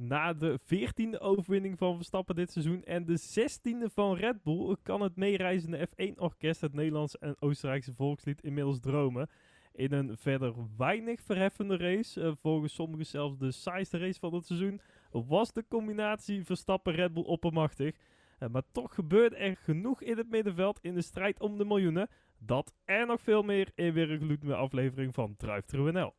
Na 0.00 0.32
de 0.32 0.58
14e 0.60 1.20
overwinning 1.20 1.78
van 1.78 1.96
Verstappen 1.96 2.34
dit 2.34 2.50
seizoen 2.50 2.84
en 2.84 3.04
de 3.04 3.18
16e 3.18 3.92
van 3.94 4.16
Red 4.16 4.42
Bull 4.42 4.76
kan 4.82 5.00
het 5.00 5.16
meereizende 5.16 5.88
F1-orkest 5.88 6.60
het 6.60 6.74
Nederlandse 6.74 7.18
en 7.18 7.36
Oostenrijkse 7.38 7.94
volkslied 7.94 8.42
inmiddels 8.42 8.80
dromen. 8.80 9.28
In 9.72 9.92
een 9.92 10.16
verder 10.16 10.54
weinig 10.76 11.20
verheffende 11.20 11.76
race, 11.76 12.22
eh, 12.22 12.32
volgens 12.40 12.74
sommigen 12.74 13.06
zelfs 13.06 13.38
de 13.38 13.50
saaiste 13.50 13.98
race 13.98 14.18
van 14.18 14.34
het 14.34 14.46
seizoen, 14.46 14.80
was 15.10 15.52
de 15.52 15.64
combinatie 15.68 16.44
Verstappen-Red 16.44 17.12
Bull 17.12 17.24
oppermachtig. 17.24 17.96
Eh, 18.38 18.48
maar 18.48 18.64
toch 18.72 18.94
gebeurde 18.94 19.36
er 19.36 19.56
genoeg 19.56 20.02
in 20.02 20.16
het 20.16 20.30
middenveld 20.30 20.78
in 20.82 20.94
de 20.94 21.02
strijd 21.02 21.40
om 21.40 21.58
de 21.58 21.64
miljoenen. 21.64 22.08
Dat 22.38 22.74
en 22.84 23.06
nog 23.06 23.20
veel 23.20 23.42
meer 23.42 23.70
in 23.74 23.92
weer 23.92 24.10
een 24.10 24.20
gloednieuwe 24.20 24.56
aflevering 24.56 25.14
van 25.14 25.36
Drive 25.36 25.76
NL. 25.76 26.14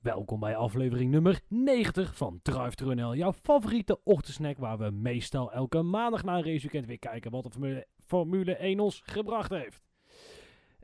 Welkom 0.00 0.40
bij 0.40 0.56
aflevering 0.56 1.10
nummer 1.10 1.40
90 1.48 2.16
van 2.16 2.40
Drive 2.42 2.74
Thru 2.74 2.94
NL, 2.94 3.14
jouw 3.14 3.32
favoriete 3.32 4.02
ochtendsnack 4.04 4.58
waar 4.58 4.78
we 4.78 4.90
meestal 4.90 5.52
elke 5.52 5.82
maandag 5.82 6.24
na 6.24 6.36
een 6.36 6.44
raceweekend 6.44 6.86
weer 6.86 6.98
kijken 6.98 7.30
wat 7.30 7.42
de 7.42 7.50
Formule, 7.50 7.86
Formule 8.06 8.56
1 8.56 8.80
ons 8.80 9.00
gebracht 9.04 9.50
heeft. 9.50 9.88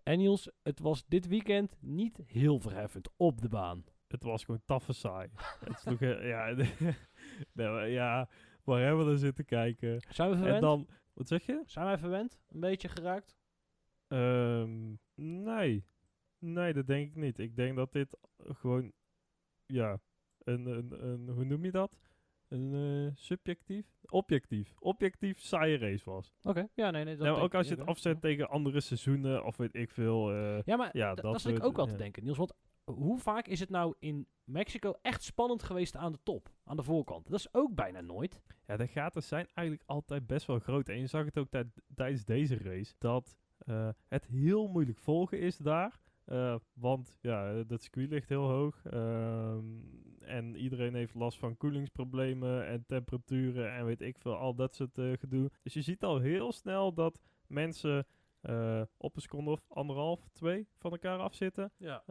En 0.02 0.18
Niels, 0.18 0.50
het 0.62 0.80
was 0.80 1.06
dit 1.06 1.28
weekend 1.28 1.76
niet 1.80 2.20
heel 2.26 2.60
verheffend 2.60 3.08
op 3.16 3.40
de 3.40 3.48
baan. 3.48 3.84
Het 4.08 4.22
was 4.22 4.44
gewoon 4.44 4.62
taffe 4.64 4.92
saai. 4.92 5.28
het 5.64 5.78
sloeg, 5.78 6.00
ja, 6.00 6.54
nee, 7.52 7.90
ja, 7.90 8.28
waar 8.64 8.80
hebben 8.80 9.06
we 9.06 9.12
er 9.12 9.18
zitten 9.18 9.44
kijken? 9.44 10.00
Zijn 10.08 10.30
we 10.30 10.36
verwend? 10.36 10.54
En 10.54 10.60
dan, 10.60 10.88
wat 11.12 11.28
zeg 11.28 11.46
je? 11.46 11.62
Zijn 11.66 11.86
wij 11.86 11.98
verwend? 11.98 12.40
Een 12.48 12.60
beetje 12.60 12.88
geraakt? 12.88 13.36
Ehm, 14.08 14.94
nee. 15.14 15.84
Nee, 16.38 16.72
dat 16.72 16.86
denk 16.86 17.08
ik 17.08 17.16
niet. 17.16 17.38
Ik 17.38 17.56
denk 17.56 17.76
dat 17.76 17.92
dit 17.92 18.18
gewoon, 18.38 18.92
ja, 19.66 19.98
een, 20.38 20.66
een, 20.66 21.04
een 21.06 21.28
hoe 21.28 21.44
noem 21.44 21.64
je 21.64 21.70
dat? 21.70 21.96
Een 22.48 22.74
eh, 23.06 23.12
subjectief? 23.16 23.86
Objectief. 24.06 24.74
Objectief 24.78 25.40
saaie 25.40 25.78
race 25.78 26.10
was. 26.10 26.32
Oké, 26.42 26.68
ja, 26.74 26.90
nee, 26.90 27.04
nee. 27.04 27.16
Dat 27.16 27.26
denk 27.26 27.38
ook 27.38 27.54
als 27.54 27.68
je 27.68 27.74
het 27.74 27.86
afzet 27.86 28.14
ja. 28.14 28.20
tegen 28.20 28.48
andere 28.48 28.80
seizoenen 28.80 29.44
of 29.44 29.56
weet 29.56 29.74
ik 29.74 29.90
veel. 29.90 30.30
eh, 30.32 30.62
Ja, 30.64 30.76
maar 30.76 30.96
Ja, 30.96 31.14
dat 31.14 31.40
zit 31.40 31.56
ik 31.56 31.64
ook 31.64 31.76
wel 31.76 31.86
te 31.86 31.96
denken, 31.96 32.24
Niels. 32.24 32.36
Want 32.38 32.52
hoe 32.84 33.18
vaak 33.18 33.46
is 33.46 33.60
het 33.60 33.70
nou 33.70 33.94
in 33.98 34.26
Mexico 34.44 34.94
echt 35.02 35.22
spannend 35.22 35.62
geweest 35.62 35.96
aan 35.96 36.12
de 36.12 36.18
top, 36.22 36.48
aan 36.64 36.76
de 36.76 36.82
voorkant? 36.82 37.30
Dat 37.30 37.38
is 37.38 37.54
ook 37.54 37.74
bijna 37.74 38.00
nooit. 38.00 38.40
Ja, 38.66 38.76
de 38.76 38.86
gaten 38.86 39.22
zijn 39.22 39.46
eigenlijk 39.54 39.88
altijd 39.88 40.26
best 40.26 40.46
wel 40.46 40.58
groot. 40.58 40.88
En 40.88 40.98
je 41.00 41.06
zag 41.06 41.24
het 41.24 41.38
ook 41.38 41.50
tij- 41.50 41.70
tijdens 41.94 42.24
deze 42.24 42.56
race, 42.56 42.94
dat 42.98 43.36
eh, 43.58 43.88
het 44.08 44.26
heel 44.26 44.68
moeilijk 44.68 44.98
volgen 44.98 45.40
is 45.40 45.56
daar. 45.56 45.98
Eh, 46.26 46.56
want 46.72 47.18
ja, 47.20 47.62
dat 47.62 47.82
circuit 47.82 48.10
ligt 48.10 48.28
heel 48.28 48.48
hoog. 48.48 48.84
ehm, 48.84 49.64
en 50.20 50.56
iedereen 50.56 50.94
heeft 50.94 51.14
last 51.14 51.38
van 51.38 51.56
koelingsproblemen 51.56 52.66
en 52.66 52.84
temperaturen 52.86 53.72
en 53.72 53.84
weet 53.84 54.00
ik 54.00 54.18
veel, 54.18 54.36
al 54.36 54.54
dat 54.54 54.74
soort 54.74 54.98
eh, 54.98 55.12
gedoe. 55.12 55.50
Dus 55.62 55.74
je 55.74 55.82
ziet 55.82 56.04
al 56.04 56.18
heel 56.18 56.52
snel 56.52 56.94
dat 56.94 57.20
mensen 57.46 58.06
eh, 58.40 58.82
op 58.96 59.16
een 59.16 59.22
seconde 59.22 59.50
of 59.50 59.64
anderhalf, 59.68 60.28
twee 60.32 60.68
van 60.78 60.90
elkaar 60.90 61.18
afzitten. 61.18 61.72
Ja. 61.76 62.02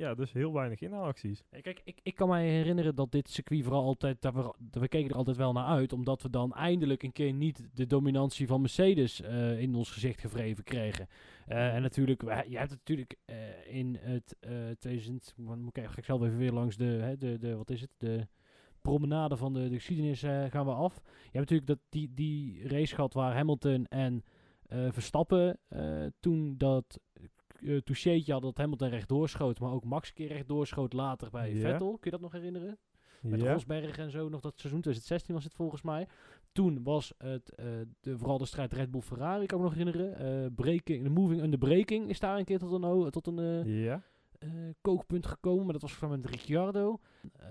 Ja, 0.00 0.14
dus 0.14 0.32
heel 0.32 0.52
weinig 0.52 0.80
inhaalacties. 0.80 1.42
Ja, 1.50 1.60
Kijk, 1.60 1.80
ik, 1.84 2.00
ik 2.02 2.14
kan 2.14 2.28
mij 2.28 2.48
herinneren 2.48 2.94
dat 2.94 3.12
dit 3.12 3.28
circuit 3.28 3.62
vooral 3.62 3.84
altijd, 3.84 4.22
dat 4.22 4.34
we, 4.34 4.54
dat 4.58 4.82
we 4.82 4.88
keken 4.88 5.10
er 5.10 5.16
altijd 5.16 5.36
wel 5.36 5.52
naar 5.52 5.64
uit, 5.64 5.92
omdat 5.92 6.22
we 6.22 6.30
dan 6.30 6.54
eindelijk 6.54 7.02
een 7.02 7.12
keer 7.12 7.32
niet 7.32 7.68
de 7.74 7.86
dominantie 7.86 8.46
van 8.46 8.60
Mercedes 8.60 9.20
eh, 9.20 9.60
in 9.60 9.74
ons 9.74 9.90
gezicht 9.90 10.20
gevreven 10.20 10.64
kregen. 10.64 11.08
Eh, 11.46 11.74
en 11.74 11.82
natuurlijk, 11.82 12.22
je 12.22 12.56
hebt 12.56 12.70
het 12.70 12.78
natuurlijk 12.78 13.16
eh, 13.24 13.36
in 13.76 13.98
het 14.00 14.36
eh 14.40 14.52
2000, 14.78 15.34
moet 15.36 15.76
ik 15.76 15.84
ga 15.84 15.96
ik 15.96 16.04
zelf 16.04 16.22
even 16.22 16.38
weer 16.38 16.52
langs 16.52 16.76
de, 16.76 16.84
hè, 16.84 17.16
de, 17.16 17.38
de 17.38 17.56
wat 17.56 17.70
is 17.70 17.80
het, 17.80 17.90
de 17.98 18.26
promenade 18.80 19.36
van 19.36 19.52
de, 19.52 19.68
de 19.68 19.74
geschiedenis 19.74 20.20
gaan 20.20 20.66
we 20.66 20.72
af. 20.72 20.94
Je 21.04 21.38
hebt 21.38 21.50
natuurlijk 21.50 21.66
dat, 21.66 21.78
die, 21.88 22.14
die 22.14 22.68
race 22.68 22.94
gehad 22.94 23.14
waar 23.14 23.34
Hamilton 23.34 23.86
en 23.86 24.24
Verstappen 24.92 25.58
toen 26.20 26.54
dat 26.58 27.00
uh, 27.62 27.78
toucheetje 27.80 28.32
had 28.32 28.42
dat 28.42 28.56
Hamilton 28.56 28.88
rechtdoor 28.88 29.28
schoot, 29.28 29.60
maar 29.60 29.72
ook 29.72 29.84
Max 29.84 30.08
een 30.08 30.14
keer 30.14 30.28
rechtdoor 30.28 30.66
schoot 30.66 30.92
later 30.92 31.30
bij. 31.30 31.54
Vettel. 31.54 31.90
Kun 31.90 31.98
je 32.02 32.10
dat 32.10 32.20
nog 32.20 32.32
herinneren? 32.32 32.78
Met 33.20 33.40
Ja. 33.40 33.52
Rosberg 33.52 33.98
en 33.98 34.10
zo, 34.10 34.28
nog 34.28 34.40
dat 34.40 34.52
seizoen 34.60 34.80
2016 34.80 35.34
was 35.34 35.44
het 35.44 35.54
volgens 35.54 35.82
mij. 35.82 36.06
Toen 36.52 36.82
was 36.82 37.12
het 37.18 37.54
eh, 37.54 37.66
de, 38.00 38.18
vooral 38.18 38.38
de 38.38 38.46
strijd 38.46 38.72
Red 38.72 38.90
Bull 38.90 39.00
Ferrari, 39.00 39.46
kan 39.46 39.58
ik 39.58 39.64
me 39.64 39.70
nog 39.70 39.78
herinneren. 39.78 40.16
Eh 40.44 40.50
breaking, 40.54 41.02
de 41.02 41.10
moving 41.10 41.42
under 41.42 41.58
breaking 41.58 42.08
is 42.08 42.20
daar 42.20 42.38
een 42.38 42.44
keer 42.44 42.58
tot 42.58 42.82
een, 42.82 43.10
tot 43.10 43.26
een 43.26 43.38
eh, 43.38 43.84
Ja. 43.84 44.02
eh, 44.38 44.48
kookpunt 44.80 45.26
gekomen. 45.26 45.64
Maar 45.64 45.72
dat 45.72 45.82
was 45.82 45.98
mij 45.98 46.10
met 46.10 46.26
Ricciardo. 46.26 46.98
Eh, 47.36 47.48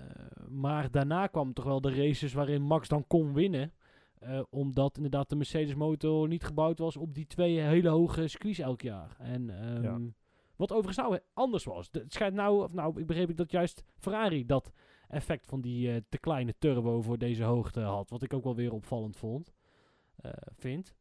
maar 0.50 0.92
daarna 0.92 1.28
kwam 1.28 1.53
toch 1.53 1.66
wel 1.66 1.81
de 1.81 1.94
races 1.96 2.34
waarin 2.34 2.62
Max 2.62 2.88
dan 2.88 3.08
kon 3.08 3.34
winnen. 3.34 3.74
Eh, 4.19 4.41
omdat 4.50 4.96
inderdaad 4.96 5.30
de 5.30 5.35
Mercedes 5.35 5.75
motor 5.75 6.28
niet 6.28 6.44
gebouwd 6.44 6.80
was 6.80 6.97
op 6.97 7.13
die 7.13 7.25
twee 7.28 7.59
hele 7.59 7.90
hoge 7.90 8.28
squeeze 8.28 8.63
elk 8.63 8.81
jaar. 8.81 9.16
En 9.19 9.50
ehm, 9.50 9.84
Ja. 9.84 10.00
wat 10.56 10.72
overigens 10.72 10.97
nou 11.07 11.19
anders 11.34 11.63
was. 11.63 11.91
De- 11.91 12.00
Het 12.00 12.13
schijnt 12.13 12.35
nou, 12.35 12.63
of 12.63 12.74
nou, 12.74 13.00
ik 13.00 13.06
begreep 13.06 13.30
ik 13.30 13.38
dat 13.38 13.52
juist 13.52 13.84
Ferrari 13.97 14.46
dat 14.46 14.72
effect 15.07 15.46
van 15.47 15.62
die 15.62 15.91
eh, 15.91 16.02
te 16.09 16.18
kleine 16.18 16.56
turbo 16.57 17.02
voor 17.02 17.18
deze 17.18 17.44
hoogte 17.44 17.80
had. 17.80 18.09
Wat 18.09 18.24
ik 18.24 18.34
ook 18.34 18.44
wel 18.44 18.56
weer 18.56 18.74
opvallend 18.74 19.18
vond. 19.18 19.53
eh, 20.16 20.31
vind. 20.57 20.96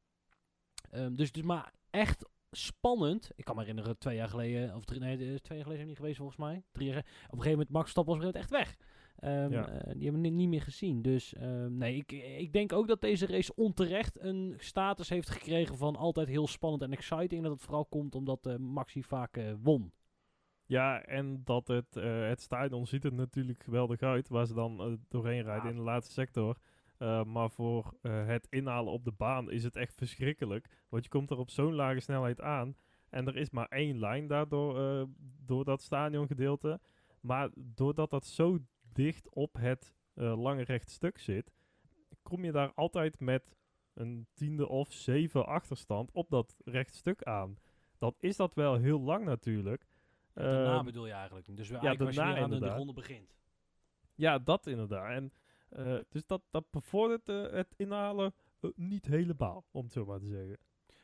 Ehm, 0.91 1.15
dus, 1.15 1.33
dus 1.33 1.43
maar 1.43 1.73
echt 1.91 2.29
spannend. 2.51 3.31
Ik 3.35 3.45
kan 3.45 3.55
me 3.55 3.61
herinneren, 3.61 3.99
twee 3.99 4.17
jaar 4.17 4.29
geleden, 4.29 4.75
of 4.77 4.85
drie, 4.85 5.01
nee, 5.01 5.17
twee 5.17 5.27
jaar 5.31 5.41
geleden 5.41 5.65
zijn 5.65 5.79
we 5.81 5.85
niet 5.87 5.97
geweest 5.97 6.17
volgens 6.17 6.39
mij. 6.39 6.63
Drie 6.73 6.89
jaar, 6.89 6.99
op 6.99 7.05
een 7.05 7.29
gegeven 7.31 7.51
moment, 7.51 7.71
Max 7.71 7.83
Verstappen 7.83 8.19
was 8.19 8.33
echt 8.33 8.51
weg. 8.51 8.77
Ehm, 9.19 9.51
Ja. 9.53 9.69
eh, 9.69 9.93
die 9.95 10.03
hebben 10.03 10.23
we 10.23 10.29
ni- 10.29 10.35
niet 10.37 10.49
meer 10.49 10.63
gezien. 10.63 11.03
Dus 11.03 11.35
ehm, 11.35 11.77
nee, 11.77 11.97
ik, 11.97 12.13
ik 12.39 12.53
denk 12.53 12.73
ook 12.73 12.89
dat 12.89 13.01
deze 13.01 13.27
race 13.27 13.55
onterecht 13.55 14.21
een 14.21 14.55
status 14.57 15.09
heeft 15.09 15.31
gekregen 15.31 15.77
van 15.77 15.97
altijd 15.97 16.29
heel 16.29 16.47
spannend 16.47 16.83
en 16.83 16.93
exciting. 16.93 17.33
En 17.33 17.43
dat 17.43 17.53
het 17.53 17.63
vooral 17.63 17.85
komt 17.87 18.15
omdat 18.15 18.47
eh, 18.47 18.57
Maxi 18.57 19.03
vaak 19.03 19.37
eh, 19.37 19.53
won. 19.63 19.93
Ja, 20.67 21.03
en 21.03 21.41
dat 21.45 21.69
het, 21.69 21.95
het 22.29 22.41
stadion 22.41 22.87
ziet 22.87 23.05
er 23.05 23.13
natuurlijk 23.15 23.63
geweldig 23.63 24.01
uit, 24.03 24.29
waar 24.29 24.47
ze 24.47 24.55
dan 24.55 24.99
doorheen 25.09 25.43
rijden 25.43 25.65
Ja. 25.65 25.71
in 25.71 25.77
de 25.77 25.83
laatste 25.83 26.13
sector. 26.13 26.57
Maar 27.27 27.51
voor 27.51 27.95
het 28.03 28.47
inhalen 28.51 28.93
op 28.93 29.05
de 29.05 29.13
baan 29.17 29.51
is 29.51 29.65
het 29.65 29.77
echt 29.77 29.95
verschrikkelijk. 29.95 30.69
Want 30.89 31.05
je 31.05 31.11
komt 31.11 31.31
er 31.31 31.39
op 31.39 31.51
zo'n 31.51 31.75
lage 31.75 32.01
snelheid 32.01 32.41
aan. 32.41 32.77
En 33.11 33.27
er 33.27 33.37
is 33.37 33.51
maar 33.51 33.67
één 33.69 33.99
lijn 33.99 34.27
daardoor, 34.27 35.07
door 35.47 35.65
dat 35.65 35.83
stadiongedeelte. 35.83 36.81
Maar 37.21 37.51
doordat 37.55 38.11
dat 38.11 38.27
zo 38.27 38.59
dicht 39.05 39.29
op 39.35 39.55
het 39.55 39.95
eh, 40.15 40.41
lange 40.43 40.63
recht 40.63 40.91
stuk 40.91 41.19
zit, 41.19 41.53
kom 42.23 42.45
je 42.45 42.53
daar 42.53 42.73
altijd 42.75 43.21
met 43.21 43.57
een 43.95 44.27
tiende 44.35 44.69
of 44.69 44.93
zeven 44.93 45.47
achterstand 45.47 46.11
op 46.13 46.31
dat 46.31 46.55
rechtstuk 46.65 47.23
aan. 47.23 47.59
Dan 47.99 48.15
is 48.19 48.37
dat 48.37 48.55
wel 48.55 48.75
heel 48.77 49.01
lang 49.01 49.25
natuurlijk. 49.25 49.87
daarna 50.33 50.77
Ehm, 50.77 50.85
bedoel 50.85 51.07
je 51.07 51.13
eigenlijk. 51.13 51.47
Dus 51.57 51.69
ja, 51.69 51.81
eigenlijk 51.81 52.01
als 52.01 52.15
je 52.15 52.21
daarna 52.21 52.35
weer 52.35 52.43
aan 52.43 52.51
de, 52.51 52.59
de 52.59 52.75
ronde 52.75 52.93
begint. 52.93 53.37
Ja, 54.15 54.39
dat 54.39 54.67
inderdaad. 54.67 55.11
En, 55.11 55.33
eh, 55.69 55.99
dus 56.09 56.27
dat, 56.27 56.43
dat 56.51 56.71
bevordert 56.71 57.29
eh, 57.29 57.51
het 57.51 57.75
inhalen 57.77 58.35
niet 58.75 59.07
helemaal, 59.07 59.65
om 59.71 59.85
het 59.85 59.93
zo 59.93 60.05
maar 60.05 60.19
te 60.19 60.27
zeggen. 60.27 60.59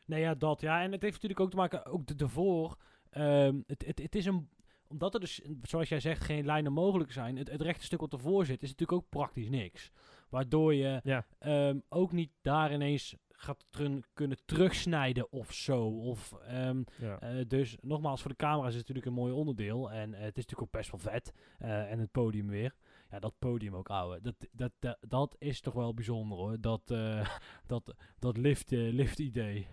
Nee, 0.07 0.21
ja, 0.21 0.35
dat. 0.35 0.61
Ja, 0.61 0.83
en 0.83 0.93
het 0.93 1.03
heeft 1.03 1.15
natuurlijk 1.15 1.41
ook 1.41 1.51
te 1.51 1.57
maken, 1.57 1.85
ook 1.87 2.07
de- 2.07 2.25
ervoor. 2.25 2.77
ehm, 3.11 3.61
het, 3.67 3.87
het, 3.87 3.99
het 3.99 4.15
is 4.15 4.27
een, 4.27 4.49
omdat 4.89 5.15
er 5.15 5.21
dus, 5.21 5.41
zoals 5.63 5.89
jij 5.89 6.01
zegt, 6.01 6.25
geen 6.25 6.45
lijnen 6.45 6.73
mogelijk 6.73 7.13
zijn. 7.13 7.37
Het, 7.37 7.51
het 7.51 7.63
rechte 7.63 7.85
stuk 7.85 8.01
wat 8.01 8.13
ervoor 8.13 8.47
zit, 8.47 8.63
is 8.63 8.71
natuurlijk 8.71 8.99
ook 9.03 9.09
praktisch 9.09 9.49
niks. 9.49 9.91
Waardoor 10.29 10.75
je 10.75 11.01
Ja, 11.05 11.27
ehm, 11.39 11.79
ook 11.89 12.13
niet 12.13 12.31
daar 12.43 12.73
ineens 12.73 13.17
gaat 13.45 13.65
kunnen 14.13 14.39
terugsnijden 14.45 15.33
of 15.33 15.53
zo. 15.53 15.87
Of, 15.87 16.33
ehm, 16.33 16.83
ja. 16.99 17.21
eh, 17.21 17.45
dus 17.49 17.77
nogmaals, 17.81 18.21
voor 18.21 18.31
de 18.31 18.37
camera 18.37 18.69
is 18.69 18.75
het 18.75 18.81
natuurlijk 18.89 19.07
een 19.07 19.23
mooi 19.23 19.33
onderdeel. 19.33 19.91
En 19.91 20.15
eh, 20.15 20.21
het 20.21 20.37
is 20.37 20.47
natuurlijk 20.47 20.63
ook 20.63 20.81
best 20.81 20.91
wel 20.91 21.01
vet. 21.01 21.33
Eh, 21.59 21.91
en 21.91 21.99
het 21.99 22.11
podium 22.11 22.47
weer. 22.49 22.75
Ja, 23.11 23.19
dat 23.19 23.35
podium 23.39 23.75
ook, 23.75 23.89
ouwe. 23.89 24.21
Dat, 24.21 24.35
dat, 24.53 24.73
dat, 24.79 24.99
dat 25.01 25.37
is 25.39 25.61
toch 25.61 25.75
wel 25.75 25.95
bijzonder 25.95 26.39
hoor. 26.39 26.61
Dat, 26.61 26.87
dat, 27.67 27.95
dat 28.19 28.37
lift, 28.37 28.71
lift 28.71 29.19
idee. 29.19 29.67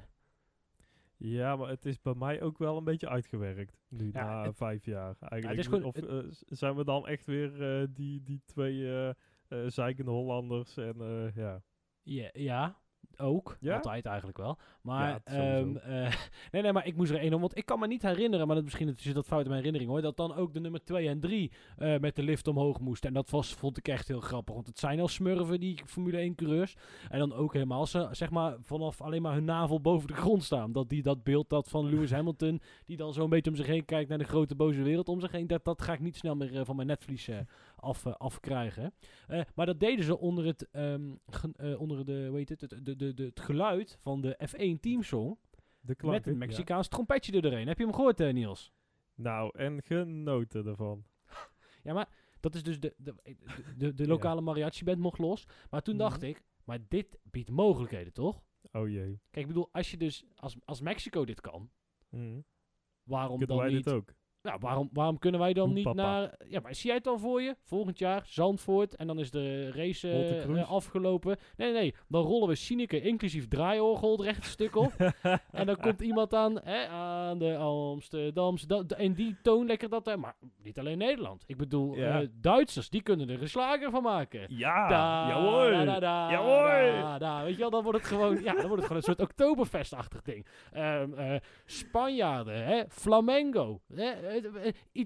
Ja, 1.23 1.55
maar 1.55 1.69
het 1.69 1.85
is 1.85 2.01
bij 2.01 2.13
mij 2.13 2.41
ook 2.41 2.57
wel 2.57 2.77
een 2.77 2.83
beetje 2.83 3.09
uitgewerkt. 3.09 3.81
Nu, 3.89 4.09
Ja, 4.13 4.25
na 4.25 4.43
het- 4.45 4.55
vijf 4.55 4.85
jaar 4.85 5.15
eigenlijk. 5.19 5.59
is 5.59 5.67
of 5.83 5.95
eh, 5.95 6.17
zijn 6.45 6.75
we 6.75 6.83
dan 6.83 7.07
echt 7.07 7.25
weer 7.25 7.79
eh, 7.81 7.87
die, 7.89 8.23
die 8.23 8.41
twee 8.45 8.97
eh 8.97 9.13
zeikende 9.67 10.11
Hollanders 10.11 10.77
en 10.77 10.95
ja. 11.35 11.61
Ja, 12.03 12.29
ja, 12.33 12.81
ook. 13.21 13.57
Ja? 13.59 13.75
Altijd 13.75 14.05
eigenlijk 14.05 14.37
wel. 14.37 14.57
Maar, 14.81 15.09
Ja, 15.09 15.21
ehm, 15.23 15.75
eh, 15.75 16.13
nee, 16.51 16.61
nee, 16.61 16.73
maar 16.73 16.87
ik 16.87 16.95
moest 16.95 17.11
er 17.11 17.19
één 17.19 17.33
om. 17.33 17.39
Want 17.39 17.57
ik 17.57 17.65
kan 17.65 17.79
me 17.79 17.87
niet 17.87 18.01
herinneren, 18.01 18.47
maar 18.47 18.55
dat, 18.55 18.63
misschien 18.63 18.93
zit 18.97 19.13
dat 19.13 19.25
fout 19.25 19.41
in 19.41 19.47
mijn 19.49 19.57
herinnering 19.57 19.91
hoor. 19.91 20.01
Dat 20.01 20.17
dan 20.17 20.35
ook 20.35 20.53
de 20.53 20.59
nummer 20.59 20.83
2 20.83 21.07
en 21.07 21.19
3 21.19 21.51
eh, 21.77 21.99
met 21.99 22.15
de 22.15 22.23
lift 22.23 22.47
omhoog 22.47 22.79
moesten. 22.79 23.07
En 23.07 23.13
dat 23.13 23.29
was, 23.29 23.53
vond 23.53 23.77
ik 23.77 23.87
echt 23.87 24.07
heel 24.07 24.19
grappig. 24.19 24.53
Want 24.53 24.67
het 24.67 24.79
zijn 24.79 24.99
al 24.99 25.07
smurven, 25.07 25.59
die 25.59 25.81
Formule 25.85 26.17
1 26.17 26.35
coureurs. 26.35 26.75
En 27.09 27.19
dan 27.19 27.33
ook 27.33 27.53
helemaal 27.53 27.85
ze, 27.85 28.07
zeg 28.11 28.29
maar, 28.29 28.55
vanaf 28.59 29.01
alleen 29.01 29.21
maar 29.21 29.33
hun 29.33 29.45
navel 29.45 29.81
boven 29.81 30.07
de 30.07 30.13
grond 30.13 30.43
staan. 30.43 30.71
Dat, 30.71 30.89
die, 30.89 31.03
dat 31.03 31.23
beeld 31.23 31.49
dat 31.49 31.69
van 31.69 31.89
Lewis 31.89 32.11
Hamilton, 32.11 32.61
die 32.85 32.97
dan 32.97 33.13
zo'n 33.13 33.29
beetje 33.29 33.49
om 33.49 33.55
zich 33.55 33.67
heen 33.67 33.85
kijkt 33.85 34.09
naar 34.09 34.17
de 34.17 34.23
grote 34.23 34.55
boze 34.55 34.81
wereld 34.81 35.09
om 35.09 35.19
zich 35.19 35.31
heen. 35.31 35.47
Dat, 35.47 35.65
dat 35.65 35.81
ga 35.81 35.93
ik 35.93 35.99
niet 35.99 36.17
snel 36.17 36.35
meer 36.35 36.55
eh, 36.55 36.65
van 36.65 36.75
mijn 36.75 36.87
netvlies 36.87 37.29
af, 37.81 38.05
eh, 38.05 38.13
afkrijgen. 38.13 38.93
Eh, 39.27 39.41
maar 39.55 39.65
dat 39.65 39.79
deden 39.79 40.05
ze 40.05 40.17
onder 40.17 40.45
het, 40.45 40.69
eh, 40.71 41.81
onder 41.81 42.05
de, 42.05 42.25
hoe 42.29 42.37
heet 42.37 42.49
het, 42.49 42.61
het, 42.61 42.85
de, 42.85 42.95
de, 42.95 43.13
de, 43.13 43.23
het 43.23 43.39
geluid 43.39 43.97
van 43.99 44.21
de 44.21 44.39
F1 44.49 44.79
teamsong. 44.79 45.37
De 45.79 45.95
Met 46.01 46.27
een 46.27 46.37
Mexicaans 46.37 46.87
trompetje 46.87 47.31
er 47.31 47.41
doorheen. 47.41 47.67
Heb 47.67 47.77
je 47.77 47.83
hem 47.83 47.93
gehoord, 47.93 48.19
eh, 48.19 48.33
Niels? 48.33 48.71
Nou, 49.15 49.57
en 49.57 49.81
genoten 49.83 50.65
ervan. 50.67 51.03
Ja, 51.83 51.93
maar 51.93 52.09
dat 52.39 52.55
is 52.55 52.63
dus 52.63 52.79
de, 52.79 52.93
de, 52.97 53.15
de, 53.77 53.93
de, 53.93 54.07
lokale 54.07 54.41
mariachi-band 54.41 54.97
mocht 54.99 55.17
los. 55.17 55.45
Maar 55.69 55.81
toen 55.81 55.95
Mhm. 55.95 56.03
dacht 56.03 56.21
ik, 56.21 56.43
maar 56.63 56.79
dit 56.87 57.17
biedt 57.23 57.49
mogelijkheden, 57.49 58.13
toch? 58.13 58.43
Oh 58.71 58.89
jee. 58.89 59.19
Kijk, 59.29 59.45
ik 59.45 59.47
bedoel, 59.47 59.69
als 59.71 59.91
je 59.91 59.97
dus, 59.97 60.25
als, 60.35 60.55
als 60.65 60.81
Mexico 60.81 61.25
dit 61.25 61.41
kan, 61.41 61.69
Mhm. 62.09 62.39
waarom 63.03 63.37
Kunnen 63.37 63.47
dan 63.55 63.65
wij 63.65 63.73
niet... 63.75 63.83
dit 63.83 63.93
ook? 63.93 64.13
Nou, 64.43 64.57
waarom, 64.59 64.89
waarom 64.93 65.19
kunnen 65.19 65.39
wij 65.39 65.53
dan 65.53 65.73
niet 65.73 65.83
papa. 65.83 66.01
naar... 66.01 66.35
Ja, 66.47 66.59
maar 66.59 66.75
zie 66.75 66.85
jij 66.87 66.95
het 66.97 67.07
al 67.07 67.17
voor 67.19 67.41
je? 67.41 67.55
Volgend 67.63 67.99
jaar, 67.99 68.21
Zandvoort. 68.25 68.95
En 68.95 69.07
dan 69.07 69.19
is 69.19 69.31
de 69.31 69.71
race 69.71 70.09
eh, 70.09 70.59
eh, 70.61 70.71
afgelopen. 70.71 71.37
Nee, 71.57 71.71
nee, 71.71 71.81
nee. 71.81 71.95
Dan 72.07 72.23
rollen 72.23 72.47
we 72.47 72.55
Sineke 72.55 73.01
inclusief 73.01 73.47
draaiorgel 73.47 74.11
het 74.11 74.21
rechte 74.21 74.49
stuk 74.49 74.75
op. 74.75 74.91
en 75.51 75.65
dan 75.65 75.77
komt 75.77 76.01
iemand 76.01 76.33
aan, 76.33 76.59
hè, 76.63 76.87
aan 76.87 77.37
de 77.39 77.55
Amsterdamse... 77.57 78.85
en 78.97 79.13
die 79.13 79.35
toon 79.41 79.65
lekker 79.65 79.89
dat... 79.89 80.07
eh, 80.07 80.15
maar 80.15 80.35
niet 80.63 80.79
alleen 80.79 80.97
Nederland. 80.97 81.43
Ik 81.47 81.57
bedoel, 81.57 81.95
Ja. 81.95 82.21
eh, 82.21 82.27
Duitsers, 82.33 82.89
die 82.89 83.01
kunnen 83.01 83.29
er 83.29 83.41
een 83.41 83.49
slager 83.49 83.91
van 83.91 84.03
maken. 84.03 84.45
Ja, 84.47 84.87
Da, 84.87 85.27
ja 85.27 85.41
hoor. 85.41 85.71
da, 85.71 85.85
da, 85.85 85.99
da, 85.99 86.31
Ja, 86.31 86.41
hoor. 86.43 87.01
da, 87.01 87.17
da. 87.17 87.43
Weet 87.43 87.53
je 87.53 87.59
wel, 87.59 87.69
dan 87.69 87.83
wordt 87.83 87.97
het 87.97 88.07
gewoon, 88.07 88.43
ja, 88.43 88.53
dan 88.53 88.67
wordt 88.67 88.75
het 88.75 88.81
gewoon 88.85 88.97
een 88.97 89.15
soort 89.15 89.21
Oktoberfest-achtig 89.21 90.21
ding. 90.21 90.45
Eh, 90.71 91.35
Spanjaarden, 91.65 92.65
hè, 92.65 92.83
Flamengo, 92.89 93.81
hè, 93.95 94.30
eh, 94.35 94.67
eh, 94.93 95.05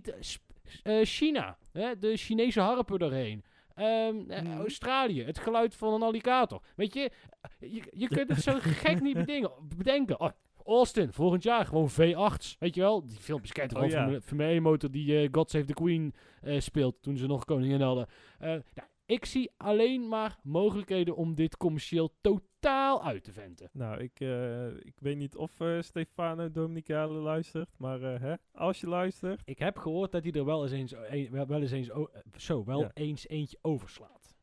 eh, 0.83 1.05
China, 1.05 1.57
hè, 1.71 1.97
de 1.99 2.17
Chinese 2.17 2.59
harpen 2.61 2.99
doorheen. 2.99 3.43
Ehm, 3.75 4.15
eh, 4.31 4.41
Mhm. 4.41 4.57
Australië, 4.59 5.23
het 5.23 5.37
geluid 5.39 5.75
van 5.75 5.93
een 5.93 6.01
alligator. 6.01 6.61
Weet 6.75 6.93
je, 6.93 7.11
je, 7.59 7.83
je 7.91 8.07
kunt 8.07 8.29
het 8.29 8.41
zo 8.41 8.57
gek 8.83 9.01
niet 9.01 9.13
bedenken. 9.17 9.51
bedenken. 9.77 10.19
Oh, 10.19 10.29
Austin, 10.65 11.13
volgend 11.13 11.43
jaar 11.43 11.65
gewoon 11.65 11.89
V8's. 11.91 12.55
Weet 12.59 12.75
je 12.75 12.81
wel, 12.81 13.05
die 13.07 13.17
filmpjes 13.17 13.51
kent 13.51 13.75
Oh, 13.75 13.87
ja. 13.89 14.19
Formule 14.21 14.49
1 14.49 14.61
motor 14.61 14.91
die 14.91 15.19
eh, 15.21 15.29
God 15.31 15.49
Save 15.49 15.65
the 15.65 15.73
Queen 15.73 16.13
speelt 16.57 17.01
toen 17.01 17.17
ze 17.17 17.27
nog 17.27 17.45
koningin 17.45 17.81
hadden. 17.81 18.07
Nou, 18.39 18.61
ik 19.05 19.25
zie 19.25 19.51
alleen 19.57 20.07
maar 20.07 20.37
mogelijkheden 20.43 21.15
om 21.15 21.35
dit 21.35 21.57
commercieel 21.57 22.13
totaal 22.21 22.43
uit 22.69 23.23
te 23.23 23.31
venten. 23.31 23.69
Nou, 23.73 23.99
ik, 24.01 24.19
eh, 24.19 24.67
ik 24.67 24.93
weet 24.99 25.17
niet 25.17 25.35
of 25.35 25.59
eh, 25.59 25.81
Stefano 25.81 26.51
Dominicale 26.51 27.13
luistert, 27.13 27.69
maar 27.77 28.01
eh, 28.13 28.19
hè, 28.21 28.33
als 28.51 28.79
je 28.81 28.87
luistert, 28.87 29.41
Ik 29.45 29.59
heb 29.59 29.77
gehoord 29.77 30.11
dat 30.11 30.23
hij 30.23 30.31
er 30.31 30.45
wel 30.45 30.63
eens 30.63 30.71
eens, 30.71 30.91
een- 30.91 31.47
wel 31.47 31.61
eens, 31.61 31.71
eens 31.71 31.89
zo, 32.37 32.63
wel 32.65 32.79
Ja. 32.81 32.91
eens 32.93 33.27
eentje 33.27 33.57
overslaat. 33.61 34.35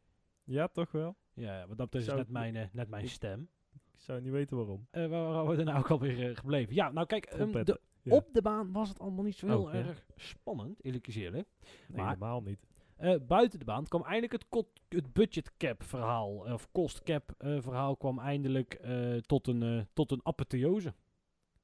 ja 0.44 0.69
toch 0.69 0.90
wel? 0.92 1.16
Ja, 1.34 1.66
want 1.66 1.78
dat 1.78 1.94
is 1.94 2.04
Zou 2.04 2.16
net 2.19 2.28
mijn, 2.28 2.70
net 2.72 2.88
mijn 2.88 3.04
ik- 3.04 3.10
stem. 3.10 3.48
Ik 3.72 4.00
zou 4.08 4.20
niet 4.20 4.32
weten 4.32 4.56
waarom. 4.56 4.86
Waar 4.90 5.08
waren 5.08 5.46
we 5.50 5.56
er 5.56 5.64
nou 5.64 5.78
ook 5.78 5.90
alweer 5.90 6.36
gebleven? 6.36 6.74
Ja, 6.74 6.90
nou 6.92 7.06
kijk, 7.06 7.24
ehm, 7.24 7.64
de, 7.64 7.80
ja. 8.02 8.14
op 8.14 8.28
de 8.32 8.42
baan 8.42 8.72
was 8.72 8.88
het 8.88 8.98
allemaal 8.98 9.24
niet 9.24 9.36
zo 9.36 9.46
heel 9.46 9.62
Oh, 9.62 9.72
ja. 9.72 9.78
erg 9.78 10.04
spannend, 10.16 10.84
eerlijk 10.84 11.04
gezegd. 11.04 11.32
Nee, 11.32 11.44
maar- 11.88 12.06
helemaal 12.06 12.40
niet. 12.42 12.66
Eh, 13.02 13.14
buiten 13.26 13.58
de 13.58 13.64
baan 13.64 13.84
kwam 13.88 14.02
eindelijk 14.04 14.32
het, 14.32 14.49
kot- 14.49 14.81
het 14.88 15.12
budget 15.12 15.56
cap 15.56 15.82
verhaal, 15.82 16.46
eh, 16.46 16.52
of 16.52 16.72
cost 16.72 17.02
cap 17.02 17.34
eh, 17.38 17.56
verhaal, 17.60 17.96
kwam 17.96 18.19
eindelijk 18.19 18.81
tot, 19.26 19.46
een, 19.46 19.87
tot 19.93 20.10
een 20.10 20.20
apotheose. 20.22 20.94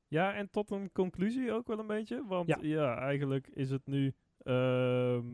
Ja, 0.09 0.35
en 0.35 0.51
tot 0.51 0.71
een 0.71 0.93
conclusie 0.93 1.53
ook 1.53 1.67
wel 1.67 1.79
een 1.79 1.87
beetje. 1.87 2.25
Want 2.27 2.49
Ja. 2.49 2.59
ja, 2.61 2.97
eigenlijk 2.99 3.49
is 3.49 3.71
het 3.71 3.87
nu 3.87 4.15
ehm, 4.43 5.27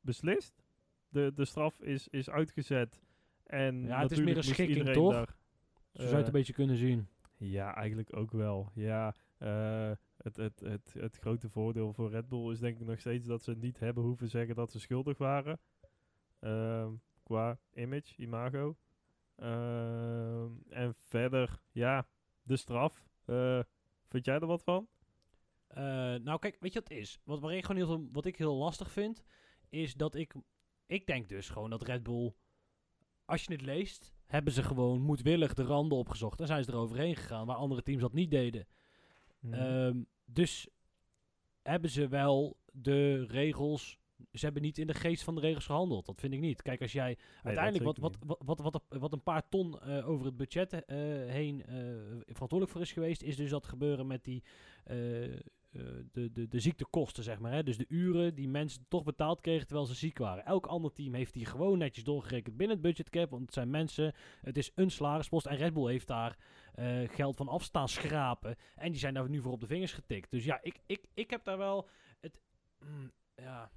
beslist. 0.00 0.62
De, 1.08 1.32
de 1.34 1.44
straf 1.44 1.80
is, 1.80 2.08
is 2.08 2.30
uitgezet. 2.30 3.00
En 3.44 3.82
Ja, 3.82 4.00
het 4.00 4.10
is 4.10 4.20
meer 4.20 4.36
een 4.36 4.42
schikking, 4.44 4.90
toch? 4.92 5.12
daar, 5.12 5.36
Zo 5.92 6.02
zou 6.02 6.08
je 6.10 6.16
het 6.16 6.26
een 6.26 6.32
beetje 6.32 6.52
kunnen 6.52 6.76
zien. 6.76 7.08
Ja, 7.36 7.74
eigenlijk 7.74 8.16
ook 8.16 8.30
wel. 8.30 8.70
Ja, 8.74 9.14
het, 10.22 10.36
het, 10.36 10.60
het, 10.60 10.92
het 10.92 11.16
grote 11.16 11.48
voordeel 11.48 11.92
voor 11.92 12.10
Red 12.10 12.28
Bull 12.28 12.52
is 12.52 12.58
denk 12.58 12.80
ik 12.80 12.86
nog 12.86 13.00
steeds 13.00 13.26
dat 13.26 13.42
ze 13.42 13.54
niet 13.56 13.78
hebben 13.78 14.04
hoeven 14.04 14.28
zeggen 14.28 14.54
dat 14.54 14.70
ze 14.70 14.80
schuldig 14.80 15.18
waren. 15.18 15.60
Ehm, 16.38 16.92
qua 17.22 17.58
image, 17.74 18.16
imago. 18.16 18.76
Ehm, 19.36 20.50
en 20.68 20.94
verder, 20.94 21.60
ja, 21.72 22.08
de 22.42 22.56
straf. 22.56 23.08
Eh, 23.24 23.60
vind 24.08 24.24
jij 24.24 24.38
er 24.38 24.46
wat 24.46 24.62
van? 24.62 24.88
Eh, 25.66 25.82
nou, 26.14 26.38
kijk, 26.38 26.56
weet 26.60 26.72
je 26.72 26.80
wat 26.80 26.88
het 26.88 26.98
is? 26.98 27.20
Wat, 27.24 27.40
waar 27.40 27.54
ik 27.54 27.64
gewoon 27.64 28.08
wat 28.12 28.26
ik 28.26 28.36
heel 28.36 28.54
lastig 28.54 28.90
vind, 28.90 29.24
is 29.68 29.94
dat 29.94 30.14
ik... 30.14 30.34
Ik 30.86 31.06
denk 31.06 31.28
dus 31.28 31.48
gewoon 31.48 31.70
dat 31.70 31.82
Red 31.82 32.02
Bull... 32.02 32.34
Als 33.24 33.44
je 33.44 33.52
het 33.52 33.62
leest, 33.62 34.12
hebben 34.26 34.52
ze 34.52 34.62
gewoon 34.62 35.00
moedwillig 35.00 35.54
de 35.54 35.62
randen 35.62 35.98
opgezocht. 35.98 36.40
En 36.40 36.46
zijn 36.46 36.64
ze 36.64 36.70
er 36.70 36.76
overheen 36.76 37.16
gegaan, 37.16 37.46
waar 37.46 37.56
andere 37.56 37.82
teams 37.82 38.00
dat 38.00 38.12
niet 38.12 38.30
deden. 38.30 38.66
Mhm. 39.40 39.54
Ehm, 39.54 39.98
dus 40.24 40.68
hebben 41.62 41.90
ze 41.90 42.08
wel 42.08 42.56
de 42.72 43.24
regels... 43.24 43.98
Ze 44.32 44.44
hebben 44.44 44.62
niet 44.62 44.78
in 44.78 44.86
de 44.86 44.94
geest 44.94 45.22
van 45.22 45.34
de 45.34 45.40
regels 45.40 45.66
gehandeld. 45.66 46.06
Dat 46.06 46.20
vind 46.20 46.32
ik 46.32 46.40
niet. 46.40 46.62
Kijk, 46.62 46.80
als 46.80 46.92
jij 46.92 47.18
uiteindelijk 47.42 47.84
wat, 47.84 47.98
wat, 47.98 48.16
wat, 48.38 48.60
wat, 48.60 48.82
wat, 48.88 49.12
een 49.12 49.22
paar 49.22 49.48
ton 49.48 49.80
eh, 49.80 50.08
over 50.08 50.26
het 50.26 50.36
budget 50.36 50.72
eh, 50.72 50.96
heen 51.26 51.66
eh, 51.66 51.74
verantwoordelijk 52.26 52.70
voor 52.70 52.80
is 52.80 52.92
geweest, 52.92 53.22
is 53.22 53.36
dus 53.36 53.50
dat 53.50 53.66
gebeuren 53.66 54.06
met 54.06 54.24
die 54.24 54.42
de, 56.12 56.30
de, 56.32 56.48
de 56.48 56.60
ziektekosten, 56.60 57.24
zeg 57.24 57.38
maar. 57.38 57.52
Hè? 57.52 57.62
Dus 57.62 57.76
de 57.76 57.84
uren 57.88 58.34
die 58.34 58.48
mensen 58.48 58.84
toch 58.88 59.04
betaald 59.04 59.40
kregen 59.40 59.66
terwijl 59.66 59.86
ze 59.86 59.94
ziek 59.94 60.18
waren. 60.18 60.44
Elk 60.44 60.66
ander 60.66 60.92
team 60.92 61.14
heeft 61.14 61.32
die 61.32 61.46
gewoon 61.46 61.78
netjes 61.78 62.04
doorgerekend 62.04 62.56
binnen 62.56 62.76
het 62.76 62.86
budgetcap, 62.86 63.30
want 63.30 63.42
het 63.42 63.52
zijn 63.52 63.70
mensen, 63.70 64.14
het 64.40 64.56
is 64.56 64.72
een 64.74 64.90
salarispost 64.90 65.46
en 65.46 65.56
Red 65.56 65.72
Bull 65.72 65.90
heeft 65.90 66.06
daar 66.06 66.38
eh, 66.80 67.08
geld 67.08 67.36
van 67.36 67.48
af 67.48 67.62
staan 67.62 67.88
schrapen 67.88 68.56
en 68.74 68.90
die 68.90 69.00
zijn 69.00 69.14
daar 69.14 69.28
nu 69.28 69.40
voor 69.40 69.52
op 69.52 69.60
de 69.60 69.66
vingers 69.66 69.92
getikt. 69.92 70.30
Dus 70.30 70.44
ja, 70.44 70.58
ik, 70.62 70.80
ik, 70.86 71.04
ik 71.14 71.30
heb 71.30 71.44
daar 71.44 71.58
wel 71.58 71.88
het, 72.20 72.40
mm, 72.78 73.12
ja, 73.34 73.70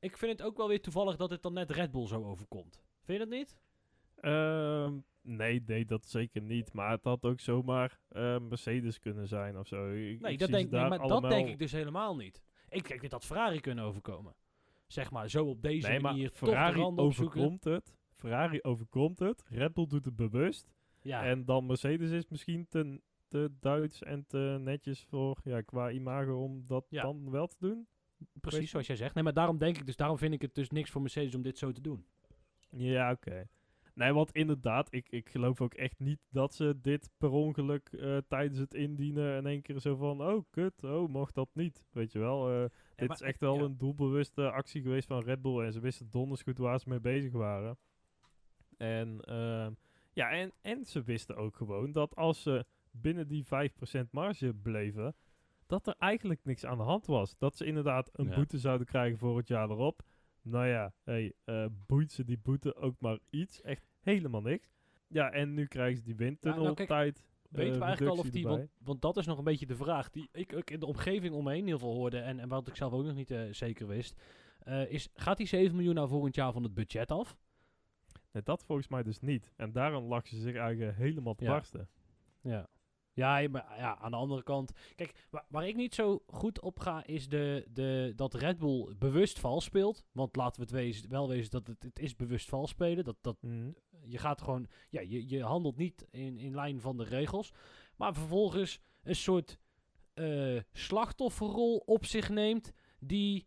ik 0.00 0.16
vind 0.16 0.32
het 0.38 0.42
ook 0.42 0.56
wel 0.56 0.68
weer 0.68 0.80
toevallig 0.80 1.16
dat 1.16 1.30
het 1.30 1.42
dan 1.42 1.52
net 1.52 1.70
Red 1.70 1.90
Bull 1.90 2.06
zo 2.06 2.24
overkomt. 2.24 2.82
Vind 3.04 3.18
je 3.18 3.24
dat 3.26 3.38
niet? 3.38 3.56
Ehm, 4.16 4.98
nee, 5.20 5.62
nee, 5.66 5.84
dat 5.84 6.06
zeker 6.06 6.42
niet. 6.42 6.72
Maar 6.72 6.90
het 6.90 7.04
had 7.04 7.24
ook 7.24 7.40
zomaar 7.40 8.00
eh, 8.08 8.38
Mercedes 8.38 8.98
kunnen 8.98 9.28
zijn 9.28 9.58
of 9.58 9.66
zo. 9.66 9.90
Ik- 9.92 10.20
Nee, 10.20 10.32
ik 10.32 10.38
dat 10.38 10.48
denk, 10.50 10.70
nee 10.70 10.88
maar 10.88 10.98
dat 11.08 11.22
denk 11.30 11.48
ik 11.48 11.58
dus 11.58 11.72
helemaal 11.72 12.16
niet. 12.16 12.42
Ik 12.68 12.88
denk 12.88 13.00
dat 13.00 13.10
dat 13.10 13.24
Ferrari 13.24 13.60
kunnen 13.60 13.84
overkomen. 13.84 14.34
Zeg 14.86 15.10
maar, 15.10 15.30
zo 15.30 15.46
op 15.46 15.62
deze 15.62 15.88
Nee, 15.88 16.00
manier 16.00 16.28
toch 16.30 16.38
de 16.38 16.46
Ferrari 16.46 16.82
overkomt 16.82 17.64
het. 17.64 17.94
Ferrari 18.14 18.58
overkomt 18.62 19.18
het. 19.18 19.44
Red 19.48 19.74
Bull 19.74 19.86
doet 19.86 20.04
het 20.04 20.16
bewust. 20.16 20.70
Ja, 21.02 21.24
En 21.24 21.44
dan 21.44 21.66
Mercedes 21.66 22.10
is 22.10 22.28
misschien 22.28 22.66
te, 22.68 23.00
te 23.28 23.50
Duits 23.60 24.02
en 24.02 24.26
te 24.26 24.56
netjes 24.60 25.04
voor 25.04 25.40
ja, 25.44 25.60
qua 25.60 25.90
imago 25.90 26.42
om 26.42 26.64
dat 26.66 26.86
Ja. 26.88 27.02
dan 27.02 27.30
wel 27.30 27.46
te 27.46 27.56
doen. 27.58 27.86
precies 28.40 28.70
zoals 28.70 28.86
jij 28.86 28.96
zegt. 28.96 29.14
Nee, 29.14 29.24
maar 29.24 29.32
daarom 29.32 29.58
denk 29.58 29.78
ik 29.78 29.86
dus, 29.86 29.96
daarom 29.96 30.18
vind 30.18 30.34
ik 30.34 30.42
het 30.42 30.54
dus 30.54 30.70
niks 30.70 30.90
voor 30.90 31.00
Mercedes 31.00 31.34
om 31.34 31.42
dit 31.42 31.58
zo 31.58 31.72
te 31.72 31.80
doen. 31.80 32.06
Ja, 32.70 33.10
oké. 33.10 33.48
Nee, 33.94 34.12
want 34.12 34.32
inderdaad, 34.32 34.92
ik, 34.92 35.08
ik 35.08 35.28
geloof 35.28 35.60
ook 35.60 35.74
echt 35.74 35.98
niet 35.98 36.20
dat 36.30 36.54
ze 36.54 36.78
dit 36.82 37.10
per 37.18 37.30
ongeluk 37.30 37.88
eh, 37.88 38.16
tijdens 38.28 38.58
het 38.58 38.74
indienen 38.74 39.36
in 39.36 39.46
één 39.46 39.62
keer 39.62 39.80
zo 39.80 39.96
van, 39.96 40.22
oh 40.22 40.44
kut, 40.50 40.84
oh 40.84 41.08
mocht 41.08 41.34
dat 41.34 41.48
niet. 41.52 41.84
Weet 41.90 42.12
je 42.12 42.18
wel, 42.18 42.50
eh, 42.50 42.64
dit 42.96 43.08
maar 43.08 43.16
is 43.16 43.22
echt 43.22 43.40
wel 43.40 43.56
ja. 43.56 43.62
een 43.62 43.78
doelbewuste 43.78 44.50
actie 44.50 44.82
geweest 44.82 45.06
van 45.06 45.22
Red 45.22 45.42
Bull 45.42 45.64
en 45.64 45.72
ze 45.72 45.80
wisten 45.80 46.10
donders 46.10 46.42
goed 46.42 46.58
waar 46.58 46.80
ze 46.80 46.88
mee 46.88 47.00
bezig 47.00 47.32
waren. 47.32 47.78
En 48.76 49.20
ehm, 49.20 49.72
ja, 50.12 50.30
en, 50.30 50.52
en 50.60 50.84
ze 50.84 51.02
wisten 51.02 51.36
ook 51.36 51.56
gewoon 51.56 51.92
dat 51.92 52.16
als 52.16 52.42
ze 52.42 52.64
binnen 52.90 53.28
die 53.28 53.44
5% 53.44 53.48
marge 54.10 54.54
bleven, 54.54 55.14
dat 55.66 55.86
er 55.86 55.94
eigenlijk 55.98 56.40
niks 56.44 56.64
aan 56.66 56.76
de 56.78 56.84
hand 56.84 57.06
was. 57.06 57.34
Dat 57.38 57.56
ze 57.56 57.64
inderdaad 57.64 58.10
een 58.12 58.28
Ja. 58.28 58.34
boete 58.34 58.58
zouden 58.58 58.86
krijgen 58.86 59.18
voor 59.18 59.36
het 59.36 59.48
jaar 59.48 59.70
erop. 59.70 60.02
Nou 60.42 60.66
ja, 60.66 60.92
hey, 61.02 61.32
eh, 61.44 61.66
boeit 61.86 62.12
ze 62.12 62.24
die 62.24 62.38
boete 62.38 62.74
ook 62.76 62.94
maar 62.98 63.18
iets? 63.30 63.60
Echt 63.60 63.86
helemaal 64.00 64.40
niks. 64.42 64.68
Ja, 65.06 65.30
en 65.30 65.54
nu 65.54 65.66
krijgen 65.66 65.96
ze 65.96 66.02
die 66.04 66.16
windtunneltijd. 66.16 66.88
nou, 67.48 67.64
Weten 67.64 67.78
we 67.78 67.84
eigenlijk 67.84 68.16
al 68.16 68.22
of 68.24 68.30
die, 68.30 68.46
want, 68.46 68.70
want 68.78 69.02
dat 69.02 69.16
is 69.16 69.26
nog 69.26 69.38
een 69.38 69.44
beetje 69.44 69.66
de 69.66 69.76
vraag 69.76 70.10
die 70.10 70.28
ik 70.32 70.54
ook 70.56 70.70
in 70.70 70.80
de 70.80 70.86
omgeving 70.86 71.34
omheen 71.34 71.66
heel 71.66 71.78
veel 71.78 71.94
hoorde 71.94 72.18
en, 72.18 72.38
en 72.38 72.48
wat 72.48 72.68
ik 72.68 72.76
zelf 72.76 72.92
ook 72.92 73.04
nog 73.04 73.14
niet 73.14 73.30
eh, 73.30 73.40
zeker 73.50 73.86
wist. 73.86 74.20
eh, 74.58 74.90
is, 74.92 75.08
gaat 75.14 75.36
die 75.36 75.46
7 75.46 75.76
miljoen 75.76 75.94
nou 75.94 76.08
volgend 76.08 76.34
jaar 76.34 76.52
van 76.52 76.62
het 76.62 76.74
budget 76.74 77.10
af? 77.10 77.36
Nee, 78.32 78.42
dat 78.42 78.64
volgens 78.64 78.88
mij 78.88 79.02
dus 79.02 79.20
niet. 79.20 79.52
En 79.56 79.72
daarom 79.72 80.04
lag 80.04 80.26
ze 80.26 80.36
zich 80.40 80.54
eigenlijk 80.56 80.96
helemaal 80.96 81.34
te 81.34 81.44
Ja. 81.44 81.50
barsten. 81.50 81.88
Ja. 82.40 82.68
Ja, 83.14 83.48
maar 83.48 83.74
ja, 83.76 83.98
aan 83.98 84.10
de 84.10 84.16
andere 84.16 84.42
kant. 84.42 84.72
Kijk, 84.94 85.26
waar, 85.30 85.44
waar 85.48 85.68
ik 85.68 85.76
niet 85.76 85.94
zo 85.94 86.22
goed 86.26 86.60
op 86.60 86.78
ga, 86.78 87.04
is 87.06 87.28
de, 87.28 87.66
de, 87.72 88.12
dat 88.16 88.34
Red 88.34 88.58
Bull 88.58 88.94
bewust 88.98 89.38
vals 89.38 89.64
speelt. 89.64 90.04
Want 90.12 90.36
laten 90.36 90.54
we 90.56 90.62
het 90.62 90.70
wezen, 90.74 91.10
wel 91.10 91.28
wezen 91.28 91.50
dat 91.50 91.66
het, 91.66 91.82
het 91.82 91.98
is 91.98 92.16
bewust 92.16 92.48
vals 92.48 92.70
spelen. 92.70 93.04
Dat, 93.04 93.16
dat, 93.20 93.36
Mhm. 93.42 93.70
je 94.04 94.18
gaat 94.18 94.42
gewoon. 94.42 94.66
Ja, 94.90 95.00
je, 95.00 95.28
je 95.28 95.42
handelt 95.42 95.76
niet 95.76 96.06
in, 96.10 96.38
in 96.38 96.54
lijn 96.54 96.80
van 96.80 96.96
de 96.96 97.04
regels. 97.04 97.52
Maar 97.96 98.14
vervolgens 98.14 98.80
een 99.02 99.16
soort 99.16 99.58
eh, 100.14 100.60
slachtofferrol 100.72 101.76
op 101.76 102.04
zich 102.04 102.28
neemt. 102.28 102.72
Die. 102.98 103.46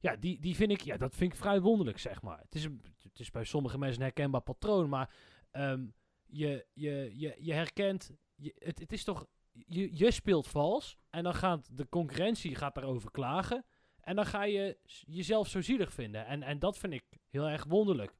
Ja, 0.00 0.16
die, 0.16 0.40
die 0.40 0.56
vind 0.56 0.70
ik. 0.70 0.80
Ja, 0.80 0.96
dat 0.96 1.16
vind 1.16 1.32
ik 1.32 1.38
vrij 1.38 1.60
wonderlijk, 1.60 1.98
zeg 1.98 2.22
maar. 2.22 2.38
Het 2.38 2.54
is, 2.54 2.64
een, 2.64 2.82
het 3.02 3.20
is 3.20 3.30
bij 3.30 3.44
sommige 3.44 3.78
mensen 3.78 3.98
een 3.98 4.06
herkenbaar 4.06 4.40
patroon. 4.40 4.88
Maar 4.88 5.14
ehm, 5.50 5.86
je, 6.26 6.66
je, 6.72 7.12
je, 7.14 7.36
je 7.38 7.52
herkent. 7.52 8.12
Je, 8.34 8.54
het, 8.58 8.78
het 8.78 8.92
is 8.92 9.04
toch. 9.04 9.26
Je, 9.52 9.96
je 9.96 10.10
speelt 10.10 10.46
vals. 10.46 10.98
En 11.10 11.22
dan 11.22 11.34
gaat 11.34 11.76
de 11.76 11.88
concurrentie 11.88 12.54
gaat 12.54 12.74
daarover 12.74 13.10
klagen. 13.10 13.64
En 14.00 14.16
dan 14.16 14.26
ga 14.26 14.44
je 14.44 14.78
jezelf 15.06 15.48
zo 15.48 15.60
zielig 15.60 15.92
vinden. 15.92 16.26
En, 16.26 16.42
en 16.42 16.58
dat 16.58 16.78
vind 16.78 16.92
ik 16.92 17.04
heel 17.28 17.48
erg 17.48 17.64
wonderlijk. 17.64 18.16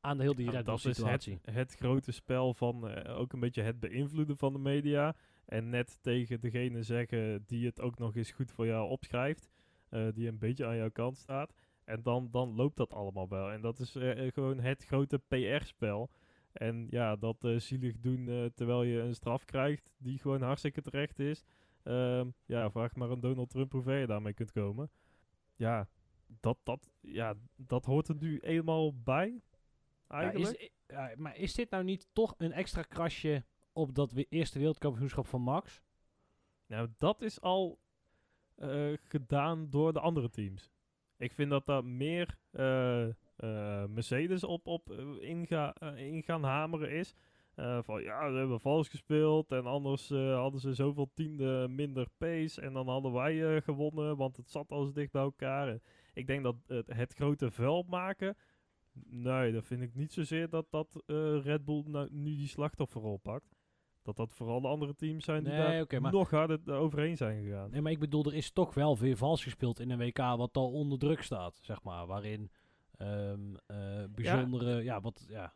Aan 0.00 0.16
de 0.16 0.22
heel 0.22 0.34
die 0.34 0.44
Ja, 0.44 0.50
Red 0.50 0.64
Bull 0.64 0.74
dat 0.74 0.84
is 0.84 0.96
situatie. 0.96 1.38
het, 1.42 1.54
het 1.54 1.74
grote 1.74 2.12
spel 2.12 2.54
van 2.54 2.88
eh, 2.88 3.18
ook 3.18 3.32
een 3.32 3.40
beetje 3.40 3.62
het 3.62 3.80
beïnvloeden 3.80 4.36
van 4.36 4.52
de 4.52 4.58
media. 4.58 5.16
En 5.44 5.68
net 5.68 6.02
tegen 6.02 6.40
degene 6.40 6.82
zeggen 6.82 7.44
die 7.46 7.66
het 7.66 7.80
ook 7.80 7.98
nog 7.98 8.16
eens 8.16 8.30
goed 8.30 8.52
voor 8.52 8.66
jou 8.66 8.88
opschrijft. 8.88 9.48
Eh, 9.90 10.08
die 10.14 10.28
een 10.28 10.38
beetje 10.38 10.66
aan 10.66 10.76
jouw 10.76 10.90
kant 10.90 11.16
staat. 11.16 11.52
En 11.84 12.02
dan, 12.02 12.28
dan 12.30 12.54
loopt 12.54 12.76
dat 12.76 12.92
allemaal 12.92 13.28
wel. 13.28 13.50
En 13.50 13.60
dat 13.60 13.78
is 13.78 13.94
eh, 13.94 14.26
eh, 14.26 14.32
gewoon 14.32 14.60
het 14.60 14.84
grote 14.84 15.18
PR-spel. 15.18 16.10
En 16.52 16.86
ja, 16.90 17.16
dat 17.16 17.36
zielig 17.56 17.98
doen 18.00 18.50
terwijl 18.54 18.82
je 18.82 19.00
een 19.00 19.14
straf 19.14 19.44
krijgt 19.44 19.90
die 19.96 20.18
gewoon 20.18 20.42
hartstikke 20.42 20.82
terecht 20.82 21.18
is. 21.18 21.44
Ehm, 21.82 22.28
ja, 22.44 22.70
vraag 22.70 22.94
maar 22.94 23.10
aan 23.10 23.20
Donald 23.20 23.50
Trump 23.50 23.72
hoe 23.72 23.82
ver 23.82 23.98
je 23.98 24.06
daarmee 24.06 24.32
kunt 24.32 24.52
komen. 24.52 24.90
Ja, 25.56 25.88
dat, 26.40 26.58
dat, 26.62 26.90
ja, 27.00 27.34
dat 27.56 27.84
hoort 27.84 28.08
er 28.08 28.16
nu 28.16 28.38
eenmaal 28.38 29.02
bij. 29.02 29.42
Ja, 30.08 30.20
Eigenlijk. 30.20 30.60
is, 30.60 30.70
ja, 30.86 31.12
maar 31.16 31.36
is 31.36 31.54
dit 31.54 31.70
nou 31.70 31.84
niet 31.84 32.08
toch 32.12 32.34
een 32.38 32.52
extra 32.52 32.82
krasje 32.82 33.44
op 33.72 33.94
dat 33.94 34.12
we 34.12 34.26
eerste 34.28 34.58
wereldkampioenschap 34.58 35.26
van 35.26 35.42
Max? 35.42 35.82
Nou, 36.66 36.88
dat 36.96 37.22
is 37.22 37.40
al 37.40 37.78
eh, 38.58 38.92
gedaan 39.02 39.70
door 39.70 39.92
de 39.92 40.00
andere 40.00 40.30
teams. 40.30 40.70
Ik 41.16 41.32
vind 41.32 41.50
dat 41.50 41.66
daar 41.66 41.84
meer 41.84 42.38
eh, 42.50 43.08
eh, 43.08 43.84
Mercedes 43.88 44.44
op, 44.44 44.66
op 44.66 44.92
inga, 45.20 45.80
in 45.96 46.22
gaan 46.22 46.42
hameren 46.42 46.90
is. 46.90 47.14
Van 47.82 48.02
ja, 48.02 48.30
ze 48.30 48.36
hebben 48.36 48.60
vals 48.60 48.88
gespeeld 48.88 49.52
en 49.52 49.66
anders 49.66 50.08
hadden 50.08 50.60
ze 50.60 50.74
zoveel 50.74 51.10
tiende 51.14 51.66
minder 51.68 52.08
pace 52.18 52.60
en 52.60 52.72
dan 52.72 52.88
hadden 52.88 53.12
wij 53.12 53.62
gewonnen, 53.62 54.16
want 54.16 54.36
het 54.36 54.50
zat 54.50 54.70
al 54.70 54.84
zo 54.84 54.92
dicht 54.92 55.12
bij 55.12 55.22
elkaar. 55.22 55.78
Ik 56.14 56.26
denk 56.26 56.42
dat 56.42 56.56
het, 56.66 56.86
het 56.86 57.14
grote 57.14 57.50
vuil 57.50 57.84
maken, 57.88 58.36
nee, 59.06 59.52
dat 59.52 59.64
vind 59.64 59.82
ik 59.82 59.94
niet 59.94 60.12
zozeer 60.12 60.48
dat, 60.48 60.66
dat 60.70 61.02
Red 61.42 61.64
Bull 61.64 61.82
nou, 61.86 62.08
nu 62.12 62.36
die 62.36 62.48
slachtofferrol 62.48 63.16
pakt. 63.16 63.57
Dat 64.08 64.16
dat 64.16 64.34
vooral 64.34 64.60
de 64.60 64.68
andere 64.68 64.94
teams 64.94 65.24
zijn 65.24 65.44
die 65.44 65.52
Nee, 65.52 65.62
daar 65.62 65.80
oké, 65.80 66.00
maar- 66.00 66.12
nog 66.12 66.30
harder 66.30 66.72
overheen 66.72 67.16
zijn 67.16 67.42
gegaan. 67.44 67.70
Nee, 67.70 67.80
maar 67.80 67.92
ik 67.92 67.98
bedoel, 67.98 68.24
er 68.24 68.34
is 68.34 68.50
toch 68.50 68.74
wel 68.74 68.98
weer 68.98 69.16
vals 69.16 69.42
gespeeld 69.42 69.80
in 69.80 69.90
een 69.90 69.98
WK 69.98 70.18
wat 70.18 70.56
al 70.56 70.72
onder 70.72 70.98
druk 70.98 71.22
staat, 71.22 71.58
zeg 71.62 71.82
maar. 71.82 72.06
Waarin 72.06 72.50
ehm, 72.96 73.54
eh, 73.66 74.04
bijzondere, 74.10 74.82
ja. 74.82 75.00
wat, 75.00 75.26
ja. 75.28 75.54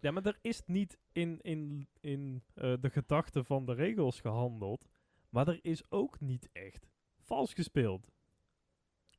Ja, 0.00 0.10
maar 0.10 0.26
er 0.26 0.38
is 0.40 0.62
niet 0.66 0.98
in, 1.12 1.38
in, 1.40 1.88
in 2.00 2.42
eh, 2.54 2.74
de 2.80 2.90
gedachte 2.90 3.44
van 3.44 3.64
de 3.64 3.74
regels 3.74 4.20
gehandeld. 4.20 4.88
Maar 5.28 5.48
er 5.48 5.58
is 5.62 5.90
ook 5.90 6.20
niet 6.20 6.48
echt 6.52 6.88
vals 7.20 7.54
gespeeld. 7.54 8.10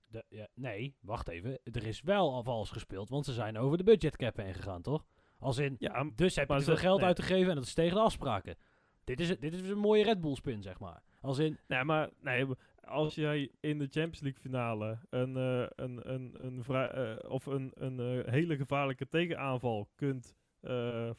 De, 0.08 0.26
ja, 0.30 0.48
nee, 0.54 0.96
wacht 1.00 1.28
even. 1.28 1.60
Er 1.64 1.86
is 1.86 2.02
wel 2.02 2.34
al 2.34 2.44
vals 2.44 2.70
gespeeld, 2.70 3.10
want 3.10 3.26
ze 3.26 3.34
zijn 3.34 3.58
over 3.58 3.78
de 3.78 3.84
budgetcap 3.84 4.38
heen 4.38 4.54
gegaan, 4.54 4.82
toch? 4.82 5.06
Als 5.44 5.58
in, 5.58 5.76
Ja, 5.80 6.10
dus 6.16 6.36
heb 6.36 6.50
je 6.50 6.58
te 6.58 6.64
veel 6.64 6.78
geld 6.78 6.98
nee. 6.98 7.08
uitgegeven 7.08 7.50
en 7.50 7.56
dat 7.56 7.66
is 7.66 7.74
tegen 7.74 7.96
de 7.96 8.02
afspraken. 8.02 8.56
Dit 9.04 9.20
is, 9.20 9.40
dit 9.40 9.54
is 9.54 9.70
een 9.70 9.78
mooie 9.78 10.04
Red 10.04 10.22
Bull 10.22 10.36
spin, 10.36 10.62
zeg 10.62 10.80
maar. 10.80 11.04
Als 11.22 11.40
in, 11.40 11.60
nee, 11.68 11.84
maar 11.84 12.10
nee, 12.22 12.46
als 12.86 13.16
jij 13.16 13.52
in 13.60 13.78
de 13.78 13.88
Champions 13.90 14.20
League 14.20 14.42
finale 14.42 14.98
een, 15.10 15.38
eh, 15.38 15.66
een, 15.76 16.14
een, 16.14 16.38
een, 16.40 16.64
eh, 16.66 17.32
of 17.32 17.46
een, 17.46 17.72
een 17.74 18.00
eh, 18.00 18.32
hele 18.32 18.56
gevaarlijke 18.56 19.08
tegenaanval 19.08 19.90
kunt 19.96 20.36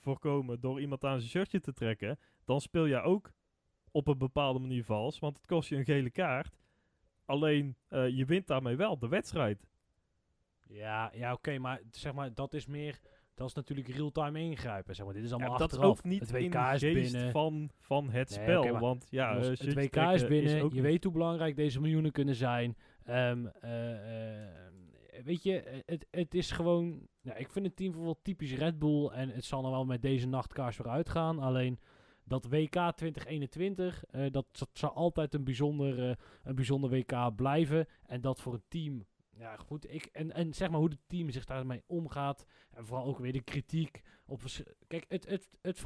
voorkomen 0.00 0.60
door 0.60 0.80
iemand 0.80 1.04
aan 1.04 1.18
zijn 1.18 1.30
shirtje 1.30 1.60
te 1.60 1.72
trekken, 1.72 2.18
dan 2.44 2.60
speel 2.60 2.88
jij 2.88 3.02
ook 3.02 3.32
op 3.90 4.06
een 4.06 4.18
bepaalde 4.18 4.58
manier 4.58 4.84
vals, 4.84 5.18
want 5.18 5.36
het 5.36 5.46
kost 5.46 5.68
je 5.68 5.76
een 5.76 5.84
gele 5.84 6.10
kaart. 6.10 6.58
Alleen 7.24 7.76
je 7.88 8.24
wint 8.26 8.46
daarmee 8.46 8.76
wel 8.76 8.98
de 8.98 9.08
wedstrijd. 9.08 9.66
Ja, 10.66 11.10
ja 11.14 11.32
oké, 11.32 11.58
maar 11.58 11.80
zeg 11.90 12.12
maar, 12.12 12.34
dat 12.34 12.54
is 12.54 12.66
meer... 12.66 13.00
Dat 13.34 13.48
is 13.48 13.54
natuurlijk 13.54 13.88
real-time 13.88 14.40
ingrijpen, 14.40 14.94
zeg 14.94 15.04
maar. 15.04 15.14
Dit 15.14 15.24
is 15.24 15.30
allemaal 15.32 15.50
Ja, 15.52 15.56
dat 15.58 15.70
achteraf. 15.72 15.90
ook 15.90 16.04
niet 16.04 16.20
het 16.20 16.28
in 16.32 16.50
WK 16.50 16.52
de 16.80 16.86
is 16.88 17.10
binnen. 17.12 17.30
van, 17.30 17.70
van 17.80 18.10
het 18.10 18.36
Nee, 18.36 18.44
spel. 18.44 18.78
want 18.78 19.06
ja, 19.10 19.36
eh, 19.36 19.42
het 19.42 19.64
WK 19.64 19.72
trekken 19.74 20.12
is 20.12 20.26
binnen. 20.26 20.56
je 20.56 20.62
niet- 20.70 20.82
weet 20.82 21.04
hoe 21.04 21.12
belangrijk 21.12 21.56
deze 21.56 21.80
miljoenen 21.80 22.12
kunnen 22.12 22.34
zijn. 22.34 22.76
Ehm, 23.04 23.46
eh, 23.46 24.42
eh, 24.44 24.50
weet 25.24 25.42
je, 25.42 25.60
eh, 25.60 25.80
het, 25.86 26.06
het 26.10 26.34
is 26.34 26.50
gewoon... 26.50 27.08
Ja, 27.20 27.34
ik 27.34 27.50
vind 27.50 27.66
het 27.66 27.76
team 27.76 28.02
wel 28.02 28.18
typisch 28.22 28.54
Red 28.54 28.78
Bull. 28.78 29.06
En 29.08 29.30
het 29.30 29.44
zal 29.44 29.62
nog 29.62 29.70
wel 29.70 29.84
met 29.84 30.02
deze 30.02 30.26
nachtkaars 30.28 30.76
weer 30.76 30.88
uitgaan. 30.88 31.38
Alleen 31.38 31.78
dat 32.24 32.46
WK 32.48 32.92
2021, 32.96 34.04
eh, 34.10 34.20
dat, 34.30 34.46
dat 34.52 34.68
zal 34.72 34.92
altijd 34.92 35.34
een 35.34 35.44
bijzonder, 35.44 36.08
eh, 36.10 36.14
een 36.42 36.54
bijzonder 36.54 36.90
WK 36.90 37.36
blijven. 37.36 37.86
En 38.06 38.20
dat 38.20 38.40
voor 38.40 38.52
een 38.54 38.62
team... 38.68 39.04
Ja, 39.38 39.56
goed. 39.56 39.92
Ik, 39.92 40.04
en, 40.12 40.32
en 40.32 40.54
zeg 40.54 40.70
maar 40.70 40.78
hoe 40.78 40.88
het 40.88 40.98
team 41.06 41.30
zich 41.30 41.44
daarmee 41.44 41.82
omgaat. 41.86 42.46
En 42.70 42.86
vooral 42.86 43.06
ook 43.06 43.18
weer 43.18 43.32
de 43.32 43.42
kritiek. 43.42 44.02
Op, 44.26 44.40
kijk, 44.86 45.04
het, 45.08 45.26
het, 45.28 45.48
het. 45.62 45.84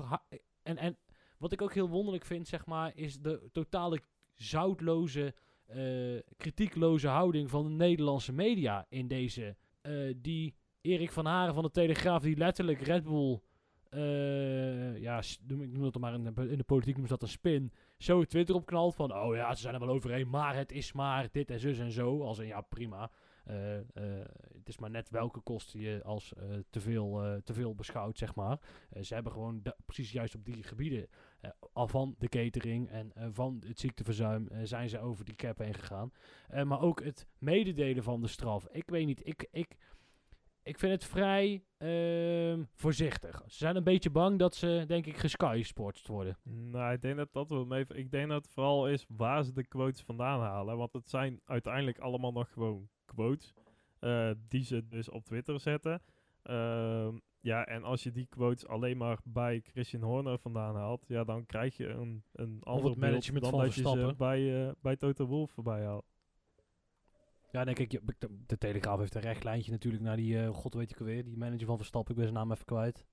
En, 0.62 0.76
en 0.76 0.96
wat 1.38 1.52
ik 1.52 1.62
ook 1.62 1.74
heel 1.74 1.88
wonderlijk 1.88 2.24
vind, 2.24 2.48
zeg 2.48 2.66
maar, 2.66 2.92
is 2.94 3.20
de 3.20 3.48
totale 3.52 4.00
zoutloze, 4.34 5.34
eh, 5.66 6.18
kritiekloze 6.36 7.08
houding 7.08 7.50
van 7.50 7.64
de 7.64 7.70
Nederlandse 7.74 8.32
media 8.32 8.86
in 8.88 9.08
deze. 9.08 9.56
eh, 9.80 10.14
die 10.16 10.54
Erik 10.80 11.12
van 11.12 11.26
Haren 11.26 11.54
van 11.54 11.62
de 11.62 11.70
Telegraaf, 11.70 12.22
die 12.22 12.36
letterlijk 12.36 12.80
Red 12.80 13.04
Bull, 13.04 13.40
eh, 13.90 14.98
ja, 15.00 15.22
noem, 15.46 15.62
ik 15.62 15.72
noem 15.72 15.82
dat 15.82 15.98
maar 15.98 16.14
in 16.14 16.34
de, 16.34 16.64
politiek 16.64 16.96
noemen 16.96 17.08
ze 17.08 17.14
dat 17.18 17.22
een 17.22 17.28
spin, 17.28 17.72
zo 17.98 18.24
Twitter 18.24 18.54
opknalt 18.54 18.94
van, 18.94 19.14
oh 19.14 19.34
ja, 19.34 19.54
ze 19.54 19.60
zijn 19.60 19.74
er 19.74 19.80
wel 19.80 19.88
overheen, 19.88 20.28
maar 20.28 20.56
het 20.56 20.72
is 20.72 20.92
maar 20.92 21.28
dit 21.32 21.50
en 21.50 21.60
zus 21.60 21.78
en 21.78 21.92
zo. 21.92 22.22
Als 22.22 22.38
een, 22.38 22.46
ja, 22.46 22.60
prima. 22.60 23.10
Eh, 23.48 23.78
eh, 23.78 23.84
het 24.54 24.68
is 24.68 24.78
maar 24.78 24.90
net 24.90 25.10
welke 25.10 25.40
kosten 25.40 25.80
je 25.80 26.02
als 26.04 26.34
eh, 26.34 26.44
te, 26.70 26.80
veel, 26.80 27.40
te 27.44 27.54
veel 27.54 27.74
beschouwt, 27.74 28.18
zeg 28.18 28.34
maar. 28.34 28.58
Ze 29.02 29.14
hebben 29.14 29.32
gewoon 29.32 29.62
precies 29.84 30.12
juist 30.12 30.34
op 30.34 30.44
die 30.44 30.62
gebieden 30.62 31.08
al 31.72 31.88
van 31.88 32.14
de 32.18 32.28
catering 32.28 32.90
en 32.90 33.12
van 33.32 33.62
het 33.66 33.80
ziekteverzuim 33.80 34.48
zijn 34.62 34.88
ze 34.88 35.00
over 35.00 35.24
die 35.24 35.34
cap 35.34 35.58
heen 35.58 35.74
gegaan. 35.74 36.12
Maar 36.64 36.80
ook 36.80 37.02
het 37.04 37.26
mededelen 37.38 38.02
van 38.02 38.20
de 38.20 38.28
straf. 38.28 38.68
Ik 38.70 38.90
weet 38.90 39.06
niet, 39.06 39.26
ik, 39.26 39.48
ik, 39.50 39.76
ik 40.68 40.78
vind 40.78 40.92
het 40.92 41.04
vrij 41.04 41.62
ehm, 41.78 42.62
voorzichtig. 42.74 43.42
Ze 43.46 43.56
zijn 43.56 43.76
een 43.76 43.84
beetje 43.84 44.10
bang 44.10 44.38
dat 44.38 44.54
ze, 44.54 44.84
denk 44.86 45.06
ik, 45.06 45.16
geskysportst 45.16 46.06
worden. 46.08 46.36
Nou, 46.42 46.92
ik 46.92 47.00
denk 47.02 47.16
dat 47.16 47.32
dat 47.32 47.48
wel 47.48 47.64
mee. 47.66 47.84
Ik 47.88 48.10
denk 48.10 48.28
dat 48.28 48.42
het 48.44 48.52
vooral 48.52 48.88
is 48.88 49.06
waar 49.08 49.44
ze 49.44 49.52
de 49.52 49.66
quotes 49.66 50.00
vandaan 50.02 50.40
halen. 50.40 50.76
Want 50.76 50.92
het 50.92 51.08
zijn 51.08 51.40
uiteindelijk 51.44 51.98
allemaal 51.98 52.32
nog 52.32 52.52
gewoon 52.52 52.88
quotes. 53.04 53.54
eh, 53.98 54.30
die 54.48 54.64
ze 54.64 54.88
dus 54.88 55.10
op 55.10 55.24
Twitter 55.24 55.60
zetten. 55.60 56.02
Ehm, 56.42 57.16
ja, 57.40 57.66
en 57.66 57.82
als 57.84 58.02
je 58.02 58.10
die 58.10 58.26
quotes 58.26 58.66
alleen 58.66 58.96
maar 58.96 59.18
bij 59.24 59.60
Christian 59.64 60.02
Horner 60.02 60.38
vandaan 60.38 60.76
haalt, 60.76 61.04
ja, 61.08 61.24
dan 61.24 61.46
krijg 61.46 61.76
je 61.76 61.88
een, 61.88 62.22
een 62.32 62.58
ander 62.62 62.82
beeld 62.84 62.96
management 62.98 63.44
dan 63.44 63.60
dat 63.60 63.74
je 63.74 63.82
ze 63.88 64.14
bij, 64.16 64.66
eh 64.66 64.72
bij 64.80 64.96
Toto 64.96 65.26
Wolff 65.26 65.52
voorbij 65.52 65.84
haalt. 65.84 66.04
Ja, 67.50 67.64
denk 67.64 67.78
ik. 67.78 68.00
De, 68.46 68.58
Telegraaf 68.58 68.98
heeft 68.98 69.14
een 69.14 69.20
recht 69.20 69.44
lijntje 69.44 69.70
natuurlijk 69.70 70.02
naar 70.02 70.16
die, 70.16 70.42
eh, 70.42 70.54
god 70.54 70.74
weet 70.74 70.90
ik 70.90 70.98
alweer, 70.98 71.24
die 71.24 71.36
manager 71.36 71.66
van 71.66 71.76
Verstappen. 71.76 72.10
Ik 72.10 72.16
ben 72.16 72.30
zijn 72.30 72.38
naam 72.38 72.52
even 72.52 72.64
kwijt. 72.64 73.06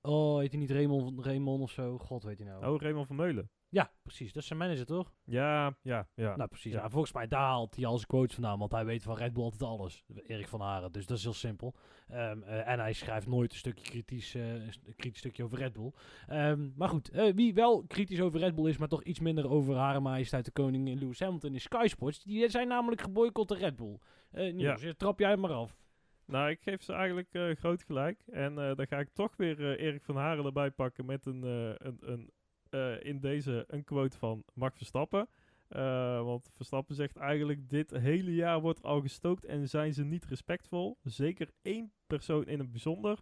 Oh, 0.00 0.38
heet 0.38 0.50
hij 0.50 0.60
niet 0.60 0.70
Raymond, 0.70 1.24
Raymond 1.24 1.62
of 1.62 1.70
zo? 1.70 1.98
God 1.98 2.22
weet 2.22 2.38
hij 2.38 2.46
nou. 2.46 2.66
Oh, 2.66 2.80
Raymond 2.80 3.06
Vermeulen. 3.06 3.50
Ja, 3.68 3.92
precies. 4.02 4.32
Dat 4.32 4.42
is 4.42 4.48
zijn 4.48 4.58
manager, 4.58 4.86
toch? 4.86 5.12
Ja, 5.24 5.76
ja, 5.82 6.08
ja. 6.14 6.36
Nou, 6.36 6.48
precies. 6.48 6.72
Ja. 6.72 6.82
Ja. 6.82 6.90
volgens 6.90 7.12
mij 7.12 7.26
daar 7.26 7.40
haalt 7.40 7.76
hij 7.76 7.86
al 7.86 7.96
zijn 7.96 8.08
quotes 8.08 8.34
vandaan, 8.34 8.58
want 8.58 8.72
hij 8.72 8.84
weet 8.84 9.02
van 9.02 9.16
Red 9.16 9.32
Bull 9.32 9.42
altijd 9.42 9.62
alles. 9.62 10.04
Erik 10.26 10.48
van 10.48 10.60
Haren, 10.60 10.92
dus 10.92 11.06
dat 11.06 11.16
is 11.16 11.22
heel 11.22 11.32
simpel. 11.32 11.74
Ehm, 12.08 12.42
eh, 12.42 12.68
en 12.68 12.78
hij 12.78 12.92
schrijft 12.92 13.26
nooit 13.26 13.52
een 13.52 13.58
stukje 13.58 13.90
kritisch, 13.90 14.34
eh, 14.34 14.52
een 14.52 14.96
kritisch 14.96 15.18
stukje 15.18 15.44
over 15.44 15.58
Red 15.58 15.72
Bull. 15.72 15.92
Ehm, 16.26 16.68
maar 16.76 16.88
goed, 16.88 17.10
eh, 17.10 17.34
wie 17.34 17.54
wel 17.54 17.84
kritisch 17.86 18.20
over 18.20 18.40
Red 18.40 18.54
Bull 18.54 18.68
is, 18.68 18.76
maar 18.76 18.88
toch 18.88 19.02
iets 19.02 19.20
minder 19.20 19.50
over 19.50 19.76
Hare 19.76 20.00
Majesteit 20.00 20.44
de 20.44 20.50
Koning 20.50 20.88
en 20.88 20.98
Lewis 20.98 21.20
Hamilton 21.20 21.54
is 21.54 21.62
Sky 21.62 21.86
Sports. 21.86 22.22
Die 22.22 22.50
zijn 22.50 22.68
namelijk 22.68 23.00
geboycott 23.00 23.48
door 23.48 23.58
Red 23.58 23.76
Bull. 23.76 23.98
Eh 24.30 24.52
Niels, 24.52 24.84
trap 24.96 25.18
jij 25.18 25.36
maar 25.36 25.52
af. 25.52 25.76
Nou, 26.26 26.50
ik 26.50 26.60
geef 26.62 26.82
ze 26.82 26.92
eigenlijk 26.92 27.58
groot 27.58 27.82
gelijk. 27.82 28.22
En 28.26 28.54
dan 28.54 28.86
ga 28.86 28.98
ik 28.98 29.08
toch 29.12 29.36
weer 29.36 29.78
Erik 29.78 30.04
van 30.04 30.16
Haren 30.16 30.44
erbij 30.44 30.70
pakken 30.70 31.06
met 31.06 31.26
een, 31.26 31.42
een, 31.42 31.98
een 32.00 32.30
eh, 32.76 33.04
in 33.04 33.20
deze 33.20 33.64
een 33.68 33.84
quote 33.84 34.18
van 34.18 34.44
Max 34.54 34.76
Verstappen. 34.76 35.28
Eh, 35.68 36.22
want 36.22 36.50
Verstappen 36.54 36.94
zegt 36.94 37.16
eigenlijk 37.16 37.68
dit 37.68 37.90
hele 37.90 38.34
jaar 38.34 38.60
wordt 38.60 38.82
al 38.82 39.00
gestookt 39.00 39.44
en 39.44 39.68
zijn 39.68 39.94
ze 39.94 40.04
niet 40.04 40.24
respectvol. 40.24 40.98
Zeker 41.02 41.50
één 41.62 41.92
persoon 42.06 42.46
in 42.46 42.58
het 42.58 42.70
bijzonder. 42.70 43.18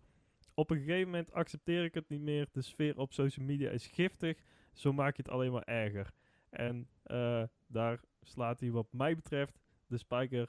Op 0.54 0.70
een 0.70 0.78
gegeven 0.78 1.10
moment 1.10 1.32
accepteer 1.32 1.84
ik 1.84 1.94
het 1.94 2.08
niet 2.08 2.20
meer. 2.20 2.48
De 2.52 2.62
sfeer 2.62 2.98
op 2.98 3.12
social 3.12 3.46
media 3.46 3.70
is 3.70 3.86
giftig. 3.86 4.42
Zo 4.72 4.92
maak 4.92 5.16
je 5.16 5.22
het 5.22 5.30
alleen 5.32 5.52
maar 5.52 5.62
erger. 5.62 6.12
En 6.50 6.88
eh, 7.02 7.42
daar 7.66 8.00
slaat 8.20 8.60
hij 8.60 8.70
wat 8.70 8.92
mij 8.92 9.14
betreft 9.14 9.58
de 9.86 9.98
spijker 9.98 10.48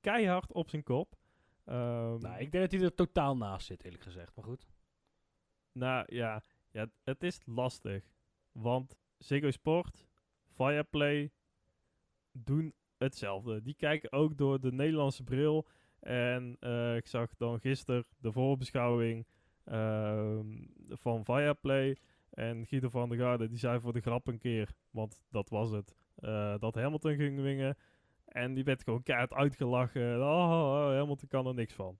keihard 0.00 0.52
op 0.52 0.68
zijn 0.68 0.82
kop. 0.82 1.16
Ehm, 1.64 2.18
Nou, 2.18 2.38
ik 2.38 2.52
denk 2.52 2.70
dat 2.70 2.72
hij 2.72 2.82
er 2.82 2.94
totaal 2.94 3.36
naast 3.36 3.66
zit, 3.66 3.84
eerlijk 3.84 4.02
gezegd. 4.02 4.36
Maar 4.36 4.44
goed. 4.44 4.66
Nou 5.72 6.04
ja, 6.08 6.42
ja, 6.70 6.90
het 7.04 7.22
is 7.22 7.40
lastig. 7.44 8.11
Want 8.52 8.96
Ziggo 9.18 9.50
Sport, 9.50 10.06
Fireplay 10.54 11.30
doen 12.32 12.74
hetzelfde. 12.96 13.62
Die 13.62 13.74
kijken 13.74 14.12
ook 14.12 14.36
door 14.36 14.60
de 14.60 14.72
Nederlandse 14.72 15.22
bril. 15.22 15.66
En 16.00 16.56
eh, 16.60 16.96
ik 16.96 17.06
zag 17.06 17.36
dan 17.36 17.60
gisteren 17.60 18.04
de 18.18 18.32
voorbeschouwing 18.32 19.26
ehm, 19.64 20.46
van 20.88 21.24
Fireplay. 21.24 21.96
En 22.30 22.66
Guido 22.66 22.88
van 22.88 23.08
der 23.08 23.18
Garde 23.18 23.48
die 23.48 23.58
zei 23.58 23.80
voor 23.80 23.92
de 23.92 24.00
grap 24.00 24.26
een 24.26 24.38
keer, 24.38 24.74
want 24.90 25.22
dat 25.30 25.48
was 25.48 25.70
het, 25.70 25.94
eh, 26.14 26.58
dat 26.58 26.74
Hamilton 26.74 27.14
ging 27.14 27.40
wingen. 27.40 27.76
En 28.24 28.54
die 28.54 28.64
werd 28.64 28.82
gewoon 28.82 29.02
keihard 29.02 29.32
uitgelachen. 29.32 30.20
Oh, 30.20 30.28
oh, 30.28 30.50
oh, 30.50 30.96
Hamilton 30.96 31.28
kan 31.28 31.46
er 31.46 31.54
niks 31.54 31.72
van. 31.72 31.98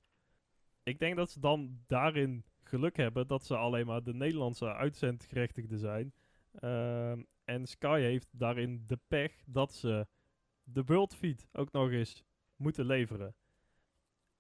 Ik 0.83 0.99
denk 0.99 1.17
dat 1.17 1.31
ze 1.31 1.41
dan 1.41 1.81
daarin 1.87 2.45
geluk 2.63 2.97
hebben 2.97 3.27
dat 3.27 3.45
ze 3.45 3.57
alleen 3.57 3.87
maar 3.87 4.03
de 4.03 4.15
Nederlandse 4.15 4.75
uitzendgerechtigden 4.75 5.79
zijn. 5.79 6.13
Ehm, 6.53 7.23
en 7.45 7.67
Sky 7.67 8.01
heeft 8.01 8.29
daarin 8.39 8.85
de 8.87 8.99
pech 9.09 9.43
dat 9.47 9.73
ze 9.73 10.07
de 10.63 10.85
World 10.85 11.15
Feed 11.15 11.49
ook 11.53 11.73
nog 11.73 11.91
eens 11.91 12.25
moeten 12.57 12.87
leveren. 12.87 13.35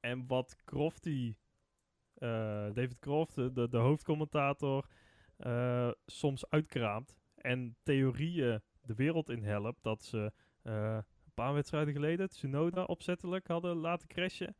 En 0.00 0.26
wat 0.26 0.56
Crofty, 0.64 1.36
eh, 2.14 2.28
David 2.72 2.98
Croft, 2.98 3.34
de, 3.34 3.68
de 3.68 3.76
hoofdcommentator, 3.76 4.86
eh, 5.36 5.90
soms 6.06 6.50
uitkraamt 6.50 7.16
en 7.34 7.76
theorieën 7.82 8.62
de 8.80 8.94
wereld 8.94 9.30
in 9.30 9.42
helpt, 9.42 9.82
dat 9.82 10.02
ze 10.02 10.32
eh, 10.62 10.94
een 11.24 11.34
paar 11.34 11.54
wedstrijden 11.54 11.94
geleden 11.94 12.28
Tsunoda 12.28 12.84
opzettelijk 12.84 13.46
hadden 13.46 13.76
laten 13.76 14.08
crashen. 14.08 14.56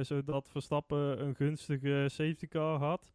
zodat 0.00 0.48
Verstappen 0.48 1.22
een 1.22 1.34
gunstige 1.34 2.06
safety 2.08 2.46
car 2.46 2.78
had. 2.78 3.12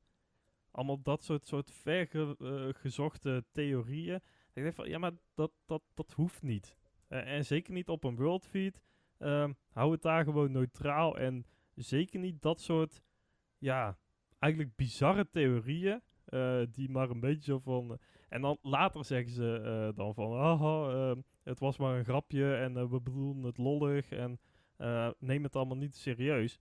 Allemaal 0.73 1.01
dat 1.01 1.23
soort, 1.23 1.47
soort 1.47 1.71
vergezochte 1.71 3.45
theorieën. 3.51 4.15
Ik 4.53 4.63
denk 4.63 4.75
van, 4.75 4.89
ja, 4.89 4.97
maar 4.97 5.11
dat, 5.33 5.51
dat, 5.65 5.81
dat 5.93 6.11
hoeft 6.11 6.41
niet. 6.41 6.75
Eh, 7.07 7.33
en 7.35 7.45
zeker 7.45 7.73
niet 7.73 7.89
op 7.89 8.03
een 8.03 8.15
world 8.15 8.45
feed. 8.45 8.81
Ehm, 9.17 9.53
hou 9.71 9.91
het 9.91 10.01
daar 10.01 10.23
gewoon 10.23 10.51
neutraal. 10.51 11.17
En 11.17 11.45
zeker 11.75 12.19
niet 12.19 12.41
dat 12.41 12.61
soort, 12.61 13.01
ja, 13.57 13.97
eigenlijk 14.39 14.75
bizarre 14.75 15.29
theorieën. 15.29 16.01
eh, 16.25 16.61
die 16.71 16.89
maar 16.89 17.09
een 17.09 17.19
beetje 17.19 17.51
zo 17.51 17.59
van... 17.59 17.99
en 18.29 18.41
dan 18.41 18.57
later 18.61 19.05
zeggen 19.05 19.31
ze 19.31 19.59
eh, 19.63 19.97
dan 19.97 20.13
van... 20.13 20.31
Ehm, 20.33 21.21
het 21.43 21.59
was 21.59 21.77
maar 21.77 21.97
een 21.97 22.03
grapje 22.03 22.55
en 22.55 22.77
eh, 22.77 22.89
we 22.89 23.01
bedoelen 23.01 23.43
het 23.43 23.57
lollig. 23.57 24.11
En 24.11 24.39
eh, 24.77 25.09
neem 25.19 25.43
het 25.43 25.55
allemaal 25.55 25.77
niet 25.77 25.95
serieus. 25.95 26.59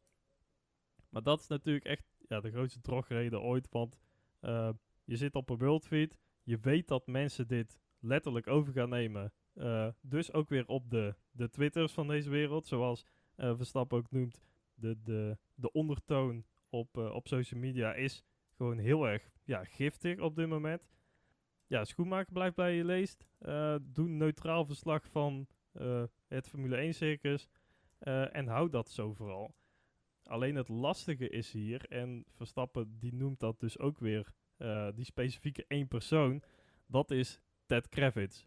Maar 1.09 1.23
dat 1.23 1.41
is 1.41 1.47
natuurlijk 1.47 1.85
echt 1.85 2.12
ja, 2.33 2.41
de 2.41 2.51
grootste 2.51 2.81
drogreden 2.81 3.43
ooit. 3.43 3.69
Want 3.71 3.97
eh, 4.41 4.71
je 5.05 5.17
zit 5.17 5.35
op 5.35 5.51
een 5.51 5.59
worldfeed. 5.59 6.19
Je 6.43 6.59
weet 6.59 6.89
dat 6.89 7.07
mensen 7.07 7.49
dit 7.49 7.79
letterlijk 7.99 8.47
over 8.47 8.73
gaan 8.73 8.89
nemen. 8.89 9.33
Eh, 9.55 9.89
dus 10.01 10.33
ook 10.33 10.49
weer 10.49 10.67
op 10.67 10.91
de, 10.91 11.15
de 11.31 11.49
Twitters 11.51 11.93
van 11.93 12.07
deze 12.09 12.31
wereld. 12.31 12.67
Zoals 12.67 13.07
eh, 13.35 13.57
Verstappen 13.57 13.99
ook 13.99 14.11
noemt. 14.11 14.43
De, 14.75 15.03
de, 15.03 15.39
de 15.55 15.73
ondertoon 15.73 16.45
op, 16.69 16.97
op 16.97 17.29
social 17.29 17.61
media 17.61 17.95
is 17.95 18.25
gewoon 18.57 18.79
heel 18.79 19.09
erg 19.09 19.31
ja, 19.45 19.65
giftig 19.65 20.19
op 20.19 20.37
dit 20.37 20.49
moment. 20.49 20.89
Ja, 21.67 21.85
Schoenmaker 21.85 22.33
blijft 22.33 22.57
bij 22.57 22.75
je 22.75 22.85
leest. 22.85 23.27
Doe 23.83 24.09
neutraal 24.09 24.65
verslag 24.65 25.09
van 25.11 25.47
het 26.29 26.49
Formule 26.49 26.77
1 26.77 26.95
circus. 26.95 27.49
en 28.33 28.47
hou 28.47 28.71
dat 28.71 28.91
zo 28.91 29.13
vooral. 29.13 29.55
Alleen 30.33 30.55
het 30.55 30.69
lastige 30.69 31.29
is 31.29 31.53
hier, 31.53 31.85
en 31.89 32.25
Verstappen 32.31 32.99
die 32.99 33.15
noemt 33.15 33.41
dat 33.41 33.61
dus 33.61 33.79
ook 33.79 33.99
weer, 33.99 34.33
eh, 34.57 34.89
die 34.95 35.05
specifieke 35.05 35.65
één 35.69 35.89
persoon, 35.89 36.43
dat 36.87 37.11
is 37.11 37.41
Ted 37.67 37.89
Kravitz. 37.89 38.45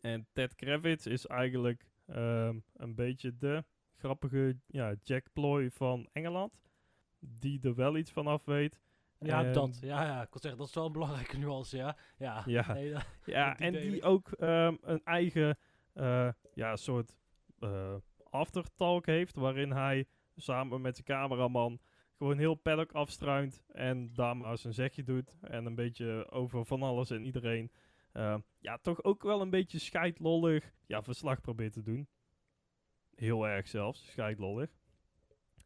En 0.00 0.26
Ted 0.32 0.54
Kravitz 0.54 1.06
is 1.06 1.26
eigenlijk 1.26 1.86
ehm, 2.06 2.58
een 2.76 2.94
beetje 2.94 3.36
de 3.36 3.64
grappige 3.96 4.56
ja, 4.66 4.94
Jack 5.02 5.26
Ploy 5.32 5.70
van 5.70 6.08
Engeland, 6.12 6.60
die 7.18 7.60
er 7.62 7.74
wel 7.74 7.96
iets 7.96 8.10
van 8.10 8.26
af 8.26 8.44
weet. 8.44 8.80
Ja, 9.18 9.44
En- 9.44 9.52
dat. 9.52 9.78
Ja, 9.80 10.04
ja, 10.04 10.22
ik 10.22 10.30
kon 10.30 10.40
zeggen, 10.40 10.60
dat 10.60 10.68
is 10.68 10.74
wel 10.74 10.86
een 10.86 10.92
belangrijke 10.92 11.38
nuance, 11.38 11.76
ja. 11.76 11.96
Ja, 12.18 12.42
Ja. 12.46 12.72
nee, 12.74 12.92
dat- 12.92 13.06
Ja, 13.24 13.54
die 13.54 13.66
en 13.66 13.72
die 13.72 14.02
ook 14.02 14.32
ehm, 14.32 14.76
een 14.80 15.04
eigen 15.04 15.58
eh, 15.92 16.28
ja, 16.54 16.76
soort 16.76 17.16
eh, 17.58 17.94
aftertalk 18.30 19.06
heeft, 19.06 19.36
waarin 19.36 19.70
hij 19.72 20.06
samen 20.36 20.80
met 20.80 20.94
zijn 20.94 21.06
cameraman 21.06 21.80
gewoon 22.16 22.38
heel 22.38 22.54
paddock 22.54 22.92
afstruint 22.92 23.62
en 23.68 24.14
daar 24.14 24.36
maar 24.36 24.58
zijn 24.58 24.74
zegje 24.74 25.02
doet 25.02 25.36
en 25.40 25.66
een 25.66 25.74
beetje 25.74 26.30
over 26.30 26.64
van 26.66 26.82
alles 26.82 27.10
en 27.10 27.24
iedereen. 27.24 27.70
eh, 28.12 28.36
ja, 28.58 28.78
toch 28.78 29.02
ook 29.02 29.22
wel 29.22 29.40
een 29.40 29.50
beetje 29.50 29.78
scheidlollig 29.78 30.72
ja, 30.86 31.02
verslag 31.02 31.40
probeert 31.40 31.72
te 31.72 31.82
doen. 31.82 32.08
Heel 33.14 33.48
erg 33.48 33.68
zelfs, 33.68 34.06
scheidlollig. 34.10 34.70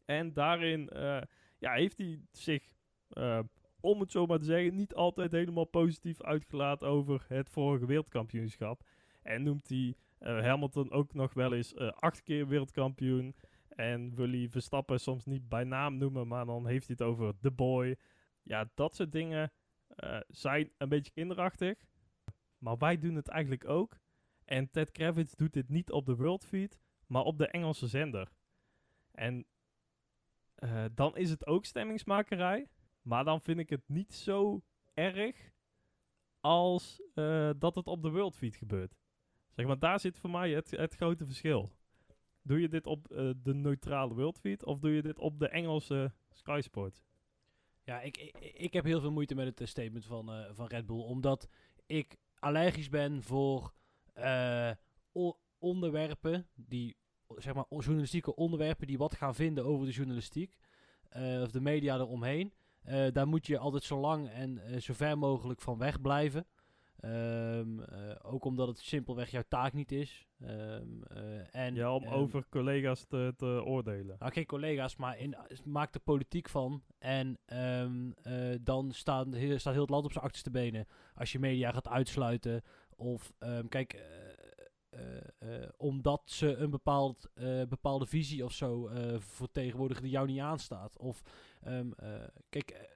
En 0.05 0.33
daarin 0.33 0.89
eh, 0.89 1.21
ja, 1.57 1.73
heeft 1.73 1.97
hij 1.97 2.21
zich 2.31 2.73
eh, 3.09 3.39
om 3.79 3.99
het 3.99 4.11
zo 4.11 4.25
maar 4.25 4.39
te 4.39 4.45
zeggen, 4.45 4.75
niet 4.75 4.93
altijd 4.93 5.31
helemaal 5.31 5.65
positief 5.65 6.21
uitgelaten 6.21 6.87
over 6.87 7.25
het 7.27 7.49
vorige 7.49 7.85
wereldkampioenschap. 7.85 8.81
En 9.21 9.43
noemt 9.43 9.69
hij 9.69 9.95
eh, 10.19 10.41
Hamilton 10.41 10.91
ook 10.91 11.13
nog 11.13 11.33
wel 11.33 11.53
eens 11.53 11.73
eh, 11.73 11.87
acht 11.87 12.23
keer 12.23 12.47
wereldkampioen. 12.47 13.35
En 13.79 14.15
wil 14.15 14.29
hij 14.29 14.49
Verstappen 14.49 14.99
soms 14.99 15.25
niet 15.25 15.49
bij 15.49 15.63
naam 15.63 15.97
noemen, 15.97 16.27
maar 16.27 16.45
dan 16.45 16.67
heeft 16.67 16.87
hij 16.87 16.95
het 16.99 17.07
over 17.07 17.39
The 17.39 17.51
Boy. 17.51 17.95
Ja, 18.41 18.69
dat 18.73 18.95
soort 18.95 19.11
dingen 19.11 19.51
eh, 19.87 20.19
zijn 20.27 20.71
een 20.77 20.89
beetje 20.89 21.11
kinderachtig. 21.11 21.85
Maar 22.57 22.77
wij 22.77 22.99
doen 22.99 23.15
het 23.15 23.27
eigenlijk 23.27 23.67
ook. 23.67 23.97
En 24.45 24.71
Ted 24.71 24.91
Kravitz 24.91 25.33
doet 25.35 25.53
dit 25.53 25.69
niet 25.69 25.91
op 25.91 26.05
de 26.05 26.15
World 26.15 26.45
Feed, 26.45 26.79
maar 27.07 27.23
op 27.23 27.37
de 27.37 27.47
Engelse 27.47 27.87
zender. 27.87 28.31
En 29.11 29.45
eh, 30.55 30.85
dan 30.93 31.17
is 31.17 31.29
het 31.29 31.47
ook 31.47 31.65
stemmingsmakerij. 31.65 32.69
Maar 33.01 33.23
dan 33.23 33.41
vind 33.41 33.59
ik 33.59 33.69
het 33.69 33.83
niet 33.87 34.13
zo 34.13 34.61
erg 34.93 35.51
als 36.39 37.01
eh, 37.13 37.49
dat 37.57 37.75
het 37.75 37.87
op 37.87 38.01
de 38.01 38.11
Worldfeed 38.11 38.55
gebeurt. 38.55 38.97
Zeg 39.49 39.65
maar, 39.65 39.79
daar 39.79 39.99
zit 39.99 40.17
voor 40.19 40.29
mij 40.29 40.51
het, 40.51 40.71
het 40.71 40.95
grote 40.95 41.25
verschil. 41.25 41.77
Doe 42.41 42.61
je 42.61 42.69
dit 42.69 42.85
op 42.85 43.11
eh, 43.11 43.29
de 43.43 43.53
neutrale 43.53 44.13
Worldfeed 44.13 44.65
of 44.65 44.79
doe 44.79 44.91
je 44.91 45.01
dit 45.01 45.19
op 45.19 45.39
de 45.39 45.49
Engelse 45.49 46.11
Sky 46.31 46.59
Sport? 46.63 47.01
Ja, 47.83 48.01
ik, 48.01 48.17
ik, 48.17 48.37
ik 48.53 48.73
heb 48.73 48.83
heel 48.83 49.01
veel 49.01 49.11
moeite 49.11 49.35
met 49.35 49.45
het 49.45 49.61
eh, 49.61 49.67
statement 49.67 50.05
van, 50.05 50.31
eh, 50.31 50.45
van 50.51 50.67
Red 50.67 50.85
Bull. 50.85 51.01
Omdat 51.01 51.47
ik 51.85 52.15
allergisch 52.39 52.89
ben 52.89 53.23
voor 53.23 53.73
onderwerpen 55.59 56.47
die, 56.55 56.97
zeg 57.35 57.53
maar, 57.53 57.65
journalistieke 57.69 58.35
onderwerpen 58.35 58.87
die 58.87 58.97
wat 58.97 59.15
gaan 59.15 59.35
vinden 59.35 59.65
over 59.65 59.85
de 59.85 59.91
journalistiek. 59.91 60.57
of 61.41 61.51
de 61.51 61.61
media 61.61 61.95
eromheen. 61.95 62.53
Eh, 62.83 63.11
daar 63.11 63.27
moet 63.27 63.47
je 63.47 63.57
altijd 63.57 63.83
zo 63.83 63.99
lang 63.99 64.29
en 64.29 64.81
zo 64.81 64.93
ver 64.93 65.17
mogelijk 65.17 65.61
van 65.61 65.77
weg 65.77 66.01
blijven. 66.01 66.45
Ehm, 66.99 67.79
eh, 67.79 68.15
ook 68.21 68.45
omdat 68.45 68.67
het 68.67 68.79
simpelweg 68.79 69.31
jouw 69.31 69.43
taak 69.47 69.73
niet 69.73 69.91
is. 69.91 70.27
Ehm, 70.39 71.03
eh, 71.03 71.55
en, 71.55 71.75
Ja, 71.75 71.95
om 71.95 72.03
ehm, 72.03 72.13
over 72.13 72.45
collega's 72.49 73.05
te, 73.07 73.33
te 73.37 73.63
oordelen. 73.65 74.15
nou, 74.19 74.31
geen 74.31 74.45
collega's, 74.45 74.95
maar 74.95 75.17
in, 75.17 75.35
maak 75.63 75.93
er 75.93 75.99
politiek 75.99 76.49
van. 76.49 76.83
En 76.97 77.37
eh, 77.45 78.55
dan 78.61 78.91
staan, 78.91 79.33
heel, 79.33 79.59
staat 79.59 79.73
heel 79.73 79.81
het 79.81 79.91
land 79.91 80.05
op 80.05 80.11
zijn 80.11 80.23
achterste 80.23 80.49
benen. 80.51 80.87
Als 81.15 81.31
je 81.31 81.39
media 81.39 81.71
gaat 81.71 81.87
uitsluiten. 81.87 82.61
Of, 82.95 83.33
kijk, 83.69 84.05
omdat 85.77 86.21
ze 86.25 86.55
een 86.55 86.69
bepaald, 86.69 87.29
bepaalde 87.69 88.05
visie 88.05 88.45
of 88.45 88.51
zo 88.51 88.89
vertegenwoordigen 89.17 90.03
die 90.03 90.11
jou 90.11 90.27
niet 90.27 90.39
aanstaat. 90.39 90.97
Of, 90.97 91.21
kijk, 92.49 92.89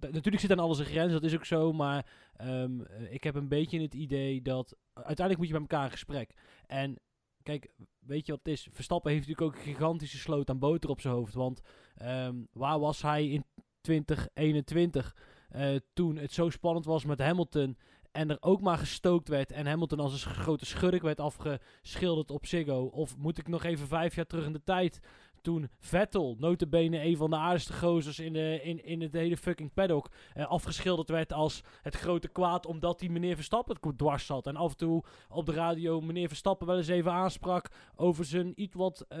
natuurlijk 0.00 0.40
zit 0.40 0.50
aan 0.50 0.58
alles 0.58 0.78
een 0.78 0.84
grens, 0.84 1.12
dat 1.12 1.24
is 1.24 1.34
ook 1.34 1.44
zo. 1.44 1.72
Maar 1.72 2.06
ehm, 2.36 2.80
eh, 2.80 3.12
ik 3.12 3.24
heb 3.24 3.34
een 3.34 3.48
beetje 3.48 3.80
het 3.80 3.94
idee 3.94 4.42
dat... 4.42 4.76
Uiteindelijk 4.92 5.38
moet 5.38 5.46
je 5.46 5.52
met 5.52 5.62
elkaar 5.62 5.84
in 5.84 5.90
gesprek. 5.90 6.34
En 6.66 6.96
kijk, 7.42 7.68
weet 7.98 8.26
je 8.26 8.32
wat 8.32 8.40
het 8.44 8.52
is? 8.52 8.68
Verstappen 8.72 9.12
heeft 9.12 9.26
natuurlijk 9.26 9.56
ook 9.56 9.62
een 9.62 9.72
gigantische 9.72 10.18
sloot 10.18 10.50
aan 10.50 10.58
boter 10.58 10.90
op 10.90 11.00
zijn 11.00 11.14
hoofd. 11.14 11.34
Want 11.34 11.60
ehm, 11.94 12.34
waar 12.52 12.78
was 12.78 13.02
hij 13.02 13.28
in 13.28 13.44
2021 13.80 15.16
eh, 15.48 15.74
toen 15.92 16.16
het 16.16 16.32
zo 16.32 16.50
spannend 16.50 16.84
was 16.84 17.04
met 17.04 17.20
Hamilton 17.20 17.76
en 18.12 18.30
er 18.30 18.36
ook 18.40 18.60
maar 18.60 18.78
gestookt 18.78 19.28
werd 19.28 19.52
en 19.52 19.66
Hamilton 19.66 20.00
als 20.00 20.24
een 20.24 20.30
grote 20.30 20.66
schurk 20.66 21.02
werd 21.02 21.20
afgeschilderd 21.20 22.30
op 22.30 22.46
Ziggo? 22.46 22.84
Of 22.84 23.16
moet 23.16 23.38
ik 23.38 23.48
nog 23.48 23.64
even 23.64 23.86
vijf 23.86 24.14
jaar 24.14 24.26
terug 24.26 24.46
in 24.46 24.52
de 24.52 24.64
tijd 24.64 25.00
toen 25.46 25.68
Vettel, 25.78 26.36
notabene 26.38 27.04
een 27.04 27.16
van 27.16 27.30
de 27.30 27.36
aardigste 27.36 27.72
gozers 27.72 28.18
in, 28.18 28.32
de, 28.32 28.60
in, 28.62 28.84
in 28.84 29.00
het 29.00 29.12
hele 29.12 29.36
fucking 29.36 29.72
paddock, 29.74 30.10
eh, 30.34 30.46
afgeschilderd 30.46 31.08
werd 31.08 31.32
als 31.32 31.62
het 31.82 31.96
grote 31.96 32.28
kwaad 32.28 32.66
omdat 32.66 32.98
die 32.98 33.10
meneer 33.10 33.34
Verstappen 33.34 33.96
dwars 33.96 34.26
zat. 34.26 34.46
En 34.46 34.56
af 34.56 34.70
en 34.70 34.76
toe 34.76 35.04
op 35.28 35.46
de 35.46 35.52
radio 35.52 36.00
meneer 36.00 36.28
Verstappen 36.28 36.66
wel 36.66 36.76
eens 36.76 36.88
even 36.88 37.12
aansprak 37.12 37.68
over 37.96 38.24
zijn 38.24 38.52
iets 38.56 38.74
wat 38.74 39.04
ehm, 39.08 39.20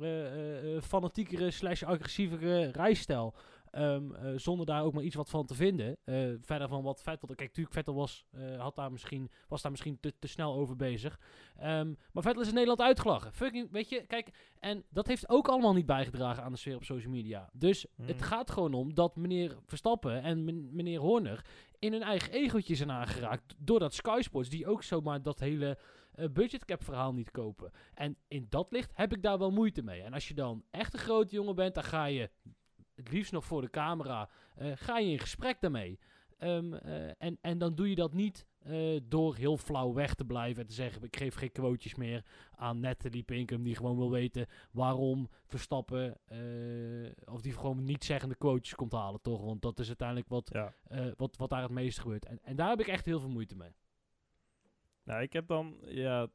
eh, 0.00 0.26
eh, 0.26 0.76
eh, 0.76 0.82
fanatiekere 0.82 1.50
slash 1.50 1.82
agressievere 1.82 2.70
rijstijl. 2.70 3.34
Ehm, 3.76 4.14
eh, 4.14 4.32
zonder 4.36 4.66
daar 4.66 4.82
ook 4.82 4.92
maar 4.92 5.02
iets 5.02 5.14
wat 5.14 5.30
van 5.30 5.46
te 5.46 5.54
vinden. 5.54 5.96
Eh, 6.04 6.30
verder 6.40 6.68
van 6.68 6.82
wat 6.82 7.02
Vettel. 7.02 7.28
Kijk, 7.28 7.40
natuurlijk, 7.48 7.74
Vettel 7.74 7.94
was, 7.94 8.26
eh, 8.30 8.60
had 8.60 8.76
daar 8.76 8.92
misschien, 8.92 9.30
was 9.48 9.62
daar 9.62 9.70
misschien 9.70 10.00
te, 10.00 10.12
te 10.18 10.26
snel 10.28 10.54
over 10.54 10.76
bezig. 10.76 11.20
Ehm, 11.56 11.94
maar 12.12 12.22
Vettel 12.22 12.40
is 12.42 12.48
in 12.48 12.52
Nederland 12.54 12.80
uitgelachen. 12.80 13.32
Fucking, 13.32 13.70
weet 13.70 13.88
je, 13.88 14.06
kijk. 14.06 14.30
En 14.60 14.84
dat 14.90 15.06
heeft 15.06 15.28
ook 15.28 15.48
allemaal 15.48 15.72
niet 15.72 15.86
bijgedragen 15.86 16.42
aan 16.42 16.52
de 16.52 16.58
sfeer 16.58 16.76
op 16.76 16.84
social 16.84 17.10
media. 17.12 17.50
Dus 17.52 17.86
Hmm. 17.96 18.06
het 18.06 18.22
gaat 18.22 18.50
gewoon 18.50 18.74
om 18.74 18.94
dat 18.94 19.16
meneer 19.16 19.56
Verstappen 19.66 20.22
en 20.22 20.44
men- 20.44 20.68
meneer 20.74 21.00
Horner 21.00 21.44
in 21.78 21.92
hun 21.92 22.02
eigen 22.02 22.32
egootje 22.32 22.74
zijn 22.74 22.90
aangeraakt. 22.90 23.54
Door 23.58 23.78
dat 23.78 23.94
Sky 23.94 24.18
Sports, 24.22 24.48
die 24.48 24.66
ook 24.66 24.82
zomaar 24.82 25.22
dat 25.22 25.38
hele 25.40 25.78
budgetcap 26.32 26.84
verhaal 26.84 27.12
niet 27.12 27.30
kopen. 27.30 27.70
En 27.94 28.16
in 28.28 28.46
dat 28.48 28.72
licht 28.72 28.90
heb 28.94 29.12
ik 29.14 29.22
daar 29.22 29.38
wel 29.38 29.50
moeite 29.50 29.82
mee. 29.82 30.02
En 30.02 30.12
als 30.12 30.28
je 30.28 30.34
dan 30.34 30.64
echt 30.70 30.92
een 30.92 30.98
grote 30.98 31.34
jongen 31.34 31.54
bent, 31.54 31.74
dan 31.74 31.84
ga 31.84 32.04
je 32.04 32.30
het 32.96 33.12
liefst 33.12 33.32
nog 33.32 33.44
voor 33.44 33.60
de 33.60 33.70
camera, 33.70 34.28
eh, 34.54 34.72
ga 34.74 34.98
je 34.98 35.10
in 35.10 35.18
gesprek 35.18 35.60
daarmee. 35.60 35.98
Ehm, 36.38 36.74
eh, 36.74 37.10
en, 37.18 37.38
en 37.40 37.58
dan 37.58 37.74
doe 37.74 37.88
je 37.88 37.94
dat 37.94 38.12
niet 38.12 38.46
eh, 38.62 39.00
door 39.02 39.36
heel 39.36 39.56
flauw 39.56 39.92
weg 39.92 40.14
te 40.14 40.24
blijven 40.24 40.62
en 40.62 40.68
te 40.68 40.74
zeggen: 40.74 41.02
ik 41.02 41.16
geef 41.16 41.34
geen 41.34 41.52
quotejes 41.52 41.94
meer 41.94 42.24
aan 42.54 42.80
Natalie 42.80 43.22
Pinkham, 43.22 43.62
die 43.62 43.76
gewoon 43.76 43.96
wil 43.96 44.10
weten 44.10 44.46
waarom 44.70 45.28
Verstappen, 45.46 46.18
of 47.24 47.40
die 47.40 47.52
gewoon 47.52 47.84
niet 47.84 48.04
zeggende 48.04 48.34
quotejes 48.34 48.74
komt 48.74 48.92
halen, 48.92 49.20
toch? 49.20 49.44
Want 49.44 49.62
dat 49.62 49.78
is 49.78 49.86
uiteindelijk 49.86 50.28
wat, 50.28 50.50
Ja. 50.52 50.74
wat, 51.16 51.36
wat 51.36 51.50
daar 51.50 51.62
het 51.62 51.70
meeste 51.70 52.00
gebeurt. 52.00 52.24
En, 52.24 52.38
en 52.42 52.56
daar 52.56 52.68
heb 52.68 52.80
ik 52.80 52.86
echt 52.86 53.04
heel 53.04 53.20
veel 53.20 53.28
moeite 53.28 53.56
mee. 53.56 53.74
Nou, 55.02 55.22
ik 55.22 55.32
heb 55.32 55.46
dan, 55.46 55.76
ja, 55.80 56.28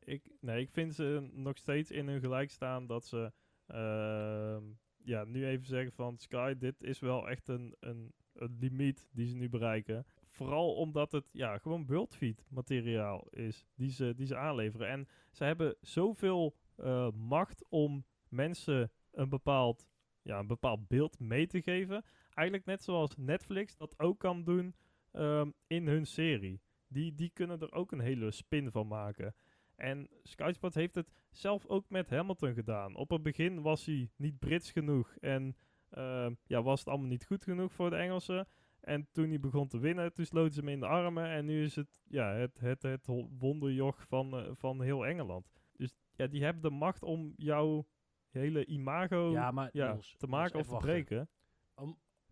ik, 0.00 0.30
nee, 0.40 0.60
ik 0.60 0.70
vind 0.70 0.94
ze 0.94 1.28
nog 1.32 1.56
steeds 1.56 1.90
in 1.90 2.08
hun 2.08 2.20
gelijk 2.20 2.50
staan 2.50 2.86
dat 2.86 3.06
ze, 3.06 3.32
ehm, 3.66 4.62
ja, 5.06 5.24
nu 5.24 5.46
even 5.46 5.66
zeggen 5.66 5.92
van 5.92 6.18
Sky, 6.18 6.54
dit 6.58 6.82
is 6.82 6.98
wel 6.98 7.28
echt 7.28 7.48
een, 7.48 7.74
een, 7.80 8.12
een 8.32 8.56
limiet 8.60 9.08
die 9.12 9.26
ze 9.26 9.36
nu 9.36 9.48
bereiken. 9.48 10.06
Vooral 10.30 10.74
omdat 10.74 11.12
het, 11.12 11.28
ja, 11.32 11.58
gewoon 11.58 11.86
bultfeed 11.86 12.44
materiaal 12.48 13.26
is 13.30 13.66
die 13.74 13.90
ze, 13.90 14.14
die 14.14 14.26
ze 14.26 14.36
aanleveren. 14.36 14.88
En 14.88 15.08
ze 15.30 15.44
hebben 15.44 15.76
zoveel 15.80 16.56
eh, 16.76 17.10
macht 17.12 17.64
om 17.68 18.04
mensen 18.28 18.90
een 19.12 19.28
bepaald, 19.28 19.88
ja, 20.22 20.38
een 20.38 20.46
bepaald 20.46 20.88
beeld 20.88 21.18
mee 21.18 21.46
te 21.46 21.62
geven. 21.62 22.04
Eigenlijk 22.34 22.66
net 22.66 22.82
zoals 22.82 23.16
Netflix 23.16 23.76
dat 23.76 23.98
ook 23.98 24.18
kan 24.18 24.44
doen 24.44 24.74
ehm, 25.12 25.50
in 25.66 25.86
hun 25.86 26.06
serie. 26.06 26.60
Die, 26.88 27.14
die 27.14 27.30
kunnen 27.30 27.60
er 27.60 27.72
ook 27.72 27.92
een 27.92 28.00
hele 28.00 28.30
spin 28.30 28.70
van 28.70 28.86
maken. 28.86 29.34
En 29.76 30.08
Sky 30.22 30.50
Sports 30.54 30.74
heeft 30.76 30.94
het 30.94 31.12
zelf 31.30 31.66
ook 31.66 31.88
met 31.88 32.10
Hamilton 32.10 32.54
gedaan. 32.54 32.96
Op 32.96 33.10
het 33.10 33.22
begin 33.22 33.62
was 33.62 33.86
hij 33.86 34.10
niet 34.16 34.38
Brits 34.38 34.72
genoeg 34.72 35.16
en 35.20 35.56
ehm, 35.90 36.34
ja, 36.46 36.62
was 36.62 36.78
het 36.78 36.88
allemaal 36.88 37.08
niet 37.08 37.26
goed 37.26 37.44
genoeg 37.44 37.72
voor 37.72 37.90
de 37.90 37.96
Engelsen. 37.96 38.48
En 38.80 39.08
toen 39.12 39.28
hij 39.28 39.40
begon 39.40 39.68
te 39.68 39.78
winnen, 39.78 40.12
toen 40.12 40.24
sloten 40.24 40.52
ze 40.52 40.60
hem 40.60 40.68
in 40.68 40.80
de 40.80 40.86
armen. 40.86 41.28
En 41.28 41.44
nu 41.44 41.62
is 41.62 41.76
het 41.76 42.02
ja, 42.08 42.32
het, 42.32 42.60
het, 42.60 42.82
het 42.82 43.06
wonderjoch 43.38 44.06
van, 44.08 44.36
eh, 44.36 44.50
van 44.54 44.82
heel 44.82 45.06
Engeland. 45.06 45.50
Dus 45.72 45.94
ja, 46.14 46.26
die 46.26 46.44
hebben 46.44 46.62
de 46.62 46.70
macht 46.70 47.02
om 47.02 47.32
jouw 47.36 47.86
hele 48.30 48.66
imago 48.66 49.30
ja, 49.30 49.50
maar 49.50 49.68
ja, 49.72 49.92
Niels, 49.92 50.14
te 50.16 50.26
maken 50.26 50.58
of 50.58 50.66
te 50.66 50.76
breken. 50.76 51.28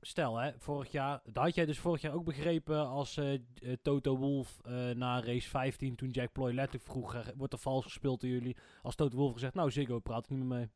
Stel, 0.06 0.36
hè, 0.36 0.52
vorig 0.58 0.90
jaar, 0.92 1.20
dat 1.24 1.44
had 1.44 1.54
jij 1.54 1.66
dus 1.66 1.78
vorig 1.78 2.00
jaar 2.00 2.14
ook 2.14 2.24
begrepen 2.24 2.86
als 2.88 3.16
eh, 3.16 3.34
eh, 3.34 3.40
Toto 3.82 4.16
Wolf 4.16 4.60
eh, 4.64 4.90
na 4.90 5.20
race 5.20 5.48
15, 5.48 5.96
toen 5.96 6.10
Jack 6.10 6.32
Ploy 6.32 6.52
letterlijk 6.52 6.84
vroeg, 6.84 7.32
wordt 7.36 7.52
er 7.52 7.58
vals 7.58 7.84
gespeeld 7.84 8.20
door 8.20 8.30
jullie, 8.30 8.56
als 8.82 8.94
Toto 8.94 9.16
Wolf 9.16 9.32
gezegd, 9.32 9.54
nou 9.54 9.70
Ziggo, 9.70 9.98
praat 9.98 10.24
ik 10.24 10.30
niet 10.30 10.38
meer 10.38 10.48
mee. 10.58 10.70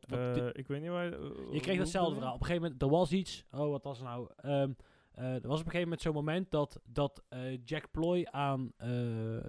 Dit- 0.00 0.10
Eh, 0.36 0.46
ik 0.52 0.66
weet 0.66 0.80
niet 0.80 0.90
waar... 0.90 1.10
je 1.10 1.60
kreeg 1.60 1.78
datzelfde 1.78 2.14
verhaal. 2.14 2.34
Op 2.34 2.40
een 2.40 2.46
gegeven 2.46 2.62
moment, 2.62 2.82
er 2.82 2.88
was 2.88 3.12
iets, 3.12 3.44
oh 3.50 3.70
wat 3.70 3.84
was 3.84 4.00
nou, 4.00 4.28
Ehm, 4.36 4.72
eh, 5.12 5.24
er 5.34 5.48
was 5.48 5.60
op 5.60 5.64
een 5.66 5.70
gegeven 5.70 5.80
moment 5.82 6.00
zo'n 6.00 6.14
moment 6.14 6.50
dat, 6.50 6.80
dat 6.84 7.22
Jack 7.64 7.90
Ploy 7.90 8.24
aan, 8.30 8.72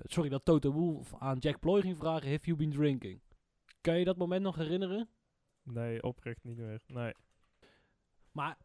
sorry, 0.03 0.29
dat 0.29 0.45
Toto 0.45 0.71
Wolf 0.71 1.13
aan 1.17 1.37
Jack 1.37 1.59
Ploy 1.59 1.81
ging 1.81 1.97
vragen, 1.97 2.31
have 2.31 2.45
you 2.45 2.57
been 2.57 2.71
drinking? 2.71 3.21
Kan 3.81 3.99
je 3.99 4.05
dat 4.05 4.17
moment 4.17 4.41
nog 4.41 4.55
herinneren? 4.55 5.09
Nee, 5.63 6.03
oprecht 6.03 6.43
niet 6.43 6.57
meer. 6.57 6.79
Nee. 6.87 7.13
Maar 8.37 8.57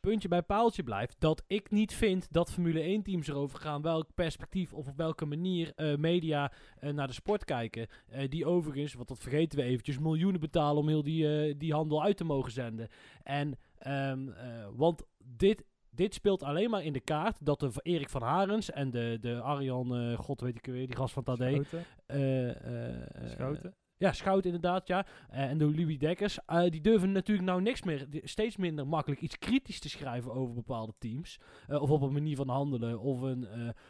puntje 0.00 0.28
bij 0.28 0.42
paaltje 0.42 0.82
blijft 0.82 1.16
dat 1.18 1.42
ik 1.46 1.70
niet 1.70 1.94
vind 1.94 2.32
dat 2.32 2.52
Formule 2.52 2.80
1 2.80 3.02
teams 3.02 3.28
erover 3.28 3.58
gaan 3.58 3.82
welk 3.82 4.14
perspectief 4.14 4.72
of 4.72 4.88
op 4.88 4.96
welke 4.96 5.24
manier 5.24 5.72
eh, 5.76 5.96
media 5.96 6.52
eh, 6.78 6.92
naar 6.92 7.06
de 7.06 7.12
sport 7.12 7.44
kijken. 7.44 7.86
Eh, 8.06 8.28
die 8.28 8.46
overigens, 8.46 8.94
want 8.94 9.08
dat 9.08 9.18
vergeten 9.18 9.58
we 9.58 9.64
eventjes, 9.64 9.98
miljoenen 9.98 10.40
betalen 10.40 10.76
om 10.76 10.88
heel 10.88 11.02
die, 11.02 11.56
die 11.56 11.72
handel 11.72 12.02
uit 12.02 12.16
te 12.16 12.24
mogen 12.24 12.52
zenden. 12.52 12.88
En, 13.22 13.58
ehm, 13.78 14.28
eh, 14.28 14.66
want 14.72 15.02
dit, 15.18 15.64
dit 15.90 16.14
speelt 16.14 16.42
alleen 16.42 16.70
maar 16.70 16.84
in 16.84 16.92
de 16.92 17.00
kaart 17.00 17.46
dat 17.46 17.60
de 17.60 17.70
Erik 17.82 18.08
van 18.08 18.22
Harens 18.22 18.70
en 18.70 18.90
de, 18.90 19.18
de 19.20 19.40
Arjan, 19.40 20.16
god 20.16 20.40
weet 20.40 20.56
ik 20.56 20.66
weer, 20.66 20.86
die 20.86 20.96
gast 20.96 21.12
van. 21.12 21.24
Schouten? 21.24 21.84
eh, 22.06 23.28
Schouten? 23.30 23.74
Ja, 24.00 24.12
Schout 24.12 24.44
inderdaad, 24.44 24.86
ja. 24.86 25.06
Eh, 25.30 25.42
en 25.42 25.58
door 25.58 25.74
Louis 25.74 25.98
Dekkers. 25.98 26.38
Eh, 26.46 26.70
die 26.70 26.80
durven 26.80 27.12
natuurlijk 27.12 27.46
nou 27.46 27.62
niks 27.62 27.82
meer, 27.82 28.06
steeds 28.22 28.56
minder 28.56 28.86
makkelijk 28.86 29.20
iets 29.20 29.38
kritisch 29.38 29.80
te 29.80 29.88
schrijven 29.88 30.32
over 30.32 30.54
bepaalde 30.54 30.92
teams. 30.98 31.38
Eh, 31.68 31.82
of 31.82 31.90
op 31.90 32.02
een 32.02 32.12
manier 32.12 32.36
van 32.36 32.48
handelen. 32.48 33.00
Of 33.00 33.20
een, 33.20 33.46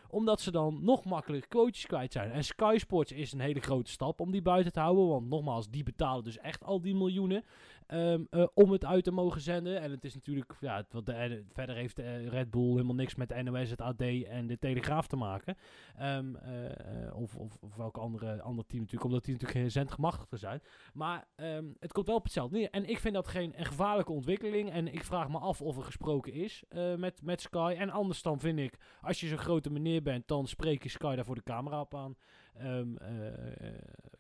omdat 0.09 0.41
ze 0.41 0.51
dan 0.51 0.79
nog 0.83 1.05
makkelijker 1.05 1.49
coaches 1.49 1.87
kwijt 1.87 2.13
zijn. 2.13 2.31
En 2.31 2.45
Sky 2.45 2.75
Sports 2.79 3.13
is 3.13 3.33
een 3.33 3.41
hele 3.41 3.61
grote 3.61 3.91
stap 3.91 4.21
om 4.21 4.31
die 4.31 4.43
buiten 4.43 4.73
te 4.73 4.81
houden. 4.81 5.07
Want 5.07 5.29
nogmaals, 5.29 5.71
die 5.71 5.83
betalen 5.83 6.25
dus 6.25 6.39
echt 6.39 6.65
al 6.65 6.81
die 6.81 6.95
miljoenen. 6.95 7.45
ehm, 7.87 8.25
eh, 8.31 8.47
om 8.55 8.71
het 8.73 8.85
uit 8.85 9.05
te 9.05 9.11
mogen 9.11 9.41
zenden. 9.41 9.81
En 9.81 9.91
het 9.91 10.05
is 10.05 10.15
natuurlijk, 10.15 10.57
ja, 10.61 10.85
wat 10.91 11.07
de, 11.07 11.45
verder 11.53 11.75
heeft 11.75 11.99
Red 12.29 12.51
Bull 12.51 12.71
helemaal 12.71 12.95
niks 12.95 13.15
met 13.15 13.43
NOS, 13.43 13.71
het 13.71 13.81
AD 13.81 14.01
en 14.01 14.47
de 14.47 14.59
Telegraaf 14.59 15.07
te 15.07 15.17
maken. 15.17 15.57
Ehm, 15.97 16.35
eh, 16.37 16.67
eh, 16.67 17.17
of, 17.17 17.37
of, 17.37 17.57
of 17.61 17.77
welk 17.77 17.97
andere, 17.97 18.43
ander 18.43 18.67
team 18.67 18.81
natuurlijk, 18.81 19.11
omdat 19.11 19.25
die 19.25 19.33
natuurlijk 19.33 19.61
geen 19.61 19.71
zendgemachtigd 20.01 20.41
zijn. 20.41 20.63
Maar 20.95 21.27
ehm, 21.37 21.65
het 21.81 21.93
komt 21.93 22.07
wel 22.07 22.17
op 22.17 22.23
hetzelfde 22.23 22.57
neer. 22.57 22.71
En 22.71 22.89
ik 22.89 22.99
vind 22.99 23.15
dat 23.15 23.29
geen 23.29 23.53
een 23.57 23.65
gevaarlijke 23.67 24.13
ontwikkeling. 24.13 24.71
En 24.71 24.93
ik 24.93 25.05
vraag 25.05 25.29
me 25.29 25.39
af 25.39 25.61
of 25.63 25.77
er 25.77 25.83
gesproken 25.83 26.33
is 26.33 26.63
eh, 26.69 26.95
met, 26.95 27.23
met 27.23 27.41
Sky. 27.41 27.75
En 27.79 27.91
anders 27.91 28.23
dan 28.23 28.41
vind 28.41 28.59
ik, 28.59 28.75
als 29.01 29.21
je 29.21 29.29
zo'n 29.29 29.39
grote 29.39 29.71
meneer 29.71 30.03
bent, 30.03 30.29
dan 30.29 30.47
spreek 30.47 30.83
je 30.83 30.89
Sky 30.89 31.15
daar 31.15 31.25
voor 31.25 31.35
de 31.35 31.43
camera 31.43 31.81
op 31.81 31.95
aan. 31.95 32.17
Eh, 32.53 32.81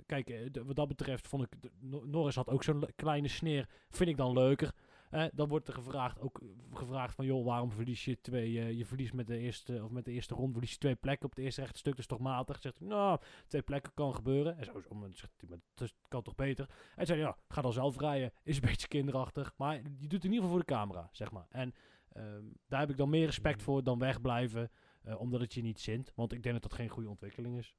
kijk, 0.06 0.30
eh, 0.30 0.62
wat 0.64 0.76
dat 0.76 0.88
betreft 0.88 1.28
vond 1.28 1.42
ik, 1.42 1.70
Norris 2.04 2.34
had 2.34 2.48
ook 2.48 2.62
zo'n 2.62 2.78
le- 2.78 2.92
kleine 2.96 3.28
sneer, 3.28 3.68
vind 3.90 4.10
ik 4.10 4.16
dan 4.16 4.32
leuker. 4.32 4.72
Dan 5.10 5.48
wordt 5.48 5.68
er 5.68 5.74
gevraagd, 5.74 6.20
ook 6.20 6.40
gevraagd 6.72 7.14
van, 7.14 7.24
joh, 7.24 7.44
waarom 7.44 7.70
verlies 7.70 8.04
je 8.04 8.20
twee, 8.20 8.60
eh, 8.60 8.72
je 8.72 8.86
verliest 8.86 9.12
met 9.12 9.26
de 9.26 9.38
eerste, 9.38 9.84
of 9.84 9.90
met 9.90 10.04
de 10.04 10.12
eerste 10.12 10.34
ronde, 10.34 10.52
verlies 10.52 10.72
je 10.72 10.78
twee 10.78 10.94
plekken 10.94 11.26
op 11.26 11.34
het 11.34 11.44
eerste 11.44 11.60
rechte 11.60 11.78
stuk, 11.78 11.92
dat 11.92 12.00
is 12.00 12.06
toch 12.06 12.18
matig? 12.18 12.60
Zegt 12.60 12.78
hij, 12.78 12.88
nou, 12.88 13.20
twee 13.46 13.62
plekken 13.62 13.94
kan 13.94 14.14
gebeuren. 14.14 14.58
En 14.58 14.64
zo, 14.64 14.80
zo 14.80 14.94
maar 14.94 15.08
zegt 15.12 15.32
hij, 15.36 15.48
maar 15.48 15.58
het 15.74 15.94
kan 16.08 16.22
toch 16.22 16.34
beter? 16.34 16.68
En 16.96 17.06
zei, 17.06 17.18
ja, 17.18 17.36
ga 17.48 17.62
dan 17.62 17.72
zelf 17.72 17.98
rijden, 17.98 18.32
is 18.42 18.56
een 18.56 18.68
beetje 18.70 18.88
kinderachtig, 18.88 19.52
maar 19.56 19.76
je 19.76 19.82
doet 19.82 20.12
het 20.12 20.24
in 20.24 20.32
ieder 20.32 20.34
geval 20.34 20.48
voor 20.48 20.58
de 20.58 20.74
camera, 20.74 21.08
zeg 21.12 21.30
maar. 21.30 21.46
En 21.48 21.74
ehm, 22.12 22.44
daar 22.68 22.80
heb 22.80 22.90
ik 22.90 22.96
dan 22.96 23.10
meer 23.10 23.26
respect 23.26 23.62
voor 23.62 23.82
dan 23.82 23.98
wegblijven, 23.98 24.70
eh, 25.02 25.20
omdat 25.20 25.40
het 25.40 25.54
je 25.54 25.62
niet 25.62 25.80
zint, 25.80 26.12
want 26.14 26.32
ik 26.32 26.42
denk 26.42 26.54
dat 26.54 26.70
dat 26.70 26.80
geen 26.80 26.88
goede 26.88 27.08
ontwikkeling 27.08 27.58
is. 27.58 27.74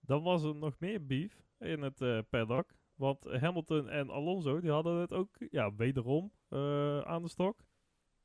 Dan 0.00 0.22
was 0.22 0.42
er 0.42 0.54
nog 0.54 0.74
meer 0.78 1.06
beef 1.06 1.42
in 1.58 1.82
het 1.82 2.00
eh 2.00 2.18
paddock. 2.30 2.70
Want 2.98 3.24
Hamilton 3.24 3.88
en 3.88 4.10
Alonso 4.10 4.60
die 4.60 4.70
hadden 4.70 5.00
het 5.00 5.12
ook 5.12 5.36
ja, 5.50 5.74
wederom 5.74 6.32
eh, 6.48 7.00
aan 7.00 7.22
de 7.22 7.28
stok. 7.28 7.64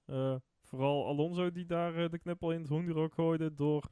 Eh, 0.05 0.35
vooral 0.61 1.07
Alonso 1.07 1.51
die 1.51 1.65
daar 1.65 1.95
eh, 1.95 2.09
de 2.09 2.19
knuppel 2.19 2.51
in 2.51 2.59
het 2.59 2.69
hoenderok 2.69 3.13
gooide 3.13 3.53
door 3.53 3.89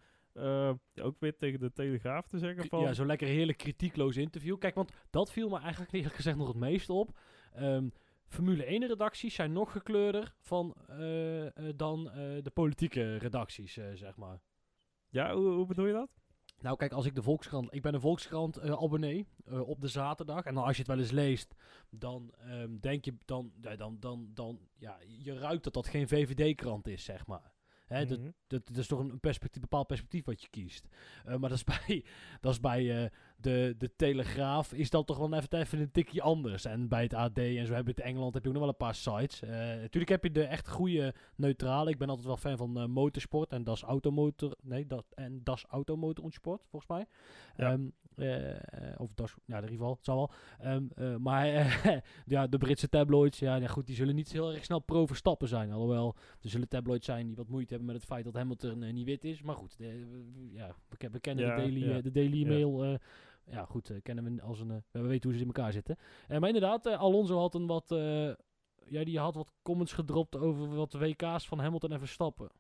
ook 1.02 1.20
weer 1.20 1.38
tegen 1.38 1.60
de 1.60 1.72
Telegraaf 1.72 2.28
te 2.28 2.38
zeggen 2.38 2.65
van... 2.65 2.82
Ja, 2.82 2.94
zo'n 2.94 3.06
lekker 3.06 3.28
heerlijk 3.28 3.58
kritiekloos 3.58 4.17
interview. 4.17 4.58
Kijk, 4.58 4.76
want 4.76 4.91
dat 5.10 5.32
viel 5.32 5.50
me 5.50 5.60
eigenlijk 5.60 5.91
eerlijk 5.91 6.15
gezegd 6.15 6.38
nog 6.38 6.48
het 6.48 6.58
meest 6.58 6.89
op. 6.89 7.17
Ehm, 7.54 7.89
Formule 8.28 8.65
1 8.65 8.88
redacties 8.88 9.36
zijn 9.36 9.52
nog 9.52 9.72
gekleurder 9.72 10.36
van, 10.39 10.76
dan 11.76 12.04
de 12.44 12.52
politieke 12.54 13.17
redacties, 13.17 13.74
zeg 13.94 14.17
maar. 14.17 14.41
Ja, 15.10 15.36
hoe, 15.36 15.52
hoe 15.52 15.65
bedoel 15.65 15.86
je 15.86 15.94
dat? 15.94 16.21
Nou, 16.62 16.78
kijk, 16.78 16.91
als 16.91 17.06
ik 17.06 17.15
de 17.15 17.21
Volkskrant... 17.24 17.74
Ik 17.74 17.82
ben 17.82 17.93
een 17.93 18.02
Volkskrant-abonnee 18.02 19.28
op 19.45 19.82
de 19.82 19.88
zaterdag. 19.88 20.45
En 20.45 20.54
dan 20.54 20.63
als 20.63 20.76
je 20.76 20.82
het 20.82 20.91
wel 20.91 21.00
eens 21.00 21.12
leest, 21.12 21.56
dan 21.89 22.34
ehm, 22.38 22.78
denk 22.80 23.06
je... 23.06 23.13
Dan, 23.26 23.52
ja, 23.62 23.76
dan, 23.76 23.97
dan, 24.00 24.30
dan, 24.34 24.60
ja, 24.78 24.97
je 25.08 25.34
ruikt 25.39 25.63
dat 25.63 25.74
dat 25.74 25.88
geen 25.88 26.08
VVD-krant 26.08 26.88
is, 26.88 27.04
zeg 27.04 27.28
maar. 27.28 27.52
Hè, 27.86 28.06
dat, 28.06 28.19
Mhm. 28.19 28.30
dat, 28.47 28.67
dat 28.67 28.78
is 28.78 28.88
toch 28.88 29.00
een 29.00 29.19
perspectief, 29.19 29.62
bepaald 29.62 29.88
perspectief 29.88 30.26
wat 30.26 30.41
je 30.41 30.50
kiest. 30.50 30.88
Eh, 31.26 31.36
maar 31.36 31.50
dat 31.50 31.58
is 31.58 31.63
bij, 31.88 32.06
dat 32.39 32.52
is 32.52 32.60
bij 32.60 33.04
eh, 33.04 33.10
de, 33.42 33.76
de 33.78 33.96
Telegraaf 33.96 34.74
is 34.74 34.90
dat 34.90 35.08
toch 35.08 35.18
wel 35.18 35.34
even, 35.34 35.60
even 35.60 35.80
een 35.80 35.92
tikje 35.92 36.22
anders. 36.22 36.66
En 36.66 36.88
bij 36.88 37.04
het 37.04 37.14
AD 37.14 37.38
en 37.38 37.66
zo 37.66 37.74
heb 37.74 37.86
je 37.86 37.92
het 37.92 38.00
Engeland 38.00 38.34
heb 38.34 38.44
je 38.44 38.50
ook 38.50 38.56
nog 38.56 38.64
wel 38.64 38.72
een 38.72 38.78
paar 38.78 38.96
sites. 38.96 39.42
Eh, 39.42 39.50
natuurlijk 39.60 40.10
heb 40.12 40.24
je 40.24 40.32
de 40.32 40.44
echt 40.44 40.70
goede 40.70 41.14
neutrale. 41.36 41.90
Ik 41.90 41.98
ben 41.98 42.08
altijd 42.10 42.28
wel 42.28 42.38
fan 42.38 42.58
van 42.58 42.80
eh, 42.80 42.86
motorsport 42.86 43.52
en 43.52 43.64
das 43.64 43.82
automotor. 43.82 44.56
Nee, 44.62 44.86
dat 44.88 45.06
en 45.16 45.42
das 45.44 45.66
automotor 45.70 46.24
und 46.24 46.34
sport 46.34 46.62
volgens 46.70 46.92
mij. 46.92 47.06
Ja. 47.58 47.72
Ehm, 47.72 47.88
eh, 48.16 48.56
of 48.98 49.14
das, 49.16 49.36
ja, 49.46 49.56
in 49.58 49.62
ieder 49.62 49.78
geval, 49.78 49.98
zal 50.02 50.16
wel. 50.16 50.32
Ehm, 50.60 50.84
eh, 50.96 51.16
maar 51.16 51.46
ja, 52.26 52.48
de 52.48 52.58
Britse 52.58 52.90
tabloids, 52.90 53.40
ja, 53.40 53.56
ja, 53.56 53.68
goed, 53.68 53.86
die 53.86 53.96
zullen 53.96 54.16
niet 54.16 54.32
heel 54.32 54.54
erg 54.54 54.64
snel 54.66 54.80
pro-Verstappen 54.80 55.48
zijn. 55.48 55.72
Alhoewel, 55.72 56.16
er 56.42 56.50
zullen 56.50 56.68
tabloids 56.68 57.06
zijn 57.06 57.28
die 57.28 57.36
wat 57.36 57.48
moeite 57.48 57.70
hebben 57.70 57.88
met 57.88 57.96
het 57.96 58.06
feit 58.06 58.24
dat 58.24 58.34
Hamilton 58.34 58.94
niet 58.94 59.06
wit 59.06 59.24
is. 59.24 59.42
Maar 59.42 59.56
goed, 59.56 59.78
de- 59.78 60.50
ja, 60.52 60.76
we, 60.90 61.10
we 61.12 61.20
kennen 61.20 61.46
Ja, 61.46 61.56
de 61.56 61.62
Daily, 61.62 62.02
de 62.02 62.12
Daily. 62.12 62.48
Mail. 62.48 63.00
Ja, 63.52 63.66
goed, 63.66 63.90
eh, 63.90 63.98
kennen 64.04 64.36
we 64.36 64.42
als 64.42 64.60
een. 64.60 64.72
eh, 64.72 64.78
we 64.92 65.02
weten 65.02 65.30
hoe 65.30 65.34
ze 65.38 65.46
in 65.46 65.54
elkaar 65.54 65.72
zitten. 65.72 65.98
Eh, 66.28 66.40
maar 66.40 66.50
inderdaad, 66.50 66.88
Alonso 66.88 67.38
had 67.38 67.56
een 67.56 67.68
wat. 67.68 67.90
ja, 68.86 69.04
die 69.04 69.20
had 69.20 69.36
wat 69.36 69.52
comments 69.62 69.94
gedropt 69.94 70.36
over 70.36 70.76
wat 70.76 70.94
WK's 70.94 71.48
van 71.48 71.60
Hamilton 71.60 71.92
en 71.92 72.00
Verstappen. 72.00 72.52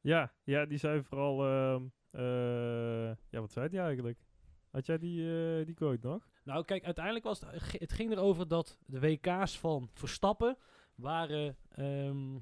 Ja, 0.00 0.32
ja, 0.44 0.66
die 0.66 0.78
zei 0.78 1.02
vooral... 1.02 1.44
ehm, 1.44 1.82
eh, 2.10 3.16
ja, 3.30 3.40
wat 3.40 3.52
zei 3.52 3.68
die 3.68 3.80
eigenlijk? 3.80 4.24
Had 4.70 4.86
jij 4.86 4.98
die, 4.98 5.64
die 5.64 5.74
quote 5.74 6.06
nog? 6.06 6.28
Nou, 6.44 6.64
kijk, 6.64 6.84
uiteindelijk 6.84 7.24
was 7.24 7.40
het, 7.40 7.80
het 7.80 7.92
ging 7.92 8.10
erover 8.12 8.48
dat 8.48 8.78
de 8.86 9.00
WK's 9.00 9.58
van 9.58 9.90
Verstappen 9.92 10.56
waren 10.94 11.56
ehm, 11.68 12.36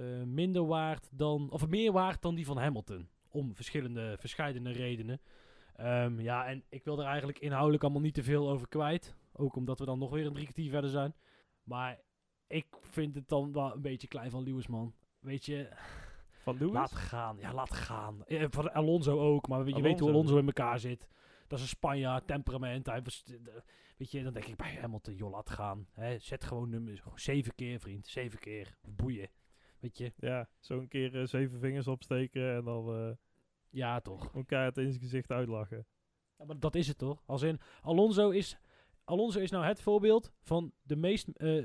eh, 0.00 0.22
minder 0.22 0.66
waard 0.66 1.08
dan, 1.12 1.50
of 1.50 1.68
meer 1.68 1.92
waard 1.92 2.22
dan 2.22 2.34
die 2.34 2.46
van 2.46 2.58
Hamilton. 2.58 3.08
Om 3.28 3.54
verschillende, 3.54 4.16
verschillende 4.18 4.70
redenen. 4.70 5.20
Ehm, 5.80 6.20
ja, 6.20 6.46
en 6.46 6.64
ik 6.68 6.84
wil 6.84 6.98
er 7.00 7.06
eigenlijk 7.06 7.38
inhoudelijk 7.38 7.82
allemaal 7.82 8.00
niet 8.00 8.14
te 8.14 8.22
veel 8.22 8.50
over 8.50 8.68
kwijt. 8.68 9.16
Ook 9.32 9.56
omdat 9.56 9.78
we 9.78 9.84
dan 9.84 9.98
nog 9.98 10.10
weer 10.10 10.26
een 10.26 10.32
drie 10.32 10.44
kwartier 10.44 10.70
verder 10.70 10.90
zijn. 10.90 11.14
Maar 11.62 12.00
ik 12.46 12.66
vind 12.80 13.14
het 13.14 13.28
dan 13.28 13.52
wel 13.52 13.74
een 13.74 13.82
beetje 13.82 14.08
klein 14.08 14.30
van 14.30 14.42
Lewis, 14.42 14.66
man. 14.66 14.94
Weet 15.18 15.44
je, 15.44 15.68
Van 16.42 16.54
Lewis? 16.58 16.72
laat 16.72 16.92
gaan. 16.94 17.36
Ja, 17.38 17.54
laat 17.54 17.74
gaan. 17.74 18.24
Eh, 18.24 18.46
van 18.50 18.72
Alonso 18.72 19.18
ook, 19.20 19.48
maar 19.48 19.66
je 19.68 19.82
weet 19.82 20.00
hoe 20.00 20.08
Alonso. 20.08 20.36
In 20.38 20.46
elkaar 20.46 20.78
zit. 20.78 21.08
Dat 21.46 21.58
is 21.58 21.64
een 21.64 21.70
Spanjaard, 21.70 22.26
temperament. 22.26 22.86
Hij 22.86 23.02
was, 23.02 23.24
de- 23.24 23.62
weet 23.96 24.10
je, 24.10 24.22
dan 24.22 24.32
denk 24.32 24.46
ik 24.46 24.56
bij 24.56 24.74
Hamilton, 24.80 25.14
joh, 25.14 25.30
laat 25.30 25.50
gaan. 25.50 25.86
Hè, 25.92 26.18
zet 26.18 26.44
gewoon. 26.44 26.70
Gewoon 26.72 27.18
zeven 27.18 27.54
keer, 27.54 27.80
vriend. 27.80 28.06
Zeven 28.06 28.38
keer. 28.38 28.76
Boeien. 28.88 29.28
Weet 29.78 29.98
je? 29.98 30.12
Ja, 30.16 30.48
zo 30.58 30.78
een 30.78 30.88
keer 30.88 31.20
eh, 31.20 31.26
zeven 31.26 31.58
vingers 31.60 31.86
opsteken 31.86 32.54
en 32.54 32.64
dan 32.64 32.94
eh 32.94 33.10
Ja, 33.70 34.00
toch. 34.00 34.34
elkaar 34.34 34.64
het 34.64 34.76
in 34.78 34.88
zijn 34.88 35.02
gezicht 35.02 35.30
uitlachen. 35.30 35.86
Ja, 36.36 36.44
maar 36.44 36.58
dat 36.58 36.74
is 36.74 36.88
het 36.88 36.98
toch? 36.98 37.22
Als 37.26 37.42
in, 37.42 37.60
Alonso 37.82 38.30
is, 38.30 38.56
Alonso 39.04 39.40
is 39.40 39.50
nou 39.50 39.64
het 39.64 39.80
voorbeeld 39.80 40.32
van 40.40 40.72
de 40.82 40.96
meest... 40.96 41.28
eh, 41.28 41.56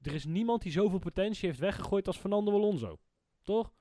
er 0.00 0.14
is 0.14 0.24
niemand 0.24 0.62
die 0.62 0.72
zoveel 0.72 0.98
potentie 0.98 1.48
heeft 1.48 1.60
weggegooid 1.60 2.06
als 2.06 2.18
Fernando 2.18 2.52
Alonso. 2.52 2.98
Toch? 3.42 3.72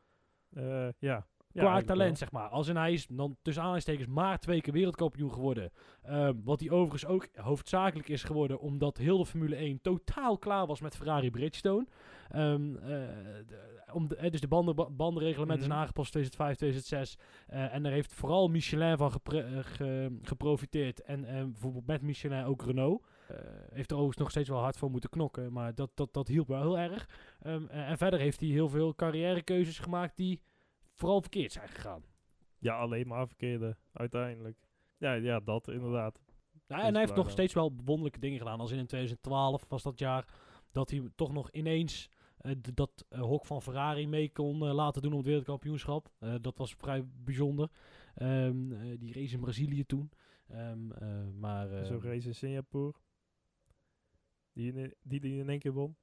Eh, 0.49 0.89
ja. 0.99 1.27
Qua 1.63 1.73
talent, 1.85 2.17
zeg 2.17 2.31
maar. 2.31 2.47
Als 2.49 2.67
in 2.67 2.75
hij 2.75 2.93
is 2.93 3.07
dan 3.07 3.37
tussen 3.41 3.61
aanhalingstekens 3.61 4.07
maar 4.07 4.39
twee 4.39 4.61
keer 4.61 4.73
wereldkampioen 4.73 5.33
geworden. 5.33 5.71
Ehm, 6.03 6.33
wat 6.43 6.59
hij 6.59 6.69
overigens 6.69 7.05
ook 7.11 7.27
hoofdzakelijk 7.33 8.09
is 8.09 8.23
geworden 8.23 8.59
omdat 8.59 8.97
heel 8.97 9.17
de 9.17 9.25
Formule 9.25 9.55
1 9.55 9.81
totaal 9.81 10.37
klaar 10.37 10.65
was 10.67 10.81
met 10.81 10.95
Ferrari 10.95 11.31
Bridgestone. 11.31 11.85
Ehm, 12.29 12.75
eh, 12.75 12.87
de- 13.47 13.75
om 13.93 14.07
de, 14.07 14.15
eh, 14.15 14.31
dus 14.31 14.41
de 14.41 14.47
banden, 14.47 14.75
ba- 14.75 14.89
bandenreglement 14.89 15.61
is 15.61 15.69
aangepast 15.69 16.11
2005, 16.11 16.55
2006. 16.57 17.17
eh, 17.47 17.73
en 17.73 17.83
daar 17.83 17.91
heeft 17.91 18.13
vooral 18.13 18.47
Michelin 18.47 18.97
van 18.97 19.11
eh, 19.23 19.57
ge- 19.61 20.17
geprofiteerd. 20.21 21.01
En 21.01 21.21
bijvoorbeeld 21.51 21.87
met 21.87 22.01
Michelin 22.01 22.43
ook 22.43 22.61
Renault. 22.65 23.03
Heeft 23.73 23.89
er 23.91 23.95
overigens 23.95 24.17
nog 24.17 24.29
steeds 24.29 24.49
wel 24.49 24.59
hard 24.59 24.77
voor 24.77 24.91
moeten 24.91 25.09
knokken. 25.09 25.53
Maar 25.53 25.75
dat, 25.75 25.89
dat, 25.93 26.13
dat 26.13 26.27
hielp 26.27 26.47
wel 26.47 26.61
heel 26.61 26.79
erg. 26.79 27.09
Ehm, 27.41 27.65
eh, 27.67 27.89
en 27.89 27.97
verder 27.97 28.19
heeft 28.19 28.39
hij 28.39 28.49
heel 28.49 28.69
veel 28.69 28.95
carrièrekeuzes 28.95 29.79
gemaakt 29.79 30.17
die 30.17 30.41
vooral 30.97 31.21
verkeerd 31.21 31.51
zijn 31.51 31.69
gegaan. 31.69 32.03
Ja, 32.59 32.77
alleen 32.77 33.07
maar 33.07 33.27
verkeerde, 33.27 33.77
uiteindelijk. 33.93 34.57
Ja, 34.97 35.13
ja 35.13 35.39
dat 35.39 35.67
inderdaad. 35.67 36.19
Nou, 36.67 36.81
en 36.81 36.91
hij 36.91 37.01
heeft 37.01 37.15
nog 37.15 37.29
steeds 37.29 37.53
wel 37.53 37.73
wonderlijke 37.85 38.19
dingen 38.19 38.37
gedaan. 38.37 38.59
Als 38.59 38.71
in, 38.71 38.77
in 38.77 38.87
2012 38.87 39.65
was 39.67 39.83
dat 39.83 39.99
jaar 39.99 40.25
dat 40.71 40.89
hij 40.89 41.09
toch 41.15 41.33
nog 41.33 41.51
ineens 41.51 42.09
eh, 42.37 42.51
dat 42.73 43.05
eh, 43.09 43.21
hok 43.21 43.45
van 43.45 43.61
Ferrari 43.61 44.07
mee 44.07 44.31
kon 44.31 44.67
eh, 44.67 44.73
laten 44.73 45.01
doen 45.01 45.11
op 45.11 45.17
het 45.17 45.27
wereldkampioenschap. 45.27 46.09
Eh, 46.19 46.35
dat 46.41 46.57
was 46.57 46.73
vrij 46.73 47.03
bijzonder. 47.23 47.69
Ehm, 48.15 48.71
eh, 48.71 48.99
die 48.99 49.13
race 49.13 49.33
in 49.33 49.39
Brazilië 49.39 49.85
toen. 49.85 50.11
Ehm, 50.47 50.91
eh, 50.91 51.27
maar 51.39 51.71
eh, 51.71 51.83
Zo'n 51.85 52.01
race 52.01 52.27
in 52.27 52.35
Singapore. 52.35 52.93
Die 54.53 54.73
in, 54.73 54.93
die 55.01 55.19
die 55.19 55.39
in 55.39 55.49
één 55.49 55.59
keer 55.59 55.73
won. 55.73 55.95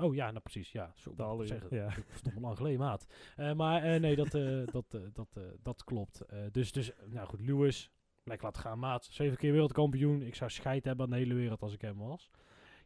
Oh 0.00 0.14
ja, 0.14 0.30
nou 0.30 0.40
precies. 0.40 0.72
Ja, 0.72 0.92
zo 0.96 1.42
zeggen. 1.44 1.76
ja. 1.76 1.90
Verdomme 2.08 2.40
lang 2.40 2.56
geleden, 2.56 2.78
maat. 2.78 3.06
Eh, 3.36 3.52
maar 3.52 3.82
eh, 3.82 4.00
nee, 4.00 4.16
dat, 4.16 4.34
eh, 4.34 4.66
dat, 4.76 4.98
dat, 5.12 5.40
dat 5.62 5.84
klopt. 5.84 6.22
Dus, 6.52 6.72
dus, 6.72 6.90
nou 7.06 7.26
goed, 7.28 7.40
Lewis, 7.40 7.90
lekker 8.24 8.46
laten 8.46 8.62
gaan, 8.62 8.78
maat. 8.78 9.04
Zeven 9.04 9.36
keer 9.36 9.52
wereldkampioen. 9.52 10.22
Ik 10.22 10.34
zou 10.34 10.50
scheid 10.50 10.84
hebben 10.84 11.04
aan 11.04 11.10
de 11.10 11.16
hele 11.16 11.34
wereld 11.34 11.62
als 11.62 11.72
ik 11.72 11.80
hem 11.80 11.98
was. 11.98 12.30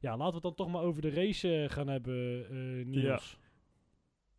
Ja, 0.00 0.10
laten 0.10 0.26
we 0.26 0.34
het 0.34 0.42
dan 0.42 0.54
toch 0.54 0.68
maar 0.68 0.82
over 0.82 1.02
de 1.02 1.10
race 1.10 1.66
gaan 1.70 1.88
hebben, 1.88 2.90
Niels. 2.90 3.38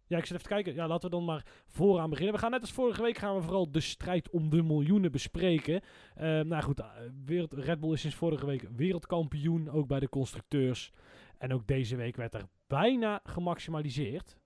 Ja. 0.07 0.17
ik 0.17 0.25
zit 0.25 0.37
even 0.37 0.47
te 0.47 0.53
kijken. 0.53 0.73
Ja, 0.73 0.87
laten 0.87 1.09
we 1.09 1.15
dan 1.15 1.25
maar 1.25 1.45
vooraan 1.65 2.09
beginnen. 2.09 2.33
We 2.33 2.39
gaan 2.39 2.51
net 2.51 2.61
als 2.61 2.71
vorige 2.71 3.01
week 3.01 3.17
gaan 3.17 3.35
we 3.35 3.41
vooral 3.41 3.71
de 3.71 3.79
strijd 3.79 4.29
om 4.29 4.49
de 4.49 4.63
miljoenen 4.63 5.11
bespreken. 5.11 5.81
Nou 6.15 6.61
goed, 6.61 6.81
wereld, 7.25 7.53
Red 7.53 7.79
Bull 7.79 7.93
is 7.93 8.01
sinds 8.01 8.15
vorige 8.15 8.45
week 8.45 8.67
wereldkampioen, 8.75 9.69
ook 9.69 9.87
bij 9.87 9.99
de 9.99 10.09
constructeurs. 10.09 10.91
En 11.37 11.53
ook 11.53 11.67
deze 11.67 11.95
week 11.95 12.15
werd 12.15 12.33
er 12.33 12.47
bijna 12.67 13.19
gemaximaliseerd. 13.23 14.37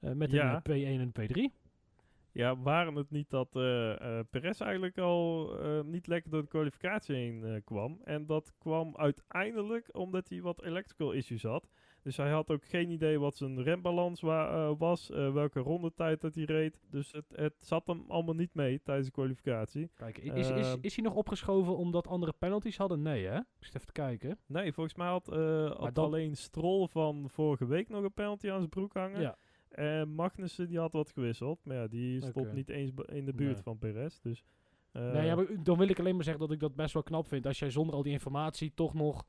Eh, 0.00 0.12
met 0.12 0.30
Ja. 0.30 0.54
een 0.54 0.62
eh, 0.62 0.82
P1 0.82 0.86
en 0.86 1.00
een 1.00 1.12
P3. 1.12 1.64
Ja, 2.32 2.56
waren 2.58 2.94
het 2.94 3.10
niet 3.10 3.30
dat 3.30 3.56
eh 3.56 4.20
Perez 4.30 4.60
eigenlijk 4.60 4.98
al 4.98 5.54
niet 5.84 6.06
lekker 6.06 6.30
door 6.30 6.42
de 6.42 6.48
kwalificatie 6.48 7.14
heen 7.14 7.62
kwam. 7.64 8.00
En 8.04 8.26
dat 8.26 8.52
kwam 8.58 8.96
uiteindelijk 8.96 9.88
omdat 9.96 10.28
hij 10.28 10.40
wat 10.42 10.62
electrical 10.62 11.12
issues 11.12 11.42
had. 11.42 11.68
Dus 12.06 12.16
hij 12.16 12.30
had 12.30 12.50
ook 12.50 12.64
geen 12.64 12.90
idee 12.90 13.18
wat 13.20 13.36
zijn 13.36 13.62
rembalans 13.62 14.20
wa- 14.20 14.50
eh, 14.68 14.74
was, 14.78 15.10
eh, 15.10 15.32
welke 15.32 15.60
rondetijd 15.60 16.20
dat 16.20 16.34
hij 16.34 16.44
reed. 16.44 16.80
Dus 16.90 17.12
het, 17.12 17.24
het 17.34 17.54
zat 17.60 17.86
hem 17.86 18.04
allemaal 18.08 18.34
niet 18.34 18.54
mee 18.54 18.80
tijdens 18.82 19.06
de 19.06 19.12
kwalificatie. 19.12 19.90
Kijk, 19.94 20.18
is, 20.18 20.48
is, 20.50 20.66
Ehm. 20.66 20.78
is 20.80 20.94
hij 20.96 21.04
nog 21.04 21.14
opgeschoven 21.14 21.76
omdat 21.76 22.06
andere 22.06 22.32
penalties 22.38 22.76
hadden? 22.76 23.02
Nee, 23.02 23.26
hè? 23.26 23.36
Ik 23.38 23.44
zit 23.58 23.74
even 23.74 23.86
te 23.86 23.92
kijken. 23.92 24.38
Nee, 24.46 24.72
volgens 24.72 24.94
mij 24.96 25.06
had, 25.08 25.28
eh, 25.32 25.70
had 25.70 25.98
alleen 25.98 26.36
Stroll 26.36 26.86
van 26.88 27.30
vorige 27.30 27.66
week 27.66 27.88
nog 27.88 28.02
een 28.04 28.12
penalty 28.12 28.50
aan 28.50 28.58
zijn 28.58 28.68
broek 28.68 28.94
hangen. 28.94 29.20
Ja. 29.20 29.36
En 29.68 30.08
Magnussen 30.14 30.68
die 30.68 30.78
had 30.78 30.92
wat 30.92 31.10
gewisseld. 31.10 31.64
Maar 31.64 31.76
ja, 31.76 31.86
die 31.86 32.20
stond 32.20 32.52
niet 32.52 32.68
eens 32.68 32.90
in 33.06 33.24
de 33.24 33.34
buurt 33.34 33.54
Nee. 33.54 33.62
van 33.62 33.78
Perez. 33.78 34.18
Dus, 34.20 34.44
nee, 34.92 35.26
ja, 35.26 35.34
maar 35.34 35.46
dan 35.62 35.78
wil 35.78 35.88
ik 35.88 35.98
alleen 35.98 36.14
maar 36.14 36.24
zeggen 36.24 36.42
dat 36.42 36.52
ik 36.52 36.60
dat 36.60 36.74
best 36.74 36.94
wel 36.94 37.02
knap 37.02 37.28
vind. 37.28 37.46
Als 37.46 37.58
jij 37.58 37.70
zonder 37.70 37.94
al 37.94 38.02
die 38.02 38.12
informatie 38.12 38.72
toch 38.74 38.94
nog, 38.94 39.24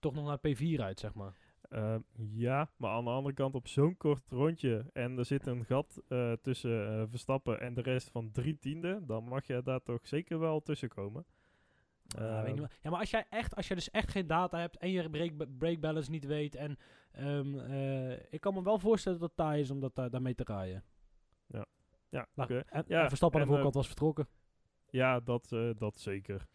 toch 0.00 0.14
nog 0.14 0.26
naar 0.26 0.38
P4 0.38 0.76
rijdt, 0.76 1.00
zeg 1.00 1.14
maar. 1.14 1.36
Eh, 1.68 1.96
ja, 2.32 2.70
maar 2.76 2.90
aan 2.90 3.04
de 3.04 3.10
andere 3.10 3.34
kant 3.34 3.54
op 3.54 3.68
zo'n 3.68 3.96
kort 3.96 4.30
rondje 4.30 4.90
en 4.92 5.18
er 5.18 5.24
zit 5.24 5.46
een 5.46 5.64
gat 5.64 6.02
eh, 6.08 6.32
tussen 6.32 7.00
eh, 7.00 7.04
Verstappen 7.08 7.60
en 7.60 7.74
de 7.74 7.80
rest 7.80 8.10
van 8.10 8.30
drie 8.32 8.58
tiende, 8.58 9.00
dan 9.06 9.24
mag 9.24 9.46
je 9.46 9.62
daar 9.62 9.82
toch 9.82 10.06
zeker 10.06 10.38
wel 10.38 10.62
tussen 10.62 10.88
komen. 10.88 11.24
Ja, 12.06 12.42
weet 12.42 12.52
Ehm, 12.52 12.60
niet 12.60 12.78
ja, 12.82 12.90
maar 12.90 13.00
als 13.00 13.10
jij, 13.10 13.26
echt, 13.30 13.56
als 13.56 13.66
jij 13.66 13.76
dus 13.76 13.90
echt 13.90 14.10
geen 14.10 14.26
data 14.26 14.58
hebt 14.58 14.76
en 14.76 14.90
je 14.90 15.10
break, 15.10 15.58
break 15.58 15.80
balance 15.80 16.10
niet 16.10 16.24
weet. 16.24 16.54
En 16.54 16.78
ehm, 17.12 17.58
eh, 17.58 18.32
ik 18.32 18.40
kan 18.40 18.54
me 18.54 18.62
wel 18.62 18.78
voorstellen 18.78 19.18
dat 19.18 19.28
het 19.28 19.36
taai 19.36 19.60
is 19.60 19.70
om 19.70 19.80
dat, 19.80 19.94
daar 19.94 20.10
daarmee 20.10 20.34
te 20.34 20.44
rijden. 20.44 20.84
ja, 22.08 22.28
Nou, 22.34 22.62
en, 22.68 22.84
Ja, 22.86 23.02
en 23.02 23.08
Verstappen 23.08 23.40
aan 23.40 23.46
de 23.46 23.52
voorkant 23.52 23.74
was 23.74 23.86
vertrokken. 23.86 24.28
Ja, 24.90 25.20
dat, 25.20 25.48
dat 25.76 25.98
zeker. 25.98 26.46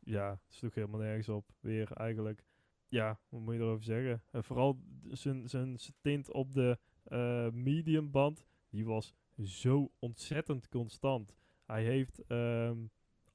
Ja, 0.00 0.30
het 0.30 0.54
sloeg 0.54 0.74
helemaal 0.74 1.00
nergens 1.00 1.28
op. 1.28 1.50
Weer 1.60 1.92
eigenlijk. 1.92 2.44
Ja, 2.90 3.18
wat 3.28 3.40
moet 3.40 3.54
je 3.54 3.60
erover 3.60 3.84
zeggen? 3.84 4.22
Eh, 4.30 4.42
vooral 4.42 4.78
zijn- 5.08 5.48
zijn 5.48 5.78
stint 5.78 6.32
op 6.32 6.52
de 6.52 6.78
eh 7.04 7.48
mediumband, 7.50 8.44
die 8.70 8.84
was 8.84 9.14
zo 9.42 9.90
ontzettend 9.98 10.68
constant. 10.68 11.34
Hij 11.66 11.84
heeft 11.84 12.24
ehm, 12.26 12.78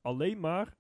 alleen 0.02 0.40
maar 0.40 0.78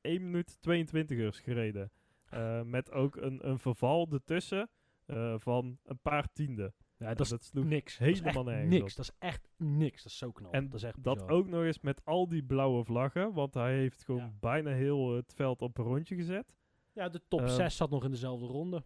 1 0.00 0.22
minuut 0.30 0.58
22ers 0.60 1.40
gereden. 1.40 1.90
Eh, 2.30 2.62
met 2.62 2.90
ook 2.92 3.16
een, 3.16 3.48
een 3.48 3.58
verval 3.58 4.08
ertussen 4.12 4.70
eh, 5.06 5.34
van 5.38 5.78
een 5.84 5.98
paar 5.98 6.32
tienden. 6.32 6.74
Ja, 6.96 7.08
dat 7.08 7.20
is 7.20 7.28
dat 7.28 7.44
sloeg 7.44 7.64
niks. 7.64 7.98
Helemaal 7.98 8.44
nergens 8.44 8.70
niks. 8.70 8.90
op. 8.90 8.96
Dat 8.96 9.04
is 9.04 9.16
echt 9.18 9.48
niks. 9.56 10.02
Dat 10.02 10.12
is 10.12 10.18
zo 10.18 10.32
knap. 10.32 10.52
En 10.52 10.64
dat 10.64 10.74
is 10.74 10.82
echt 10.82 11.02
Dat 11.02 11.14
bizar. 11.14 11.30
ook 11.30 11.46
nog 11.48 11.62
eens 11.62 11.80
met 11.80 12.04
al 12.04 12.28
die 12.28 12.42
blauwe 12.42 12.84
vlaggen. 12.84 13.32
Want 13.32 13.54
hij 13.54 13.74
heeft 13.76 14.04
gewoon 14.04 14.20
Ja. 14.20 14.32
bijna 14.40 14.70
heel 14.70 15.14
het 15.14 15.32
veld 15.34 15.62
op 15.62 15.78
een 15.78 15.84
rondje 15.84 16.14
gezet. 16.14 16.54
Ja, 16.98 17.08
de 17.08 17.20
top 17.28 17.40
Eh, 17.40 17.54
6 17.54 17.76
zat 17.76 17.90
nog 17.90 18.04
in 18.04 18.10
dezelfde 18.10 18.46
ronde. 18.46 18.82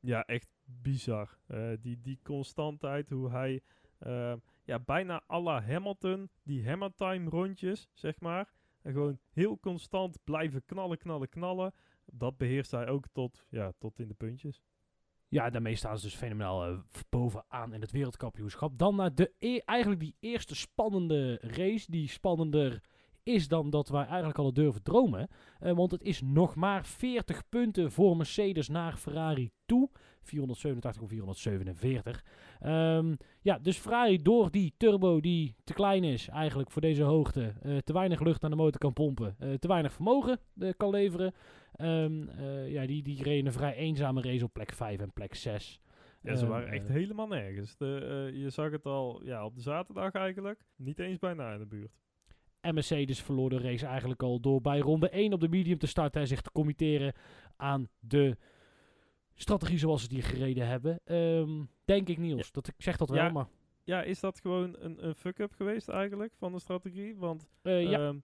Ja, 0.00 0.24
echt 0.24 0.52
bizar. 0.64 1.38
Eh, 1.46 1.70
die, 1.80 2.00
die 2.00 2.18
constantheid, 2.22 3.10
hoe 3.10 3.30
hij 3.30 3.60
eh, 3.98 4.34
ja, 4.64 4.78
bijna 4.78 5.22
à 5.30 5.40
la 5.40 5.62
Hamilton, 5.62 6.30
die 6.42 6.68
Hammertime 6.68 7.30
rondjes, 7.30 7.88
zeg 7.94 8.20
maar. 8.20 8.52
En 8.82 8.92
gewoon 8.92 9.18
heel 9.30 9.58
constant 9.60 10.18
blijven 10.24 10.64
knallen, 10.64 10.98
knallen, 10.98 11.28
knallen. 11.28 11.74
Dat 12.04 12.36
beheerst 12.36 12.70
hij 12.70 12.88
ook 12.88 13.06
tot, 13.12 13.44
ja, 13.48 13.72
tot 13.78 13.98
in 13.98 14.08
de 14.08 14.14
puntjes. 14.14 14.62
Ja, 15.28 15.50
daarmee 15.50 15.74
staan 15.74 15.98
ze 15.98 16.04
dus 16.04 16.14
fenomenaal 16.16 16.66
eh, 16.66 16.78
bovenaan 17.08 17.72
in 17.74 17.80
het 17.80 17.90
wereldkampioenschap. 17.90 18.78
Dan 18.78 18.96
naar 18.96 19.14
de 19.14 19.32
e- 19.38 19.58
eigenlijk 19.64 20.00
die 20.00 20.16
eerste 20.20 20.54
spannende 20.54 21.38
race. 21.40 21.90
Die 21.90 22.08
spannender 22.08 22.80
is 23.28 23.48
dan 23.48 23.70
dat 23.70 23.88
wij 23.88 24.04
eigenlijk 24.04 24.38
al 24.38 24.52
durven 24.52 24.82
dromen. 24.82 25.28
Eh, 25.58 25.72
want 25.72 25.90
het 25.90 26.02
is 26.02 26.20
nog 26.22 26.54
maar 26.54 26.86
40 26.86 27.48
punten 27.48 27.92
voor 27.92 28.16
Mercedes 28.16 28.68
naar 28.68 28.96
Ferrari 28.96 29.50
toe. 29.66 29.90
487 30.22 31.02
of 31.02 31.08
447. 31.08 32.24
Ehm, 32.60 33.14
ja, 33.40 33.58
dus 33.58 33.76
Ferrari 33.78 34.22
door 34.22 34.50
die 34.50 34.74
turbo 34.76 35.20
die 35.20 35.54
te 35.64 35.72
klein 35.72 36.04
is 36.04 36.28
eigenlijk 36.28 36.70
voor 36.70 36.82
deze 36.82 37.02
hoogte. 37.02 37.54
eh, 37.62 37.76
te 37.76 37.92
weinig 37.92 38.20
lucht 38.20 38.44
aan 38.44 38.50
de 38.50 38.56
motor 38.56 38.78
kan 38.80 38.92
pompen. 38.92 39.36
eh, 39.38 39.54
te 39.54 39.68
weinig 39.68 39.92
vermogen 39.92 40.38
kan 40.76 40.90
leveren. 40.90 41.32
Ehm, 41.72 42.28
eh, 42.28 42.70
ja, 42.70 42.86
die, 42.86 43.02
die 43.02 43.22
reden 43.22 43.46
een 43.46 43.52
vrij 43.52 43.74
eenzame 43.74 44.22
race 44.22 44.44
op 44.44 44.52
plek 44.52 44.72
5 44.72 45.00
en 45.00 45.12
plek 45.12 45.34
6. 45.34 45.80
Ja, 46.22 46.34
ze 46.34 46.42
Ehm, 46.42 46.50
waren 46.52 46.68
echt 46.68 46.88
helemaal 46.88 47.26
nergens. 47.26 47.76
De, 47.76 48.30
je 48.34 48.50
zag 48.50 48.70
het 48.70 48.84
al 48.86 49.24
ja, 49.24 49.44
op 49.44 49.54
de 49.54 49.60
zaterdag 49.60 50.12
eigenlijk. 50.12 50.64
Niet 50.76 50.98
eens 50.98 51.18
bijna 51.18 51.52
in 51.52 51.58
de 51.58 51.66
buurt. 51.66 51.92
En 52.60 52.74
Mercedes 52.74 53.22
verloor 53.22 53.50
de 53.50 53.58
race 53.58 53.86
eigenlijk 53.86 54.22
al 54.22 54.40
door 54.40 54.60
bij 54.60 54.78
ronde 54.78 55.08
1 55.08 55.32
op 55.32 55.40
de 55.40 55.48
medium 55.48 55.78
te 55.78 55.86
starten 55.86 56.20
en 56.20 56.26
zich 56.26 56.40
te 56.40 56.52
committeren 56.52 57.12
aan 57.56 57.88
de 57.98 58.36
strategie 59.34 59.78
zoals 59.78 60.02
ze 60.02 60.08
die 60.08 60.22
gereden 60.22 60.66
hebben. 60.66 61.00
Ehm, 61.04 61.64
denk 61.84 62.08
ik, 62.08 62.18
Niels. 62.18 62.52
Dat, 62.52 62.68
ik 62.68 62.74
zeg 62.76 62.96
dat 62.96 63.08
wel, 63.08 63.18
Ja, 63.18 63.28
maar... 63.30 63.46
Ja, 63.84 64.02
is 64.02 64.20
dat 64.20 64.40
gewoon 64.40 64.76
een, 64.78 65.06
een 65.06 65.14
fuck-up 65.14 65.52
geweest 65.52 65.88
eigenlijk 65.88 66.34
van 66.36 66.52
de 66.52 66.58
strategie? 66.58 67.16
Want 67.16 67.48
eh, 67.62 67.82
ja, 67.90 67.98
ehm, 67.98 68.18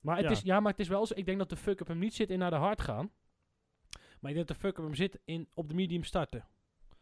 maar 0.00 0.16
het 0.16 0.24
ja. 0.24 0.30
Is, 0.30 0.40
ja, 0.40 0.60
maar 0.60 0.70
het 0.70 0.80
is 0.80 0.88
wel 0.88 1.06
zo. 1.06 1.14
Ik 1.16 1.26
denk 1.26 1.38
dat 1.38 1.48
de 1.48 1.56
fuck-up 1.56 1.86
hem 1.86 1.98
niet 1.98 2.14
zit 2.14 2.30
in 2.30 2.38
naar 2.38 2.50
de 2.50 2.56
hard 2.56 2.80
gaan. 2.80 3.10
Maar 4.20 4.30
ik 4.30 4.36
denk 4.36 4.48
dat 4.48 4.56
de 4.56 4.62
fuck-up 4.62 4.84
hem 4.84 4.94
zit 4.94 5.18
in 5.24 5.48
op 5.54 5.68
de 5.68 5.74
medium 5.74 6.02
starten. 6.02 6.48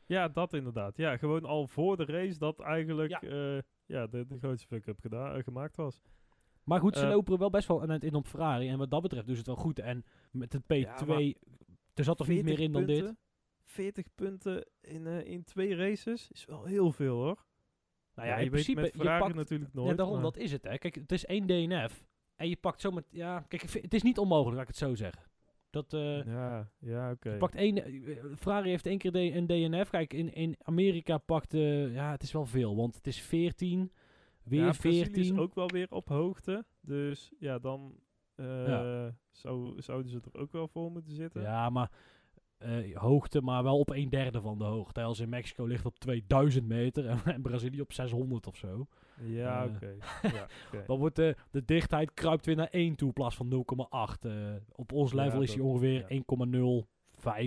Ja, 0.06 0.28
dat 0.28 0.52
inderdaad. 0.52 0.96
Ja, 0.96 1.16
gewoon 1.16 1.44
al 1.44 1.66
voor 1.66 1.96
de 1.96 2.04
race 2.04 2.38
dat 2.38 2.60
eigenlijk 2.60 3.10
Ja. 3.10 3.20
ja. 3.30 3.62
ja, 3.86 4.06
de, 4.06 4.26
de 4.26 4.38
grootste 4.38 4.66
fuck-up 4.66 5.00
geda- 5.00 5.34
eh, 5.34 5.42
gemaakt 5.42 5.76
was. 5.76 6.02
Maar 6.64 6.80
goed, 6.80 6.96
ze 6.96 7.02
Eh, 7.04 7.10
lopen 7.10 7.32
er 7.32 7.38
wel 7.38 7.50
best 7.50 7.68
wel 7.68 7.82
aan 7.82 7.88
het 7.90 8.04
in 8.04 8.14
op 8.14 8.26
Ferrari. 8.26 8.68
En 8.68 8.78
wat 8.78 8.90
dat 8.90 9.02
betreft 9.02 9.26
doen 9.26 9.34
ze 9.34 9.40
het 9.40 9.50
wel 9.50 9.60
goed. 9.64 9.78
En 9.78 10.04
met 10.30 10.52
het 10.52 10.62
P2, 10.62 10.66
Ja, 10.78 11.04
maar 11.06 11.32
er 11.94 12.04
zat 12.04 12.16
toch 12.16 12.28
niet 12.28 12.44
meer 12.44 12.56
40 12.56 12.64
in 12.66 12.72
dan 12.72 12.84
dit? 12.86 12.96
punten, 12.98 13.18
40 13.64 14.06
punten 14.14 14.66
in, 14.80 15.06
eh, 15.06 15.24
in 15.26 15.44
twee 15.44 15.74
races 15.76 16.30
is 16.30 16.44
wel 16.44 16.64
heel 16.64 16.92
veel 16.92 17.14
hoor. 17.16 17.44
Nou 18.14 18.28
ja, 18.28 18.34
je 18.36 18.44
in 18.44 18.50
weet 18.50 18.50
principe, 18.50 18.80
met 18.80 18.92
je 18.92 18.98
Ferrari 18.98 19.22
pakt, 19.22 19.34
natuurlijk 19.34 19.74
nooit. 19.74 19.88
Ja, 19.90 19.94
daarom, 19.94 20.14
maar- 20.14 20.22
dat 20.22 20.36
is 20.36 20.52
het. 20.52 20.62
Hè. 20.62 20.78
Kijk, 20.78 20.94
het 20.94 21.12
is 21.12 21.24
één 21.26 21.46
DNF. 21.46 22.06
En 22.36 22.48
je 22.48 22.56
pakt 22.56 22.80
zomaar... 22.80 23.02
Ja, 23.10 23.40
kijk, 23.48 23.62
het 23.62 23.94
is 23.94 24.02
niet 24.02 24.18
onmogelijk, 24.18 24.52
laat 24.56 24.62
ik 24.68 24.68
het 24.68 24.76
zo 24.88 24.94
zeggen. 24.94 25.22
Dat, 25.70 25.92
eh, 25.92 26.24
Ja, 26.26 26.70
ja 26.78 27.10
oké. 27.10 27.30
je 27.30 27.36
pakt 27.38 27.54
één... 27.54 28.02
Ferrari 28.38 28.68
heeft 28.68 28.86
één 28.86 28.98
keer 28.98 29.16
een 29.16 29.46
DNF. 29.46 29.90
Kijk, 29.90 30.12
in, 30.12 30.32
in 30.34 30.56
Amerika 30.62 31.18
pakt... 31.18 31.52
ja, 31.52 32.10
het 32.10 32.22
is 32.22 32.32
wel 32.32 32.46
veel, 32.46 32.76
want 32.76 32.94
het 32.94 33.06
is 33.06 33.20
14. 33.20 33.92
Weer 34.44 34.60
ja, 34.64 34.70
Brazilië 34.70 35.00
is 35.00 35.08
14. 35.12 35.38
ook 35.38 35.54
wel 35.54 35.68
weer 35.68 35.86
op 35.90 36.08
hoogte. 36.08 36.64
Dus 36.80 37.32
ja, 37.38 37.58
dan 37.58 37.94
eh, 38.34 39.06
Zou, 39.30 39.80
zouden 39.82 40.10
ze 40.10 40.20
er 40.32 40.40
ook 40.40 40.52
wel 40.52 40.68
voor 40.68 40.90
moeten 40.90 41.12
zitten. 41.14 41.42
Ja, 41.42 41.70
maar... 41.70 41.90
eh, 42.58 42.96
hoogte, 42.96 43.40
maar 43.40 43.62
wel 43.62 43.78
op 43.78 43.90
een 43.90 44.08
derde 44.08 44.40
van 44.40 44.58
de 44.58 44.64
hoogte. 44.64 45.02
Als 45.02 45.20
in 45.20 45.28
Mexico 45.28 45.64
ligt 45.64 45.86
op 45.86 45.98
2000 45.98 46.66
meter 46.66 47.06
en, 47.06 47.18
en 47.24 47.42
Brazilië 47.42 47.80
op 47.80 47.92
600 47.92 48.46
of 48.46 48.56
zo. 48.56 48.86
Ja, 49.22 49.64
Eh. 49.64 49.70
oké. 49.74 49.96
ja. 50.22 50.46
Dan 50.86 50.98
wordt 50.98 51.16
de, 51.16 51.36
de 51.50 51.64
dichtheid 51.64 52.14
kruipt 52.14 52.46
weer 52.46 52.56
naar 52.56 52.68
1 52.70 52.94
toe 52.96 53.06
in 53.08 53.12
plaats 53.14 53.36
van 53.36 53.64
0,8. 54.14 54.18
Eh, 54.20 54.54
op 54.72 54.92
ons 54.92 55.10
Ja, 55.12 55.16
level 55.24 55.42
is 55.42 55.52
die 55.52 55.62
ongeveer 55.62 56.06
ja. 56.08 56.22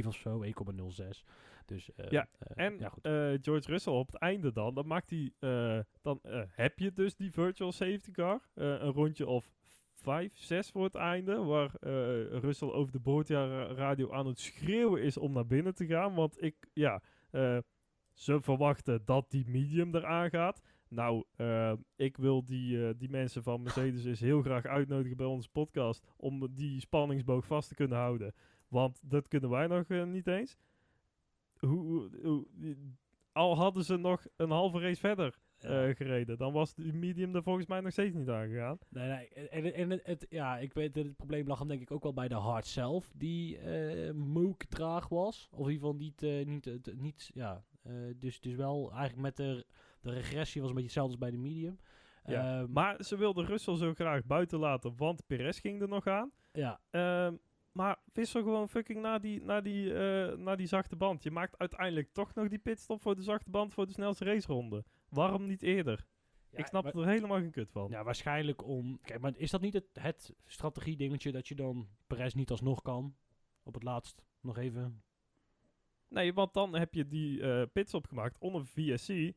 1,05 0.02 0.08
of 0.08 0.16
zo, 0.16 0.44
1,06. 0.44 1.24
Dus 1.66 1.94
eh, 1.96 2.10
Ja, 2.10 2.28
eh, 2.40 2.66
En 2.66 2.80
ja, 2.80 2.90
goed. 2.90 3.04
eh, 3.06 3.12
George 3.42 3.72
Russell 3.72 3.94
op 3.94 4.08
het 4.12 4.22
einde 4.22 4.52
dan, 4.52 4.74
dan 4.74 4.88
maakt 4.88 5.10
hij, 5.10 5.32
dan 6.02 6.20
heb 6.50 6.80
je 6.80 6.94
dus 6.94 7.16
die 7.16 7.32
virtual 7.32 7.72
safety 7.72 8.12
car. 8.12 8.42
een 8.54 8.92
rondje 8.92 9.28
of 9.28 9.52
5, 9.94 10.38
6 10.38 10.70
voor 10.70 10.84
het 10.84 10.96
einde, 10.96 11.36
waar 11.36 11.76
eh, 11.80 11.92
Russell 12.40 12.68
over 12.72 12.92
de 12.92 13.00
boordjaarradio 13.00 14.12
aan 14.12 14.28
het 14.28 14.40
schreeuwen 14.40 15.02
is 15.02 15.18
om 15.18 15.32
naar 15.34 15.48
binnen 15.48 15.76
te 15.76 15.86
gaan. 15.86 16.14
Want 16.14 16.44
ik, 16.44 16.56
ja, 16.74 17.02
ze 18.14 18.42
verwachten 18.42 19.02
dat 19.06 19.32
die 19.32 19.46
medium 19.48 19.96
eraan 19.96 20.30
gaat. 20.30 20.62
Nou, 20.88 21.24
ik 21.96 22.18
wil 22.18 22.46
die, 22.46 22.96
die 22.98 23.10
mensen 23.10 23.44
van 23.44 23.62
Mercedes 23.62 24.06
is 24.06 24.20
heel 24.20 24.42
graag 24.42 24.66
uitnodigen 24.66 25.18
bij 25.18 25.26
onze 25.26 25.50
podcast 25.50 26.08
om 26.18 26.56
die 26.56 26.80
spanningsboog 26.80 27.46
vast 27.46 27.68
te 27.70 27.76
kunnen 27.76 27.98
houden. 27.98 28.34
Want 28.68 29.00
dat 29.04 29.28
kunnen 29.28 29.50
wij 29.50 29.68
nog 29.68 29.88
niet 29.88 30.28
eens. 30.28 30.58
Hoe, 31.66 32.10
al 33.32 33.56
hadden 33.58 33.84
ze 33.84 33.98
nog 33.98 34.26
een 34.36 34.50
halve 34.52 34.80
race 34.80 35.00
verder 35.00 35.38
Ja. 35.58 35.88
eh, 35.88 35.96
gereden, 35.96 36.38
dan 36.38 36.54
was 36.54 36.74
die 36.74 36.94
medium 36.94 37.36
er 37.36 37.44
volgens 37.44 37.66
mij 37.66 37.80
nog 37.82 37.92
steeds 37.92 38.14
niet 38.16 38.30
aangegaan. 38.30 38.78
Nee, 38.90 39.08
nee. 39.08 39.28
En, 39.50 39.74
en 39.74 39.90
het, 39.90 40.06
het- 40.06 40.26
ja, 40.30 40.58
ik 40.58 40.74
weet 40.74 40.94
dat 40.94 41.06
het 41.06 41.16
probleem 41.16 41.48
lag 41.48 41.60
hem 41.60 41.68
denk 41.68 41.82
ik 41.82 41.92
ook 41.92 42.04
wel 42.04 42.14
bij 42.14 42.28
de 42.28 42.36
hard 42.36 42.66
zelf, 42.66 43.12
die 43.16 43.58
eh 43.58 44.14
moek 44.14 44.64
traag 44.64 45.08
was. 45.10 45.48
Of 45.52 45.68
in 45.68 45.74
ieder 45.74 45.88
geval 45.88 45.96
niet, 45.96 46.24
eh, 46.24 46.46
niet, 46.46 46.68
eh, 46.68 46.94
niet 46.96 47.30
ja. 47.34 47.64
eh, 47.84 47.94
dus, 48.18 48.40
dus 48.40 48.56
wel 48.56 48.92
eigenlijk 48.92 49.22
met 49.22 49.36
de, 49.38 49.66
de 50.02 50.12
regressie 50.12 50.62
was 50.62 50.70
een 50.70 50.76
beetje 50.76 51.00
hetzelfde 51.00 51.12
als 51.18 51.30
bij 51.30 51.32
de 51.42 51.48
medium. 51.50 51.80
Ja, 52.26 52.60
Ehm, 52.62 52.72
Maar 52.72 53.04
ze 53.04 53.18
wilden 53.18 53.46
Russell 53.46 53.76
zo 53.76 53.94
graag 53.94 54.26
buiten 54.26 54.60
laten, 54.60 54.94
want 54.98 55.26
Perez 55.28 55.60
ging 55.62 55.82
er 55.82 55.88
nog 55.88 56.08
aan. 56.08 56.32
ja, 56.52 56.80
Ehm, 56.90 57.36
maar 57.76 57.98
wissel 58.14 58.42
gewoon 58.42 58.70
fucking 58.70 59.02
naar 59.02 59.22
die, 59.22 59.42
naar, 59.42 59.64
die, 59.64 59.94
eh, 59.94 60.38
naar 60.38 60.58
die 60.58 60.68
zachte 60.68 60.96
band. 60.96 61.24
Je 61.24 61.32
maakt 61.32 61.58
uiteindelijk 61.58 62.14
toch 62.14 62.34
nog 62.34 62.48
die 62.48 62.60
pitstop 62.60 63.02
voor 63.02 63.16
de 63.16 63.22
zachte 63.22 63.50
band 63.50 63.74
voor 63.74 63.86
de 63.86 63.92
snelste 63.92 64.26
raceronde. 64.26 64.84
Waarom 65.10 65.46
niet 65.46 65.62
eerder? 65.62 66.06
Ja, 66.50 66.58
ik 66.58 66.66
snap 66.66 66.84
maar- 66.84 66.96
er 66.96 67.08
helemaal 67.08 67.40
geen 67.40 67.52
kut 67.52 67.72
van. 67.72 67.90
Ja, 67.90 68.04
waarschijnlijk 68.04 68.64
om... 68.64 69.00
Kijk, 69.02 69.22
maar 69.22 69.38
is 69.38 69.52
dat 69.52 69.62
niet 69.62 69.74
het, 69.74 69.86
het 69.94 70.34
strategie-dingetje 70.46 71.32
dat 71.32 71.48
je 71.48 71.56
dan 71.56 71.88
Perez 72.08 72.34
niet 72.34 72.50
alsnog 72.52 72.82
kan? 72.82 73.16
Op 73.64 73.74
het 73.74 73.84
laatst 73.84 74.24
nog 74.42 74.58
even... 74.58 75.04
Nee, 76.08 76.34
want 76.34 76.54
dan 76.54 76.76
heb 76.76 76.94
je 76.94 77.08
die 77.08 77.42
eh 77.42 77.64
pitstop 77.74 78.08
gemaakt 78.08 78.38
onder 78.40 78.66
VSC. 78.66 79.34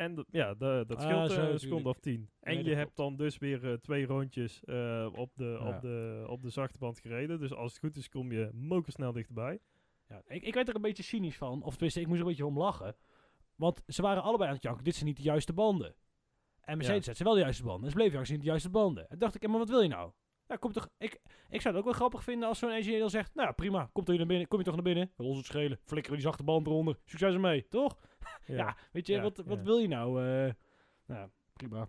En 0.00 0.14
dat- 0.14 0.26
ja, 0.30 0.54
de, 0.54 0.84
dat 0.86 0.96
Ah, 0.96 1.02
scheelt 1.02 1.30
zo, 1.30 1.40
eh, 1.40 1.48
een 1.52 1.58
seconde 1.58 1.88
of 1.88 1.98
tien. 1.98 2.30
En 2.40 2.54
Nee, 2.54 2.64
je 2.64 2.74
hebt 2.74 2.96
dan 2.96 3.16
dus 3.16 3.38
weer 3.38 3.70
eh, 3.70 3.72
twee 3.72 4.06
rondjes 4.06 4.64
eh, 4.64 5.08
op, 5.14 5.30
de, 5.34 5.44
Ja. 5.60 5.68
op, 5.76 5.80
de, 5.80 6.24
op 6.28 6.42
de 6.42 6.50
zachte 6.50 6.78
band 6.78 6.98
gereden. 7.00 7.40
Dus 7.40 7.52
als 7.54 7.72
het 7.72 7.80
goed 7.80 7.96
is, 7.96 8.08
kom 8.08 8.32
je 8.32 8.50
mokersnel 8.52 9.12
dichterbij. 9.12 9.58
Ja, 10.08 10.22
ik, 10.26 10.42
ik 10.42 10.54
werd 10.54 10.68
er 10.68 10.74
een 10.74 10.80
beetje 10.82 11.02
cynisch 11.02 11.36
van. 11.36 11.62
Of 11.62 11.72
tenminste, 11.72 12.00
ik 12.00 12.06
moest 12.06 12.18
er 12.18 12.24
een 12.24 12.30
beetje 12.30 12.46
om 12.46 12.58
lachen. 12.58 12.96
Want 13.54 13.82
ze 13.86 14.02
waren 14.02 14.22
allebei 14.22 14.48
aan 14.48 14.54
het 14.54 14.64
janken. 14.64 14.84
Dit 14.84 14.94
zijn 14.94 15.06
niet 15.06 15.16
de 15.16 15.22
juiste 15.22 15.52
banden. 15.52 15.94
En 16.60 16.76
Mercedes 16.76 16.98
Ja. 16.98 17.04
zet 17.04 17.16
ze 17.16 17.24
wel 17.24 17.34
de 17.34 17.40
juiste 17.40 17.62
banden. 17.62 17.84
En 17.84 17.90
ze 17.90 17.96
bleven 17.96 18.26
ze 18.26 18.32
niet 18.32 18.40
de 18.40 18.46
juiste 18.46 18.70
banden. 18.70 19.08
En 19.08 19.18
dacht 19.18 19.34
ik, 19.34 19.48
maar 19.48 19.58
wat 19.58 19.68
wil 19.68 19.80
je 19.80 19.88
nou? 19.88 20.12
Ja, 20.46 20.56
kom 20.56 20.72
toch, 20.72 20.88
ik, 20.98 21.20
ik 21.48 21.60
zou 21.60 21.74
het 21.74 21.76
ook 21.84 21.84
wel 21.90 21.98
grappig 21.98 22.22
vinden 22.24 22.48
als 22.48 22.58
zo'n 22.58 22.70
engineer 22.70 22.98
dan 22.98 23.10
zegt... 23.10 23.34
Nou 23.34 23.46
ja, 23.48 23.52
prima, 23.54 23.90
kom, 23.92 24.04
toch 24.04 24.16
naar 24.16 24.26
binnen, 24.26 24.48
kom 24.48 24.58
je 24.58 24.64
toch 24.64 24.74
naar 24.74 24.82
binnen? 24.84 25.12
Wil 25.16 25.26
ons 25.26 25.36
het 25.36 25.46
schelen. 25.46 25.78
Flikkeren 25.84 26.18
die 26.18 26.26
zachte 26.26 26.44
band 26.44 26.66
eronder. 26.66 26.98
Succes 27.04 27.34
ermee, 27.34 27.68
toch? 27.68 27.96
Ja, 28.46 28.76
weet 28.92 29.06
je, 29.06 29.12
Ja, 29.12 29.22
wat, 29.22 29.36
wat 29.36 29.62
wil 29.62 29.78
je 29.78 29.88
nou? 29.88 30.24
eh 30.26 30.52
nou, 31.06 31.28
prima. 31.52 31.88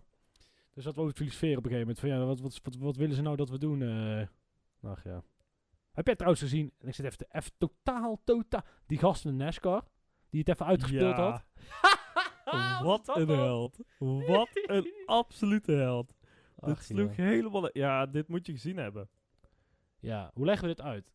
Dus 0.74 0.84
dat 0.84 0.94
we 0.94 1.00
over 1.00 1.14
filosoferen 1.14 1.58
op 1.58 1.64
een 1.64 1.70
gegeven 1.70 1.94
moment. 1.94 1.98
Van 1.98 2.08
ja, 2.20 2.26
wat, 2.26 2.40
wat, 2.40 2.60
wat, 2.62 2.76
wat 2.76 2.96
willen 2.96 3.14
ze 3.14 3.22
nou 3.22 3.36
dat 3.36 3.50
we 3.50 3.58
doen? 3.58 3.82
eh 3.82 4.26
ach 4.90 5.04
ja. 5.04 5.22
Heb 5.92 6.06
jij 6.06 6.14
trouwens 6.16 6.42
gezien, 6.42 6.72
en 6.78 6.88
ik 6.88 6.94
zit 6.94 7.04
even, 7.04 7.18
te, 7.18 7.26
even 7.30 7.50
totaal, 7.58 8.20
totaal... 8.24 8.62
Die 8.86 8.98
gast 8.98 9.24
in 9.24 9.38
de 9.38 9.44
NASCAR, 9.44 9.82
die 10.30 10.40
het 10.40 10.48
even 10.48 10.66
uitgespeeld 10.66 11.14
had. 11.14 11.44
Wat 12.82 13.04
dat 13.06 13.16
een 13.16 13.28
held. 13.28 13.78
Wat 13.98 14.48
een 14.52 14.92
absolute 15.06 15.72
held. 15.72 16.14
Ach, 16.58 16.68
dit 16.68 16.84
sloeg 16.84 17.16
helemaal... 17.16 17.70
Ja, 17.78 18.06
dit 18.06 18.28
moet 18.28 18.46
je 18.46 18.52
gezien 18.52 18.76
hebben. 18.76 19.08
Ja, 20.00 20.30
hoe 20.34 20.44
leggen 20.44 20.68
we 20.68 20.74
dit 20.74 20.84
uit? 20.84 21.12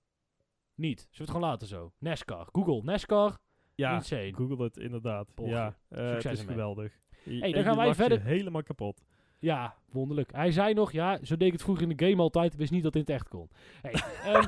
Niet. 0.75 0.99
Zullen 0.99 1.11
we 1.17 1.21
het 1.23 1.29
gewoon 1.31 1.49
laten 1.49 1.67
zo? 1.67 1.91
NASCAR. 1.97 2.47
Google. 2.51 2.81
NASCAR. 2.83 3.37
Ja, 3.77 3.95
Insane. 3.95 4.33
google 4.33 4.63
het 4.63 4.77
inderdaad. 4.77 5.27
Ja, 5.43 5.75
eh, 5.89 6.09
het 6.09 6.25
is 6.25 6.39
ermee. 6.39 6.45
geweldig. 6.55 6.93
Je- 7.23 7.39
dan 7.51 7.63
gaan 7.63 7.77
wij 7.77 7.95
verder. 7.95 8.21
helemaal 8.23 8.63
kapot. 8.63 9.03
Ja, 9.39 9.75
wonderlijk. 9.91 10.31
Hij 10.31 10.51
zei 10.51 10.73
nog, 10.73 10.91
ja, 10.91 11.19
zo 11.23 11.37
deed 11.37 11.47
ik 11.47 11.53
het 11.53 11.61
vroeger 11.61 11.89
in 11.89 11.97
de 11.97 12.05
game 12.09 12.21
altijd. 12.21 12.53
Ik 12.53 12.59
wist 12.59 12.71
niet 12.71 12.83
dat 12.83 12.93
dit 12.93 13.07
in 13.09 13.13
het 13.15 13.21
echt 13.23 13.29
kon. 13.31 13.49
Hey, 13.81 13.91
ehm, 14.33 14.47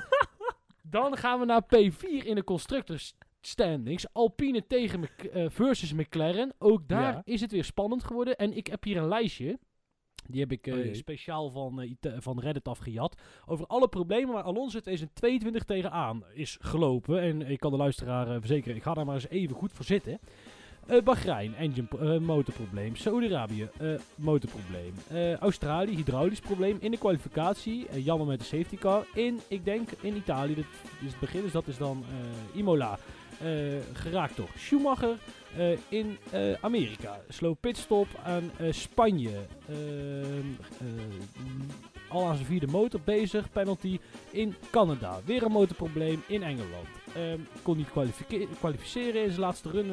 dan 0.82 1.18
gaan 1.18 1.40
we 1.40 1.46
naar 1.46 1.64
P4 1.64 2.26
in 2.26 2.36
de 2.36 2.44
constructors 2.44 3.14
standings. 3.42 4.14
Alpine 4.14 4.68
tegen 4.68 5.00
Mc- 5.00 5.24
eh, 5.24 5.46
versus 5.50 5.94
McLaren. 5.94 6.54
Ook 6.58 6.88
daar 6.88 7.14
Ja. 7.14 7.22
is 7.26 7.42
het 7.42 7.52
weer 7.52 7.64
spannend 7.64 8.04
geworden. 8.04 8.36
En 8.36 8.58
ik 8.58 8.68
heb 8.68 8.84
hier 8.84 8.98
een 8.98 9.08
lijstje. 9.08 9.60
Die 10.30 10.40
heb 10.40 10.52
ik 10.52 10.68
eh, 10.68 10.74
Oh 10.76 10.94
speciaal 10.94 11.50
van, 11.50 11.82
eh, 11.82 12.12
van 12.18 12.40
Reddit 12.40 12.68
afgejat. 12.68 13.16
Over 13.46 13.66
alle 13.68 13.88
problemen 13.88 14.34
waar 14.34 14.44
Alonso 14.44 14.80
2022 14.80 15.64
tegenaan 15.64 16.24
is 16.34 16.58
gelopen. 16.62 17.22
En 17.22 17.50
ik 17.50 17.60
kan 17.60 17.72
de 17.72 17.78
luisteraar 17.78 18.28
eh, 18.28 18.36
verzekeren, 18.40 18.76
ik 18.78 18.84
ga 18.84 18.94
daar 18.94 19.06
maar 19.06 19.16
eens 19.16 19.28
even 19.30 19.56
goed 19.56 19.72
voor 19.74 19.86
zitten. 19.86 20.20
Bahrein, 21.04 21.56
engine, 21.56 21.88
pro- 21.88 22.20
motorprobleem. 22.20 22.96
Saudi-Arabië, 22.96 23.70
motorprobleem. 24.16 24.94
Australië, 25.40 25.96
hydraulisch 25.96 26.40
probleem. 26.40 26.78
In 26.80 26.92
de 26.92 26.98
kwalificatie, 26.98 28.02
jammer 28.04 28.28
met 28.28 28.40
de 28.40 28.46
safety 28.46 28.76
car. 28.78 29.06
In, 29.14 29.40
ik 29.48 29.66
denk, 29.66 29.90
in 30.02 30.16
Italië, 30.16 30.56
dat 30.56 30.64
is 31.02 31.12
het 31.12 31.20
begin, 31.20 31.42
dus 31.42 31.52
dat 31.52 31.68
is 31.68 31.78
dan 31.78 32.04
Imola. 32.54 33.00
Eh, 33.42 33.48
geraakt 33.94 34.36
door 34.36 34.50
Schumacher. 34.58 35.18
Eh, 35.58 35.72
in 35.88 36.18
eh, 36.32 36.42
Amerika, 36.62 37.20
slow 37.30 37.56
pitstop 37.60 38.08
aan 38.24 38.52
Spanje. 38.70 39.32
Ehm, 39.70 40.48
al 42.08 42.28
aan 42.28 42.36
zijn 42.36 42.48
vierde 42.48 42.68
motor 42.68 43.00
bezig, 43.04 43.52
penalty. 43.52 44.00
In 44.32 44.56
Canada, 44.72 45.20
weer 45.26 45.44
een 45.44 45.52
motorprobleem 45.52 46.24
in 46.28 46.44
Engeland. 46.44 46.88
Ehm, 47.16 47.40
kon 47.62 47.78
niet 47.78 47.92
kwalifice- 47.92 48.48
kwalificeren 48.60 49.24
in 49.24 49.30
zijn 49.30 49.42
laatste 49.42 49.70
run, 49.70 49.90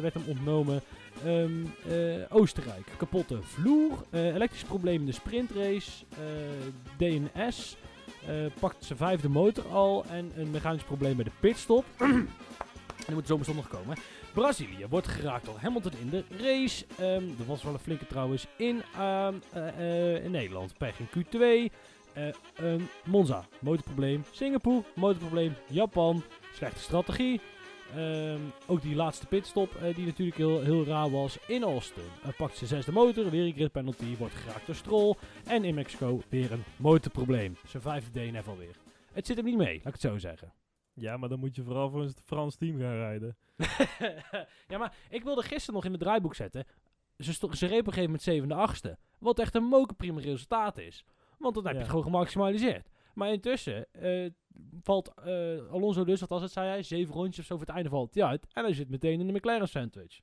werd 0.00 0.14
hem 0.14 0.24
ontnomen. 0.26 0.80
Ehm, 1.24 1.64
eh, 1.88 2.24
Oostenrijk, 2.28 2.86
kapotte 2.96 3.38
vloer. 3.42 4.04
elektrisch 4.12 4.64
probleem 4.64 5.00
in 5.00 5.06
de 5.06 5.12
sprintrace. 5.12 5.90
DNS. 6.96 7.76
pakt 8.60 8.84
zijn 8.84 8.98
vijfde 8.98 9.28
motor 9.28 9.64
al. 9.68 10.04
En 10.10 10.32
een 10.36 10.50
mechanisch 10.50 10.82
probleem 10.82 11.16
bij 11.16 11.24
de 11.24 11.30
pitstop. 11.40 11.84
En 13.02 13.08
die 13.08 13.14
moet 13.14 13.26
zometeen 13.26 13.56
nog 13.56 13.68
komen. 13.68 13.96
Brazilië 14.32 14.86
wordt 14.88 15.08
geraakt 15.08 15.44
door 15.44 15.58
Hamilton 15.58 15.92
in 16.00 16.10
de 16.10 16.24
race. 16.36 16.86
Ehm 16.98 17.22
er 17.38 17.46
was 17.46 17.62
wel 17.62 17.72
een 17.72 17.78
flinke 17.78 18.06
trouwens 18.06 18.46
in, 18.56 18.82
ehm, 18.96 19.34
eh, 19.52 19.68
eh, 19.68 20.24
in 20.24 20.30
Nederland. 20.30 20.78
Pech 20.78 20.98
in 20.98 21.08
Q2. 21.08 21.72
Eh, 22.12 22.28
ehm, 22.54 22.80
Monza, 23.04 23.46
motorprobleem. 23.60 24.24
Singapore, 24.30 24.82
motorprobleem. 24.94 25.54
Japan, 25.68 26.22
slechte 26.54 26.80
strategie. 26.80 27.40
Ook 28.66 28.82
die 28.82 28.94
laatste 28.94 29.26
pitstop, 29.26 29.70
die 29.94 30.06
natuurlijk 30.06 30.36
heel, 30.36 30.60
heel 30.62 30.84
raar 30.84 31.10
was. 31.10 31.38
In 31.46 31.62
Austin 31.62 32.02
eh, 32.22 32.28
pakt 32.36 32.56
zijn 32.56 32.68
zesde 32.68 32.92
motor, 32.92 33.30
weer 33.30 33.46
een 33.46 33.52
grid 33.52 33.72
penalty, 33.72 34.16
wordt 34.16 34.34
geraakt 34.34 34.66
door 34.66 34.74
Stroll. 34.74 35.14
En 35.44 35.64
in 35.64 35.74
Mexico 35.74 36.22
weer 36.28 36.52
een 36.52 36.64
motorprobleem. 36.76 37.56
Zijn 37.66 37.82
vijfde 37.82 38.10
DNF 38.20 38.48
alweer. 38.48 38.76
Het 39.12 39.26
zit 39.26 39.36
hem 39.36 39.44
niet 39.44 39.56
mee, 39.56 39.74
laat 39.74 39.86
ik 39.86 39.92
het 39.92 40.00
zo 40.00 40.18
zeggen. 40.18 40.52
Ja, 40.94 41.16
maar 41.16 41.28
dan 41.28 41.38
moet 41.38 41.54
je 41.56 41.62
vooral 41.62 41.90
voor 41.90 42.02
een 42.02 42.12
Frans 42.24 42.56
team 42.56 42.78
gaan 42.78 42.94
rijden. 42.96 43.36
ja, 44.72 44.78
maar 44.78 44.96
ik 45.10 45.24
wilde 45.24 45.42
gisteren 45.42 45.74
nog 45.74 45.84
in 45.84 45.90
het 45.92 46.00
draaiboek 46.00 46.34
zetten. 46.34 46.64
Ze, 47.18 47.32
ze 47.32 47.46
reed 47.46 47.52
op 47.62 47.70
een 47.70 47.76
gegeven 47.84 48.02
moment 48.02 48.22
zevende, 48.22 48.54
achtste. 48.54 48.98
Wat 49.18 49.38
echt 49.38 49.54
een 49.54 49.64
mokerprima 49.64 50.20
resultaat 50.20 50.78
is. 50.78 51.04
Want 51.38 51.54
dan 51.54 51.62
heb 51.64 51.72
je 51.72 51.78
Ja. 51.78 51.84
het 51.84 51.90
gewoon 51.90 52.04
gemaximaliseerd. 52.12 52.88
Maar 53.14 53.32
intussen 53.32 53.92
eh, 53.92 54.30
valt 54.82 55.14
eh, 55.14 55.70
Alonso 55.70 56.04
dus, 56.04 56.20
wat 56.20 56.30
als 56.30 56.42
het 56.42 56.52
zei 56.52 56.68
hij, 56.68 56.82
zeven 56.82 57.14
rondjes 57.14 57.38
of 57.38 57.44
zo 57.44 57.56
voor 57.56 57.66
het 57.66 57.74
einde 57.74 57.90
valt 57.90 58.14
hij 58.14 58.24
uit. 58.24 58.46
En 58.52 58.64
hij 58.64 58.74
zit 58.74 58.88
meteen 58.88 59.20
in 59.20 59.26
de 59.26 59.32
McLaren 59.32 59.68
sandwich. 59.68 60.20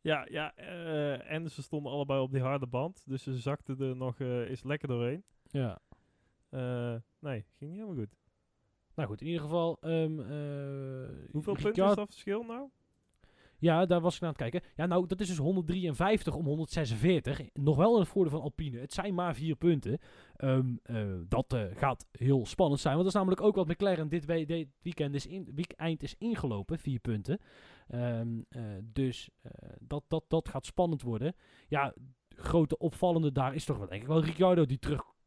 Ja, 0.00 0.26
ja 0.30 0.54
eh, 0.54 1.30
en 1.32 1.50
ze 1.50 1.62
stonden 1.62 1.92
allebei 1.92 2.20
op 2.20 2.30
die 2.32 2.40
harde 2.42 2.66
band. 2.66 3.02
Dus 3.06 3.22
ze 3.22 3.36
zakten 3.38 3.80
er 3.80 3.96
nog 3.96 4.18
eens 4.20 4.62
lekker 4.64 4.88
doorheen. 4.88 5.24
Ja. 5.50 5.78
Nee, 7.20 7.44
ging 7.58 7.70
niet 7.70 7.80
helemaal 7.80 7.94
goed. 7.94 8.14
Nou 8.96 9.08
goed, 9.08 9.20
in 9.20 9.26
ieder 9.26 9.42
geval... 9.42 9.76
ehm, 9.80 10.20
eh, 10.20 11.08
Hoeveel 11.30 11.54
punten 11.54 11.84
is 11.88 11.94
dat 11.94 12.08
verschil 12.10 12.42
nou? 12.42 12.68
Ja, 13.58 13.86
daar 13.86 14.00
was 14.00 14.14
ik 14.14 14.20
naar 14.20 14.30
aan 14.30 14.36
het 14.42 14.50
kijken. 14.50 14.70
Ja, 14.76 14.86
nou, 14.86 15.06
dat 15.06 15.20
is 15.20 15.28
dus 15.28 15.36
153 15.38 16.34
om 16.34 16.44
146. 16.44 17.40
Nog 17.52 17.76
wel 17.76 17.92
in 17.94 18.00
het 18.00 18.08
voordeel 18.08 18.32
van 18.32 18.40
Alpine. 18.40 18.78
Het 18.78 18.92
zijn 18.92 19.14
maar 19.14 19.34
vier 19.34 19.56
punten. 19.56 19.98
Ehm, 20.36 20.74
eh, 20.82 21.06
dat 21.28 21.52
eh, 21.52 21.64
gaat 21.74 22.06
heel 22.12 22.46
spannend 22.46 22.80
zijn. 22.80 22.94
Want 22.94 23.04
dat 23.04 23.14
is 23.14 23.20
namelijk 23.20 23.46
ook 23.46 23.54
wat 23.56 23.68
McLaren 23.68 24.08
dit, 24.08 24.24
we- 24.24 24.44
dit 24.44 24.68
weekend 24.82 25.14
is 25.14 25.26
in, 25.26 25.50
week 25.54 25.72
eind 25.72 26.02
is 26.02 26.14
ingelopen. 26.18 26.78
Vier 26.78 26.98
punten. 27.00 27.38
Ehm, 27.88 28.40
eh, 28.48 28.62
dus 28.82 29.28
dat, 29.80 30.04
dat, 30.08 30.24
dat 30.28 30.48
gaat 30.48 30.66
spannend 30.66 31.02
worden. 31.02 31.34
Ja, 31.68 31.94
grote 32.28 32.78
opvallende 32.78 33.32
daar 33.32 33.54
is 33.54 33.64
toch 33.64 33.78
wel 33.78 33.88
denk 33.88 34.02
ik 34.02 34.08
wel 34.08 34.24
Ricciardo 34.24 34.64
die 34.66 34.78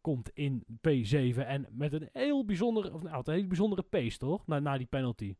terugkomt 0.02 0.30
in 0.34 0.64
P7. 0.66 1.38
En 1.38 1.68
met 1.72 1.93
een 1.93 2.10
heel 2.12 2.45
bijzondere, 2.45 2.93
of 2.93 3.04
nou, 3.04 3.22
een 3.26 3.34
hele 3.34 3.47
bijzondere 3.47 3.82
pace 3.82 4.18
toch? 4.18 4.47
Na, 4.47 4.60
na 4.60 4.78
die 4.78 4.88
penalty. 4.88 5.36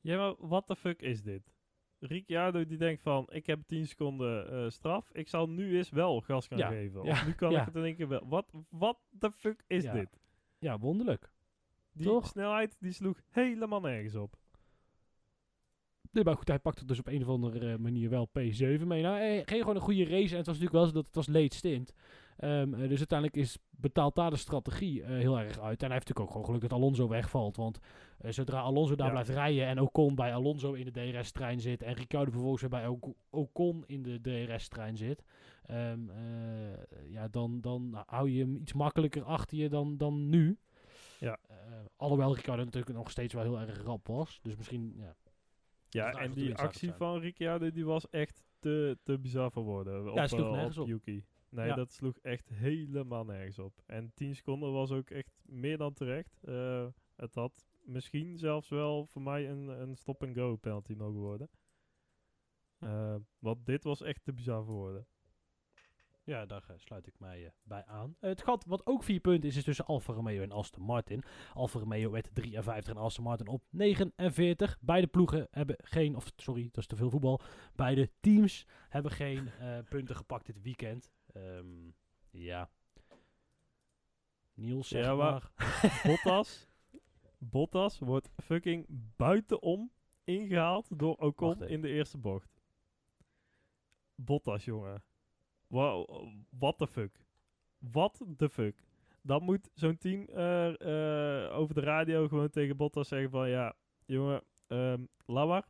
Ja, 0.00 0.16
maar 0.16 0.48
wat 0.48 0.66
de 0.66 0.76
fuck 0.76 1.02
is 1.02 1.22
dit? 1.22 1.52
Ricciardo 1.98 2.66
die 2.66 2.78
denkt 2.78 3.02
van, 3.02 3.26
ik 3.30 3.46
heb 3.46 3.62
10 3.66 3.86
seconden 3.86 4.50
eh, 4.50 4.70
straf. 4.70 5.10
Ik 5.12 5.28
zal 5.28 5.48
nu 5.48 5.76
eens 5.76 5.90
wel 5.90 6.20
gas 6.20 6.46
gaan 6.46 6.58
Ja, 6.58 6.68
geven. 6.68 7.00
Of 7.00 7.06
ja, 7.06 7.26
nu 7.26 7.32
kan 7.32 7.50
ja. 7.50 7.60
ik 7.60 7.66
het 7.66 7.76
in 7.76 7.84
één 7.84 7.96
keer 7.96 8.08
wel. 8.08 8.28
Wat, 8.28 8.52
wat 8.68 8.98
de 9.10 9.30
fuck 9.30 9.64
is 9.66 9.90
dit? 9.90 10.20
Ja, 10.58 10.78
wonderlijk. 10.78 11.32
Die 11.92 12.06
toch? 12.06 12.26
snelheid 12.26 12.76
die 12.80 12.92
sloeg 12.92 13.20
helemaal 13.30 13.80
nergens 13.80 14.14
op. 14.14 14.36
Nee, 16.14 16.24
maar 16.24 16.36
goed, 16.36 16.48
hij 16.48 16.58
pakte 16.58 16.84
dus 16.84 16.98
op 16.98 17.06
een 17.06 17.22
of 17.22 17.28
andere 17.28 17.72
eh, 17.72 17.78
manier 17.78 18.10
wel 18.10 18.28
P7 18.28 18.86
mee. 18.86 19.02
Nou, 19.02 19.16
hij 19.16 19.42
ging 19.46 19.60
gewoon 19.60 19.76
een 19.76 19.82
goede 19.82 20.04
race 20.04 20.30
en 20.32 20.36
het 20.36 20.46
was 20.46 20.58
natuurlijk 20.58 20.72
wel 20.72 20.86
zo 20.86 20.92
dat 20.92 21.06
het 21.06 21.14
was 21.14 21.26
late 21.26 21.56
stint. 21.56 21.92
Ehm, 22.36 22.74
eh, 22.74 22.88
dus 22.88 22.98
uiteindelijk 22.98 23.36
is, 23.38 23.58
betaalt 23.70 24.14
daar 24.14 24.30
de 24.30 24.36
strategie 24.36 25.02
eh, 25.02 25.08
heel 25.08 25.38
erg 25.38 25.60
uit. 25.60 25.82
En 25.82 25.86
hij 25.90 25.94
heeft 25.94 26.08
natuurlijk 26.08 26.20
ook 26.20 26.30
gewoon 26.30 26.44
geluk 26.44 26.60
dat 26.60 26.72
Alonso 26.72 27.08
wegvalt. 27.08 27.56
Want 27.56 27.78
zodra 28.18 28.60
Alonso 28.60 28.94
daar 28.94 29.06
Ja. 29.06 29.12
blijft 29.12 29.28
rijden 29.30 29.66
en 29.66 29.80
Ocon 29.80 30.14
bij 30.14 30.34
Alonso 30.34 30.72
in 30.72 30.84
de 30.84 31.12
DRS-trein 31.12 31.60
zit... 31.60 31.82
en 31.82 31.92
Ricciardo 31.94 32.30
vervolgens 32.30 32.60
weer 32.60 32.70
bij 32.70 32.86
Oc- 32.86 33.14
Ocon 33.30 33.84
in 33.86 34.02
de 34.02 34.20
DRS-trein 34.20 34.96
zit... 34.96 35.24
ehm, 35.66 36.08
eh, 36.10 37.10
ja, 37.10 37.28
dan, 37.28 37.60
dan 37.60 38.02
hou 38.06 38.30
je 38.30 38.40
hem 38.42 38.56
iets 38.56 38.72
makkelijker 38.72 39.22
achter 39.22 39.58
je 39.58 39.68
dan, 39.68 39.96
dan 39.96 40.28
nu. 40.28 40.58
Ja. 41.20 41.38
Alhoewel 41.96 42.34
Ricciardo 42.34 42.64
natuurlijk 42.64 42.96
nog 42.96 43.10
steeds 43.10 43.34
wel 43.34 43.42
heel 43.42 43.60
erg 43.60 43.82
rap 43.82 44.06
was. 44.06 44.38
Dus 44.42 44.56
misschien, 44.56 44.94
ja, 44.96 45.14
Ja, 45.94 46.12
en 46.12 46.32
die 46.32 46.54
actie 46.54 46.92
van 46.92 47.20
Ricciardo 47.20 47.70
die 47.70 47.84
was 47.84 48.08
echt 48.10 48.42
te, 48.58 48.98
te 49.02 49.18
bizar 49.18 49.50
voor 49.52 49.62
woorden. 49.62 50.10
Op, 50.10 50.16
Ja, 50.16 50.26
sloeg 50.26 50.46
eh, 50.46 50.52
nergens 50.52 50.78
op. 50.78 50.86
Yuki. 50.86 51.24
Nee, 51.48 51.66
Ja. 51.66 51.74
dat 51.74 51.92
sloeg 51.92 52.18
echt 52.18 52.48
helemaal 52.48 53.24
nergens 53.24 53.58
op. 53.58 53.82
En 53.86 54.12
10 54.14 54.34
seconden 54.34 54.72
was 54.72 54.90
ook 54.90 55.10
echt 55.10 55.32
meer 55.42 55.76
dan 55.78 55.92
terecht. 55.92 56.38
Eh, 56.44 56.86
het 57.16 57.34
had 57.34 57.66
misschien 57.84 58.38
zelfs 58.38 58.68
wel 58.68 59.06
voor 59.06 59.22
mij 59.22 59.48
een, 59.48 59.68
een 59.68 59.96
stop-and-go 59.96 60.56
penalty 60.56 60.92
mogen 60.94 61.20
worden. 61.20 61.50
Eh, 62.78 63.16
want 63.38 63.66
dit 63.66 63.84
was 63.84 64.02
echt 64.02 64.24
te 64.24 64.32
bizar 64.32 64.64
voor 64.64 64.74
woorden. 64.74 65.06
Ja, 66.24 66.46
daar 66.46 66.64
eh, 66.68 66.76
sluit 66.78 67.06
ik 67.06 67.18
mij 67.18 67.44
eh, 67.44 67.50
bij 67.62 67.84
aan. 67.86 68.16
Eh, 68.20 68.28
het 68.30 68.42
gat 68.42 68.64
wat 68.64 68.86
ook 68.86 69.02
vier 69.02 69.20
punten 69.20 69.48
is, 69.48 69.56
is 69.56 69.64
tussen 69.64 69.84
Alfa 69.86 70.12
Romeo 70.12 70.42
en 70.42 70.52
Aston 70.52 70.82
Martin. 70.82 71.22
Alfa 71.54 71.78
Romeo 71.78 72.10
werd 72.10 72.30
53 72.34 72.94
en 72.94 73.00
Aston 73.00 73.24
Martin 73.24 73.46
op 73.48 73.62
49. 73.70 74.76
Beide 74.80 75.06
ploegen 75.06 75.48
hebben 75.50 75.76
geen, 75.78 76.16
of 76.16 76.32
sorry, 76.36 76.62
dat 76.62 76.76
is 76.76 76.86
te 76.86 76.96
veel 76.96 77.10
voetbal. 77.10 77.40
Beide 77.74 78.10
teams 78.20 78.66
hebben 78.88 79.12
geen 79.12 79.50
punten 79.88 80.16
gepakt 80.16 80.46
dit 80.46 80.62
weekend. 80.62 81.10
Ehm, 81.32 81.66
ja. 82.30 82.70
Niels, 84.54 84.88
zeg 84.88 85.04
Ja, 85.04 85.14
maar. 85.14 85.50
maar- 85.56 86.00
Bottas, 86.06 86.68
Bottas 87.38 87.98
wordt 87.98 88.30
fucking 88.36 88.86
buitenom 89.16 89.90
ingehaald 90.24 90.98
door 90.98 91.16
Ocon 91.16 91.62
in 91.64 91.80
de 91.80 91.88
eerste 91.88 92.18
bocht. 92.18 92.60
Bottas, 94.14 94.64
jongen. 94.64 95.02
Wow, 95.74 96.06
what 96.58 96.78
the 96.78 96.86
fuck? 96.86 97.10
What 97.78 98.20
the 98.36 98.48
fuck? 98.48 98.74
Dan 99.22 99.42
moet 99.42 99.70
zo'n 99.74 99.96
team 99.96 100.24
eh, 100.28 100.68
eh, 101.46 101.58
over 101.58 101.74
de 101.74 101.80
radio 101.80 102.28
gewoon 102.28 102.50
tegen 102.50 102.76
Bottas 102.76 103.08
zeggen 103.08 103.30
van... 103.30 103.48
Ja, 103.48 103.74
jongen, 104.06 104.42
laat 105.26 105.48
maar. 105.48 105.64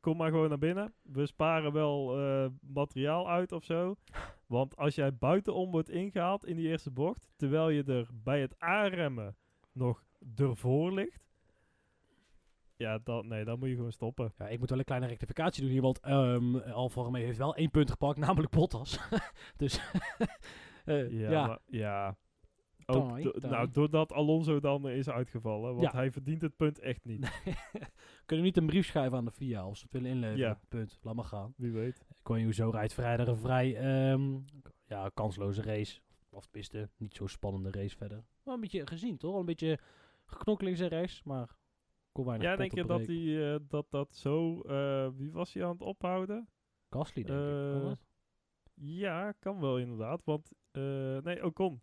Kom 0.00 0.16
maar 0.16 0.30
gewoon 0.30 0.48
naar 0.48 0.58
binnen. 0.58 0.94
We 1.02 1.26
sparen 1.26 1.72
wel 1.72 2.18
eh, 2.18 2.46
materiaal 2.60 3.30
uit 3.30 3.52
of 3.52 3.64
zo. 3.64 3.96
Want 4.46 4.76
als 4.76 4.94
jij 4.94 5.14
buitenom 5.14 5.70
wordt 5.70 5.90
ingehaald 5.90 6.46
in 6.46 6.56
die 6.56 6.68
eerste 6.68 6.90
bocht... 6.90 7.28
terwijl 7.36 7.68
je 7.68 7.84
er 7.84 8.08
bij 8.12 8.40
het 8.40 8.54
aanremmen 8.58 9.36
nog 9.72 10.04
ervoor 10.36 10.92
ligt... 10.92 11.25
Ja, 12.76 12.98
dan, 13.04 13.28
nee, 13.28 13.44
dan 13.44 13.58
moet 13.58 13.68
je 13.68 13.74
gewoon 13.74 13.92
stoppen. 13.92 14.32
Ja, 14.38 14.48
ik 14.48 14.58
moet 14.58 14.70
wel 14.70 14.78
een 14.78 14.84
kleine 14.84 15.06
rectificatie 15.06 15.62
doen 15.62 15.70
hier, 15.72 15.82
want 15.82 16.00
ehm 16.00 16.56
Alfa 16.56 17.02
Romeo 17.02 17.24
heeft 17.24 17.38
wel 17.38 17.54
één 17.56 17.70
punt 17.70 17.90
gepakt, 17.90 18.18
namelijk 18.26 18.50
Bottas. 18.52 18.98
dus, 19.56 19.80
eh, 20.84 21.10
Ja, 21.10 21.30
ja. 21.30 21.46
maar- 21.46 21.58
ja. 21.66 22.16
Ook 22.88 23.40
nou, 23.40 23.70
doordat 23.70 24.12
Alonso 24.12 24.60
dan 24.60 24.88
is 24.88 25.08
uitgevallen. 25.08 25.70
Want 25.74 25.92
Ja. 25.92 25.98
hij 25.98 26.10
verdient 26.10 26.40
het 26.40 26.56
punt 26.56 26.78
echt 26.78 27.04
niet. 27.04 27.40
Kunnen 28.26 28.44
we 28.44 28.50
niet 28.50 28.56
een 28.56 28.66
brief 28.66 28.86
schrijven 28.86 29.18
aan 29.18 29.24
de 29.24 29.30
FIA 29.30 29.60
als 29.60 29.78
ze 29.78 29.84
het 29.84 29.92
willen 29.92 30.10
inleveren? 30.10 30.38
Ja. 30.48 30.60
Punt. 30.68 30.98
Laat 31.02 31.14
maar 31.14 31.24
gaan. 31.24 31.54
Wie 31.56 31.72
weet. 31.72 32.04
Guan 32.22 32.52
zo 32.52 32.70
rijdt 32.70 32.94
vrijdag 32.94 33.26
een 33.26 33.36
vrij 33.36 33.76
ehm, 33.76 34.38
ja, 34.86 35.10
kansloze 35.14 35.62
race. 35.62 36.00
Of 36.30 36.44
tenminste, 36.44 36.88
niet 36.96 37.14
zo 37.14 37.26
spannende 37.26 37.70
race 37.70 37.96
verder. 37.96 38.24
Wel 38.42 38.54
een 38.54 38.60
beetje 38.60 38.86
gezien, 38.86 39.16
toch? 39.16 39.36
Een 39.38 39.44
beetje 39.46 39.78
geknokkeling 40.26 40.76
zijn 40.76 40.90
race, 40.90 41.20
maar 41.24 41.48
Weinig 42.24 42.48
Ja, 42.48 42.56
denk 42.56 42.74
je 42.74 42.84
dat, 42.84 43.04
die, 43.04 43.52
eh, 43.52 43.60
dat 43.68 43.90
dat 43.90 44.14
zo... 44.14 44.60
eh, 44.60 45.08
wie 45.16 45.32
was 45.32 45.54
hij 45.54 45.64
aan 45.64 45.70
het 45.70 45.80
ophouden? 45.80 46.48
Gasly, 46.90 47.22
denk 47.22 47.38
ik. 47.38 47.80
Kan 47.80 47.90
eh? 47.90 47.96
Ja, 48.74 49.32
kan 49.32 49.60
wel 49.60 49.78
inderdaad. 49.78 50.24
Want, 50.24 50.52
nee, 51.22 51.44
Ocon. 51.44 51.82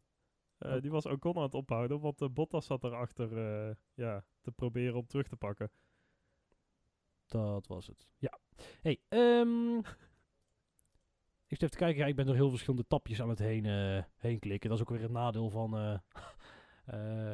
Oh. 0.66 0.82
Die 0.82 0.92
was 0.92 1.06
Ocon 1.06 1.36
aan 1.36 1.44
het 1.44 1.54
ophouden, 1.54 2.00
want 2.00 2.22
eh, 2.22 2.30
Bottas 2.30 2.66
zat 2.66 2.84
erachter 2.84 3.38
eh, 3.38 3.76
ja, 3.94 4.26
te 4.42 4.52
proberen 4.52 4.96
om 4.96 5.08
terug 5.08 5.28
te 5.28 5.36
pakken. 5.36 5.72
Dat 7.26 7.68
was 7.68 7.88
het. 7.88 8.08
Ja. 8.18 8.40
Hey, 8.82 9.00
ehm 9.10 9.78
ik 11.48 11.60
zit 11.60 11.62
even 11.62 11.70
te 11.70 11.78
kijken. 11.78 12.02
Ja, 12.02 12.06
ik 12.06 12.16
ben 12.16 12.26
door 12.26 12.36
heel 12.36 12.50
verschillende 12.50 12.88
tapjes 12.88 13.22
aan 13.22 13.30
het 13.30 13.40
heen, 13.40 13.66
heen 14.16 14.40
klikken. 14.40 14.70
Dat 14.70 14.78
is 14.78 14.84
ook 14.84 14.92
weer 14.92 15.02
het 15.02 15.12
nadeel 15.12 15.50
van, 15.50 15.72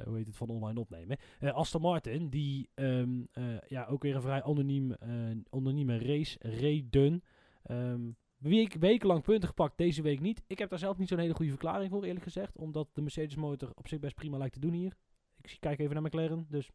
hoe 0.05 0.15
heet 0.15 0.27
het, 0.27 0.35
van 0.35 0.49
online 0.49 0.79
opnemen. 0.79 1.17
Eh 1.39 1.53
Aston 1.53 1.81
Martin, 1.81 2.29
die 2.29 2.69
ehm, 2.73 3.21
eh, 3.31 3.43
ja, 3.67 3.85
ook 3.85 4.03
weer 4.03 4.15
een 4.15 4.21
vrij 4.21 4.43
anoniem, 4.43 4.91
eh, 4.91 5.09
anonieme 5.49 5.97
race 5.97 6.37
reden. 6.41 7.23
Ehm 7.63 8.09
week, 8.37 8.73
wekenlang 8.73 9.23
punten 9.23 9.47
gepakt, 9.47 9.77
deze 9.77 10.01
week 10.01 10.19
niet. 10.19 10.43
Ik 10.47 10.59
heb 10.59 10.69
daar 10.69 10.79
zelf 10.79 10.97
niet 10.97 11.07
zo'n 11.07 11.19
hele 11.19 11.33
goede 11.33 11.51
verklaring 11.51 11.91
voor, 11.91 12.03
eerlijk 12.03 12.23
gezegd. 12.23 12.57
Omdat 12.57 12.89
de 12.93 13.01
Mercedes 13.01 13.35
motor 13.35 13.71
op 13.73 13.87
zich 13.87 13.99
best 13.99 14.15
prima 14.15 14.37
lijkt 14.37 14.53
te 14.53 14.59
doen 14.59 14.73
hier. 14.73 14.95
Ik 15.41 15.57
kijk 15.59 15.79
even 15.79 15.93
naar 15.93 16.03
McLaren, 16.03 16.45
dus 16.49 16.69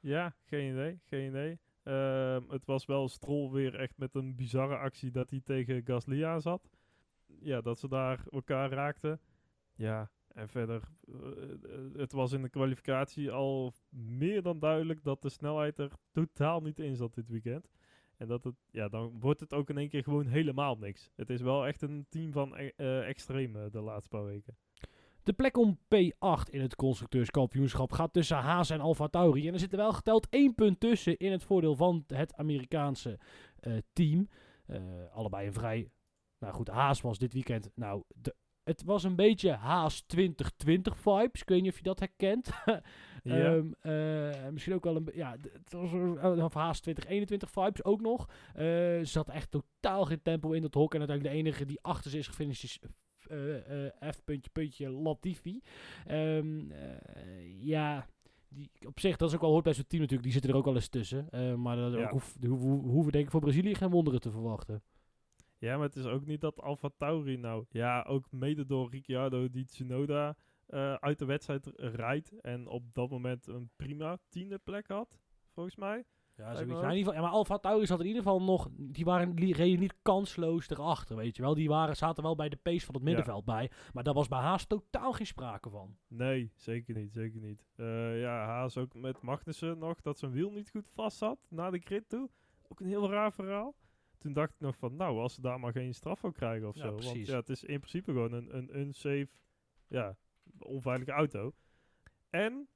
Ja, 0.00 0.34
geen 0.44 0.72
idee, 0.72 1.00
geen 1.04 1.28
idee. 1.28 1.58
Ehm, 1.82 2.42
het 2.48 2.64
was 2.64 2.86
wel 2.86 3.08
Stroll 3.08 3.50
weer 3.50 3.74
echt 3.74 3.96
met 3.96 4.14
een 4.14 4.34
bizarre 4.36 4.76
actie 4.76 5.10
dat 5.10 5.30
hij 5.30 5.40
tegen 5.44 5.84
Gasly 5.84 6.24
aan 6.24 6.40
zat. 6.40 6.70
Ja, 7.40 7.60
dat 7.60 7.78
ze 7.78 7.88
daar 7.88 8.24
elkaar 8.30 8.70
raakten. 8.70 9.20
Ja, 9.74 10.10
en 10.34 10.48
verder, 10.48 10.82
eh, 11.06 11.14
eh, 11.14 11.94
het 11.96 12.12
was 12.12 12.32
in 12.32 12.42
de 12.42 12.48
kwalificatie 12.48 13.30
al 13.30 13.74
meer 13.88 14.42
dan 14.42 14.58
duidelijk 14.58 15.02
dat 15.02 15.22
de 15.22 15.28
snelheid 15.28 15.78
er 15.78 15.92
totaal 16.12 16.60
niet 16.60 16.78
in 16.78 16.96
zat 16.96 17.14
dit 17.14 17.28
weekend. 17.28 17.68
En 18.16 18.28
dat 18.28 18.44
het, 18.44 18.54
ja, 18.70 18.88
dan 18.88 19.20
wordt 19.20 19.40
het 19.40 19.52
ook 19.52 19.70
in 19.70 19.78
één 19.78 19.88
keer 19.88 20.02
gewoon 20.02 20.26
helemaal 20.26 20.76
niks. 20.76 21.10
Het 21.16 21.30
is 21.30 21.40
wel 21.40 21.66
echt 21.66 21.82
een 21.82 22.06
team 22.08 22.32
van 22.32 22.56
e- 22.56 22.72
eh, 22.76 23.08
extreme 23.08 23.70
de 23.70 23.80
laatste 23.80 24.08
paar 24.08 24.24
weken. 24.24 24.56
De 25.22 25.32
plek 25.32 25.56
om 25.56 25.78
P8 25.84 26.50
in 26.50 26.60
het 26.60 26.76
constructeurskampioenschap 26.76 27.92
gaat 27.92 28.12
tussen 28.12 28.36
Haas 28.36 28.70
en 28.70 28.80
Alfa 28.80 29.08
Tauri. 29.08 29.46
En 29.46 29.52
er 29.52 29.58
zit 29.58 29.72
er 29.72 29.78
wel 29.78 29.92
geteld 29.92 30.28
één 30.28 30.54
punt 30.54 30.80
tussen 30.80 31.16
in 31.16 31.32
het 31.32 31.44
voordeel 31.44 31.76
van 31.76 32.04
het 32.06 32.34
Amerikaanse 32.34 33.18
team. 33.92 34.28
Allebei 35.12 35.46
een 35.46 35.52
vrij... 35.52 35.90
Nou 36.38 36.54
goed, 36.54 36.68
Haas 36.68 37.00
was 37.00 37.18
dit 37.18 37.32
weekend... 37.32 37.70
Nou, 37.74 38.02
de, 38.14 38.34
het 38.70 38.82
was 38.84 39.04
een 39.04 39.16
beetje 39.16 39.50
Haas 39.50 40.00
2020 40.00 40.98
vibes. 40.98 41.40
Ik 41.40 41.48
weet 41.48 41.62
niet 41.62 41.70
of 41.70 41.76
je 41.76 41.82
dat 41.82 41.98
herkent. 41.98 42.50
Ja. 43.22 43.34
Ehm, 43.54 43.72
eh, 43.80 44.48
misschien 44.50 44.74
ook 44.74 44.84
wel 44.84 44.96
een... 44.96 45.08
Ja, 45.14 45.36
het 45.52 45.72
was 45.72 45.92
een 45.92 46.14
uh, 46.14 46.46
Haas 46.52 46.80
2021 46.80 47.50
vibes 47.50 47.84
ook 47.84 48.00
nog. 48.00 48.26
Eh, 48.54 48.64
ze 48.64 49.00
zat 49.04 49.28
echt 49.28 49.50
totaal 49.50 50.04
geen 50.04 50.22
tempo 50.22 50.52
in 50.52 50.62
dat 50.62 50.74
hok. 50.74 50.92
En 50.94 50.98
uiteindelijk 50.98 51.36
de 51.36 51.42
enige 51.42 51.64
die 51.64 51.78
achter 51.82 52.10
ze 52.10 52.18
is 52.18 52.26
gefinished 52.26 52.62
is 52.64 52.78
eh, 53.28 53.86
eh, 53.86 53.92
F 54.14 54.24
puntje 54.24 54.50
puntje 54.52 54.90
Latifi. 54.90 55.60
Ehm, 56.06 56.70
eh, 56.70 57.64
ja, 57.64 58.06
die, 58.48 58.70
op 58.86 59.00
zich, 59.00 59.16
dat 59.16 59.28
is 59.28 59.34
ook 59.34 59.40
wel 59.40 59.50
hoort 59.50 59.64
bij 59.64 59.74
zo'n 59.74 59.86
team 59.86 60.00
natuurlijk. 60.00 60.22
Die 60.30 60.32
zitten 60.32 60.50
er 60.50 60.56
ook 60.60 60.66
al 60.66 60.74
eens 60.74 60.88
tussen. 60.88 61.30
Eh, 61.30 61.54
maar 61.54 61.76
dat 61.76 61.92
Ja. 61.92 62.02
ook 62.04 62.10
hoef, 62.10 62.36
hoe, 62.40 62.58
hoe, 62.58 62.82
hoeven 62.82 63.12
denk 63.12 63.24
ik 63.24 63.30
voor 63.30 63.40
Brazilië 63.40 63.74
geen 63.74 63.90
wonderen 63.90 64.20
te 64.20 64.30
verwachten. 64.30 64.82
Ja, 65.60 65.76
maar 65.76 65.86
het 65.86 65.96
is 65.96 66.04
ook 66.04 66.26
niet 66.26 66.40
dat 66.40 66.60
Alfa 66.60 66.90
Tauri 66.96 67.36
nou... 67.36 67.64
Ja, 67.68 68.02
ook 68.02 68.32
mede 68.32 68.66
door 68.66 68.90
Ricciardo 68.90 69.50
die 69.50 69.64
Tsunoda 69.64 70.36
eh, 70.66 70.94
uit 70.94 71.18
de 71.18 71.24
wedstrijd 71.24 71.70
rijdt. 71.76 72.40
En 72.40 72.66
op 72.66 72.94
dat 72.94 73.10
moment 73.10 73.46
een 73.46 73.70
prima 73.76 74.18
tiende 74.28 74.58
plek 74.58 74.86
had, 74.86 75.18
volgens 75.52 75.76
mij. 75.76 76.04
Ja, 76.36 76.54
zoiets. 76.54 76.72
Nou, 76.72 76.84
in 76.84 76.96
ieder 76.96 76.98
geval, 76.98 77.14
ja, 77.14 77.20
maar 77.20 77.30
Alfa 77.30 77.58
Tauri 77.58 77.86
zat 77.86 78.00
in 78.00 78.06
ieder 78.06 78.22
geval 78.22 78.42
nog... 78.42 78.68
Die 78.72 79.04
waren, 79.04 79.34
die 79.34 79.54
reden 79.54 79.80
niet 79.80 79.94
kansloos 80.02 80.70
erachter, 80.70 81.16
weet 81.16 81.36
je 81.36 81.42
wel. 81.42 81.54
Die 81.54 81.68
waren, 81.68 81.96
zaten 81.96 82.22
wel 82.22 82.34
bij 82.34 82.48
de 82.48 82.56
pace 82.56 82.84
van 82.84 82.94
het 82.94 83.04
middenveld 83.04 83.44
bij. 83.44 83.70
Maar 83.92 84.04
daar 84.04 84.14
was 84.14 84.28
bij 84.28 84.38
Haas 84.38 84.66
totaal 84.66 85.12
geen 85.12 85.26
sprake 85.26 85.70
van. 85.70 85.96
Nee, 86.08 86.52
zeker 86.54 86.94
niet, 86.94 87.12
zeker 87.12 87.40
niet. 87.40 87.66
Eh, 87.76 88.20
ja, 88.20 88.44
Haas 88.44 88.76
ook 88.76 88.94
met 88.94 89.22
Magnussen 89.22 89.78
nog, 89.78 90.00
dat 90.00 90.18
zijn 90.18 90.32
wiel 90.32 90.50
niet 90.50 90.70
goed 90.70 90.88
vast 90.90 91.16
zat 91.16 91.38
na 91.48 91.70
de 91.70 91.78
grid 91.78 92.08
toe. 92.08 92.30
Ook 92.68 92.80
een 92.80 92.86
heel 92.86 93.10
raar 93.10 93.32
verhaal. 93.32 93.74
Toen 94.20 94.32
dacht 94.32 94.52
ik 94.54 94.60
nog 94.60 94.76
van, 94.76 94.96
nou, 94.96 95.18
als 95.18 95.34
ze 95.34 95.40
daar 95.40 95.60
maar 95.60 95.72
geen 95.72 95.94
straf 95.94 96.18
voor 96.18 96.32
krijgen 96.32 96.68
of 96.68 96.74
Ja, 96.74 96.82
zo. 96.82 96.90
Want 96.90 97.26
ja, 97.26 97.36
het 97.36 97.48
is 97.48 97.64
in 97.64 97.78
principe 97.78 98.12
gewoon 98.12 98.32
een, 98.32 98.56
een 98.56 98.78
unsafe, 98.78 99.28
ja, 99.86 100.16
onveilige 100.58 101.10
auto. 101.10 101.54
En, 102.30 102.68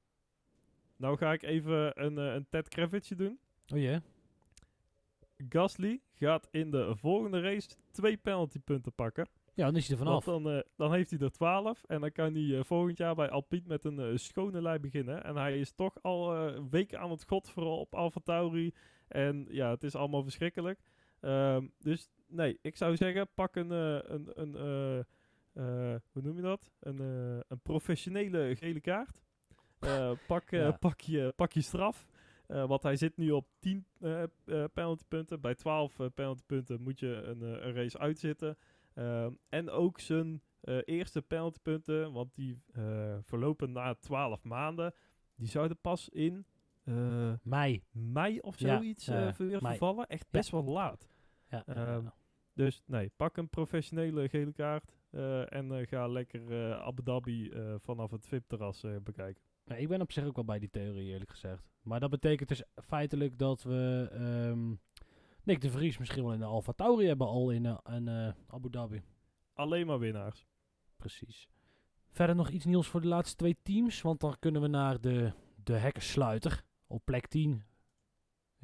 nou 0.97 1.17
ga 1.17 1.33
ik 1.33 1.43
even 1.43 2.05
een, 2.05 2.19
eh, 2.19 2.35
een 2.35 2.47
Ted 2.49 2.69
Kravitje 2.69 3.15
doen. 3.15 3.39
Oh 3.69 3.79
ja? 3.81 4.03
Gasly 5.49 6.01
gaat 6.15 6.49
in 6.51 6.71
de 6.71 6.97
volgende 6.97 7.41
race 7.41 7.69
twee 7.91 8.17
penaltypunten 8.17 8.93
pakken. 8.93 9.29
Ja, 9.55 9.65
dan 9.65 9.77
is 9.77 9.89
hij 9.89 9.99
er 9.99 10.05
vanaf. 10.05 10.25
Want 10.25 10.45
dan, 10.45 10.55
eh, 10.55 10.63
dan 10.77 10.93
heeft 10.93 11.11
hij 11.11 11.19
er 11.19 11.31
12 11.31 11.85
en 11.85 12.01
dan 12.01 12.13
kan 12.13 12.35
hij 12.35 12.59
eh, 12.59 12.65
volgend 12.65 12.99
jaar 12.99 13.15
bij 13.15 13.31
Alpine 13.31 13.67
met 13.67 13.85
een 13.85 14.19
schone 14.19 14.63
lei 14.63 14.79
beginnen. 14.79 15.25
En 15.25 15.37
hij 15.37 15.59
is 15.59 15.73
toch 15.73 16.03
al 16.03 16.53
weken 16.71 17.01
aan 17.01 17.11
het 17.11 17.25
godveren 17.25 17.79
op 17.79 17.95
Alfa 17.95 18.21
Tauri. 18.25 18.75
En 19.09 19.47
ja, 19.51 19.71
het 19.71 19.83
is 19.83 19.95
allemaal 19.95 20.23
verschrikkelijk. 20.23 20.81
Ehm, 21.25 21.67
dus 21.79 22.11
nee, 22.27 22.59
ik 22.63 22.77
zou 22.77 22.97
zeggen, 22.97 23.29
pak 23.35 23.57
een, 23.57 23.73
eh, 23.73 23.99
een, 24.03 24.31
een 24.35 24.55
eh, 24.57 24.99
eh, 25.53 26.01
hoe 26.13 26.23
noem 26.23 26.37
je 26.37 26.43
dat? 26.43 26.71
Een, 26.81 26.99
een 27.49 27.61
professionele 27.63 28.57
gele 28.57 28.81
kaart. 28.81 29.23
Pak, 30.27 30.51
Ja. 30.51 30.71
pak, 30.71 31.01
je, 31.01 31.33
pak 31.37 31.53
je 31.53 31.61
straf. 31.61 32.07
Eh, 32.47 32.67
want 32.67 32.83
hij 32.83 32.97
zit 32.97 33.17
nu 33.17 33.31
op 33.31 33.49
10 33.59 33.87
eh 34.01 34.23
eh, 34.23 34.29
penaltypunten. 34.73 35.41
Bij 35.41 35.55
12 35.55 36.01
eh, 36.01 36.07
penaltypunten 36.15 36.83
moet 36.83 37.01
je 37.01 37.07
een, 37.07 37.41
een 37.43 37.73
race 37.75 37.99
uitzitten. 37.99 38.57
Ehm, 38.95 39.33
en 39.49 39.71
ook 39.71 40.01
zijn 40.01 40.43
eerste 40.85 41.23
penaltypunten, 41.23 42.13
want 42.13 42.35
die 42.35 42.63
verlopen 43.23 43.73
na 43.73 43.95
12 43.95 44.45
maanden. 44.45 44.95
Die 45.37 45.49
zouden 45.49 45.77
pas 45.81 46.09
in 46.09 46.47
Mei. 47.43 47.83
mei 47.93 48.39
of 48.41 48.57
zoiets 48.59 49.07
ja, 49.07 49.35
vervallen. 49.35 50.07
Echt 50.07 50.27
best 50.31 50.51
wel 50.51 50.65
laat. 50.65 51.09
Ja, 51.49 51.67
Ehm. 51.67 52.07
Dus 52.53 52.83
nee, 52.87 53.11
pak 53.17 53.37
een 53.37 53.49
professionele 53.49 54.29
gele 54.29 54.53
kaart. 54.53 54.93
eh, 55.11 55.53
en 55.53 55.73
eh, 55.73 55.87
ga 55.87 56.07
lekker 56.07 56.71
eh, 56.71 56.81
Abu 56.81 57.03
Dhabi 57.03 57.53
vanaf 57.83 58.11
het 58.11 58.27
VIP-terras 58.27 58.85
bekijken. 59.03 59.43
Ja, 59.65 59.75
ik 59.75 59.89
ben 59.89 60.01
op 60.01 60.13
zich 60.13 60.25
ook 60.25 60.35
wel 60.35 60.45
bij 60.45 60.59
die 60.59 60.71
theorie, 60.71 61.11
eerlijk 61.11 61.31
gezegd. 61.31 61.71
Maar 61.83 62.01
dat 62.01 62.11
betekent 62.11 62.49
dus 62.49 62.63
feitelijk 62.75 63.39
dat 63.39 63.63
we 63.63 64.09
ehm 64.13 64.75
Nick 65.43 65.61
de 65.61 65.71
Vries 65.71 65.99
misschien 65.99 66.23
wel 66.25 66.33
in 66.33 66.39
de 66.39 66.45
Alfa 66.45 66.73
Tauri 66.73 67.07
hebben 67.07 67.27
al 67.27 67.51
in, 67.51 67.65
in 67.85 68.09
Abu 68.47 68.71
Dhabi. 68.71 69.03
Alleen 69.53 69.87
maar 69.87 69.99
winnaars. 69.99 70.47
Precies. 70.97 71.49
Verder 72.11 72.37
nog 72.37 72.49
iets 72.51 72.65
nieuws 72.65 72.87
voor 72.89 73.01
de 73.01 73.07
laatste 73.09 73.37
twee 73.37 73.57
teams. 73.63 74.03
Want 74.03 74.21
dan 74.21 74.37
kunnen 74.39 74.63
we 74.63 74.69
naar 74.69 75.01
de, 75.01 75.33
de 75.65 75.73
hekkensluiter 75.73 76.63
op 76.87 77.05
plek 77.05 77.27
10. 77.27 77.63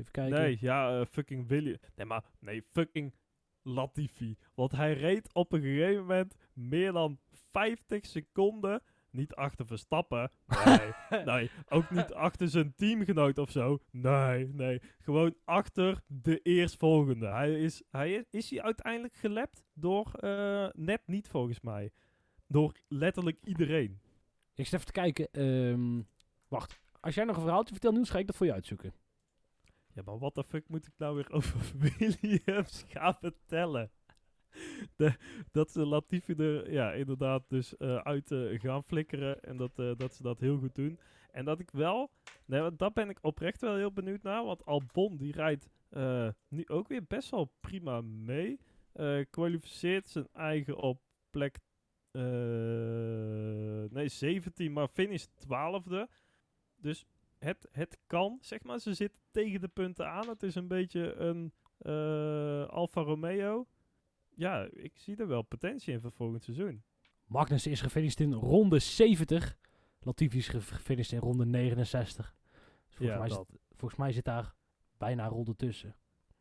Even 0.00 0.12
kijken. 0.12 0.40
Nee, 0.40 0.56
ja, 0.60 1.00
eh, 1.00 1.06
fucking 1.06 1.48
William. 1.48 1.76
Nee, 1.94 2.06
maar 2.06 2.24
nee, 2.38 2.62
fucking 2.70 3.14
Latifi. 3.62 4.36
Want 4.54 4.72
hij 4.72 4.92
reed 4.92 5.32
op 5.32 5.52
een 5.52 5.60
gegeven 5.62 6.00
moment 6.00 6.34
meer 6.52 6.92
dan 6.92 7.18
50 7.52 8.06
seconden. 8.06 8.82
Niet 9.10 9.34
achter 9.34 9.66
Verstappen. 9.66 10.30
Nee, 10.64 10.92
nee. 11.24 11.50
Ook 11.68 11.90
niet 11.90 12.12
achter 12.12 12.48
zijn 12.48 12.74
teamgenoot 12.74 13.38
of 13.38 13.50
zo. 13.50 13.78
Nee, 13.90 14.48
nee. 14.48 14.80
Gewoon 14.98 15.34
achter 15.44 16.00
de 16.06 16.38
eerstvolgende. 16.38 17.26
Hij 17.26 17.60
is, 17.60 17.82
hij 17.90 18.12
is, 18.12 18.24
is 18.30 18.50
hij 18.50 18.62
uiteindelijk 18.62 19.14
gelept 19.14 19.64
door 19.72 20.12
eh, 20.14 20.68
net 20.72 21.02
niet 21.06 21.28
volgens 21.28 21.60
mij. 21.60 21.90
Door 22.46 22.72
letterlijk 22.88 23.38
iedereen. 23.44 24.00
Ik 24.54 24.66
zit 24.66 24.74
even 24.74 24.86
te 24.86 24.92
kijken. 24.92 25.28
ehm, 25.32 26.02
wacht. 26.48 26.80
Als 27.00 27.14
jij 27.14 27.24
nog 27.24 27.36
een 27.36 27.42
verhaaltje 27.42 27.72
vertelt, 27.72 27.94
nieuws 27.94 28.10
ga 28.10 28.18
ik 28.18 28.26
dat 28.26 28.36
voor 28.36 28.46
je 28.46 28.52
uitzoeken. 28.52 28.92
Ja, 29.92 30.02
maar 30.04 30.18
wat 30.18 30.34
de 30.34 30.44
fuck 30.44 30.68
moet 30.68 30.86
ik 30.86 30.94
nou 30.96 31.14
weer 31.14 31.30
over 31.38 31.60
Williams 31.78 32.84
gaan 32.88 33.16
vertellen? 33.20 33.90
De, 34.96 35.16
dat 35.52 35.70
ze 35.70 35.86
Latifi 35.86 36.34
er 36.34 36.72
ja, 36.72 36.92
inderdaad 36.92 37.42
dus 37.48 37.76
eh, 37.76 37.96
uit 37.96 38.30
eh, 38.30 38.60
gaan 38.60 38.84
flikkeren 38.84 39.42
en 39.42 39.56
dat, 39.56 39.78
eh, 39.78 39.96
dat 39.96 40.14
ze 40.14 40.22
dat 40.22 40.40
heel 40.40 40.58
goed 40.58 40.74
doen. 40.74 40.98
En 41.30 41.44
dat 41.44 41.60
ik 41.60 41.70
wel, 41.70 42.10
nee, 42.44 42.76
dat 42.76 42.94
ben 42.94 43.08
ik 43.08 43.18
oprecht 43.20 43.60
wel 43.60 43.76
heel 43.76 43.92
benieuwd 43.92 44.22
naar, 44.22 44.44
want 44.44 44.66
Albon 44.66 45.16
die 45.16 45.32
rijdt 45.32 45.68
nu 46.48 46.66
ook 46.66 46.88
weer 46.88 47.04
best 47.06 47.30
wel 47.30 47.52
prima 47.60 48.00
mee. 48.00 48.60
Kwalificeert 49.30 50.08
zijn 50.08 50.28
eigen 50.32 50.76
op 50.76 51.00
plek 51.30 51.58
nee, 53.90 54.08
17, 54.08 54.72
maar 54.72 54.88
finish 54.88 55.26
12e. 55.26 56.10
Dus 56.76 57.06
het, 57.40 57.68
het 57.72 57.98
kan, 58.06 58.38
zeg 58.40 58.62
maar. 58.62 58.78
Ze 58.78 58.94
zitten 58.94 59.20
tegen 59.30 59.60
de 59.60 59.68
punten 59.68 60.08
aan. 60.10 60.28
Het 60.28 60.42
is 60.42 60.54
een 60.54 60.68
beetje 60.68 61.14
een 61.14 61.52
eh, 61.78 62.66
Alfa 62.68 63.00
Romeo. 63.00 63.66
Ja, 64.34 64.68
ik 64.72 64.98
zie 64.98 65.16
er 65.16 65.26
wel 65.26 65.42
potentie 65.42 65.92
in 65.92 66.00
voor 66.00 66.12
volgend 66.12 66.42
seizoen. 66.42 66.82
Magnus 67.26 67.66
is 67.66 67.80
gefinished 67.80 68.20
in 68.20 68.32
ronde 68.32 68.78
70. 68.78 69.58
Latifi 70.00 70.38
is 70.38 70.48
ge- 70.48 70.60
gefinished 70.60 71.12
in 71.12 71.18
ronde 71.18 71.44
69. 71.46 72.34
Dus 72.86 72.96
Volgens, 72.96 73.18
mij, 73.18 73.28
dat. 73.28 73.46
zit, 73.50 73.60
volgens 73.70 74.00
mij 74.00 74.12
zit 74.12 74.24
daar 74.24 74.54
bijna 74.98 75.24
een 75.24 75.30
ronde 75.30 75.56
tussen. 75.56 75.96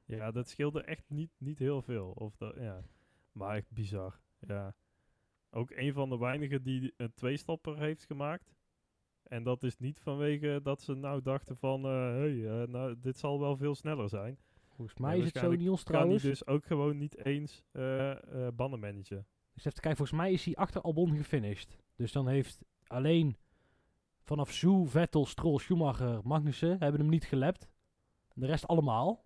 Ja, 0.06 0.32
dat 0.32 0.50
scheelde 0.50 0.82
echt 0.84 1.04
niet, 1.10 1.32
niet 1.38 1.60
heel 1.60 1.82
veel. 1.82 2.12
Of 2.12 2.36
dat, 2.38 2.56
ja. 2.56 2.84
Maar 3.32 3.56
echt 3.56 3.72
bizar. 3.72 4.20
Ja. 4.48 4.76
Ook 5.50 5.72
een 5.72 5.94
van 5.94 6.10
de 6.10 6.18
weinigen 6.18 6.64
die 6.64 6.94
een 6.98 7.14
tweestapper 7.14 7.80
heeft 7.80 8.06
gemaakt. 8.06 8.54
En 9.30 9.44
dat 9.44 9.64
is 9.64 9.78
niet 9.78 10.00
vanwege 10.00 10.60
dat 10.64 10.82
ze 10.82 10.94
nou 10.94 11.22
dachten 11.22 11.58
van... 11.58 11.84
hé, 11.84 11.90
hey, 11.90 12.62
eh, 12.62 12.68
nou, 12.68 12.96
dit 13.00 13.18
zal 13.18 13.40
wel 13.40 13.58
veel 13.58 13.76
sneller 13.76 14.10
zijn. 14.10 14.38
Volgens 14.68 15.00
mij 15.00 15.18
is 15.18 15.24
het 15.24 15.38
zo 15.38 15.40
waarschijnlijk 15.40 15.62
Niels 15.62 15.84
Kan 15.84 16.10
hij 16.10 16.18
dus 16.18 16.48
ook 16.48 16.66
gewoon 16.66 16.98
niet 16.98 17.26
eens 17.26 17.64
eh 17.72 18.12
eh 18.12 18.54
banden 18.54 18.80
managen. 18.80 19.28
Dus 19.54 19.66
even 19.66 19.82
kijken, 19.82 19.98
volgens 19.98 20.20
mij 20.20 20.32
is 20.32 20.46
hij 20.46 20.56
achter 20.56 20.82
Albon 20.82 21.18
gefinished. 21.18 21.78
Dus 21.96 22.12
dan 22.12 22.28
heeft 22.28 22.62
alleen 22.88 23.38
vanaf 24.24 24.52
Zoe, 24.52 24.88
Vettel, 24.88 25.26
Stroll, 25.26 25.58
Schumacher, 25.58 26.20
Magnussen 26.24 26.70
hebben 26.80 27.00
hem 27.00 27.10
niet 27.10 27.26
gelapt. 27.26 27.70
De 28.34 28.46
rest 28.46 28.68
allemaal. 28.68 29.26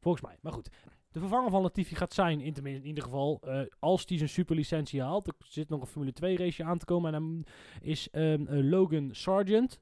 Volgens 0.00 0.24
mij. 0.24 0.38
Maar 0.40 0.52
goed. 0.52 0.70
De 1.12 1.20
vervanger 1.20 1.50
van 1.50 1.62
Latifi 1.62 1.94
gaat 1.94 2.12
zijn, 2.12 2.40
in, 2.40 2.86
ieder 2.86 3.04
geval, 3.04 3.40
eh, 3.40 3.60
als 3.78 4.04
hij 4.06 4.16
zijn 4.16 4.28
superlicentie 4.28 5.02
haalt. 5.02 5.26
Er 5.26 5.34
zit 5.38 5.68
nog 5.68 5.80
een 5.80 5.86
Formule 5.86 6.12
2 6.12 6.36
race 6.36 6.64
aan 6.64 6.78
te 6.78 6.84
komen. 6.84 7.14
En 7.14 7.20
dan 7.20 7.44
is 7.80 8.10
ehm, 8.10 8.46
eh, 8.46 8.70
Logan 8.70 9.08
Sargent. 9.12 9.80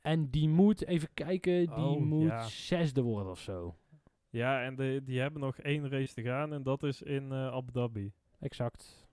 En 0.00 0.30
die 0.30 0.48
moet, 0.48 0.86
even 0.86 1.08
kijken, 1.14 1.58
die 1.58 1.84
Oh, 1.84 2.00
moet 2.00 2.28
ja. 2.28 2.42
zesde 2.42 3.02
worden 3.02 3.30
of 3.32 3.40
zo. 3.40 3.74
Ja, 4.30 4.62
en 4.62 4.76
de, 4.76 5.00
die 5.04 5.20
hebben 5.20 5.40
nog 5.40 5.56
één 5.58 5.88
race 5.90 6.14
te 6.14 6.22
gaan. 6.22 6.52
En 6.52 6.62
dat 6.62 6.82
is 6.82 7.02
in 7.02 7.32
eh, 7.32 7.46
Abu 7.46 7.72
Dhabi. 7.72 8.12
Exact. 8.40 9.08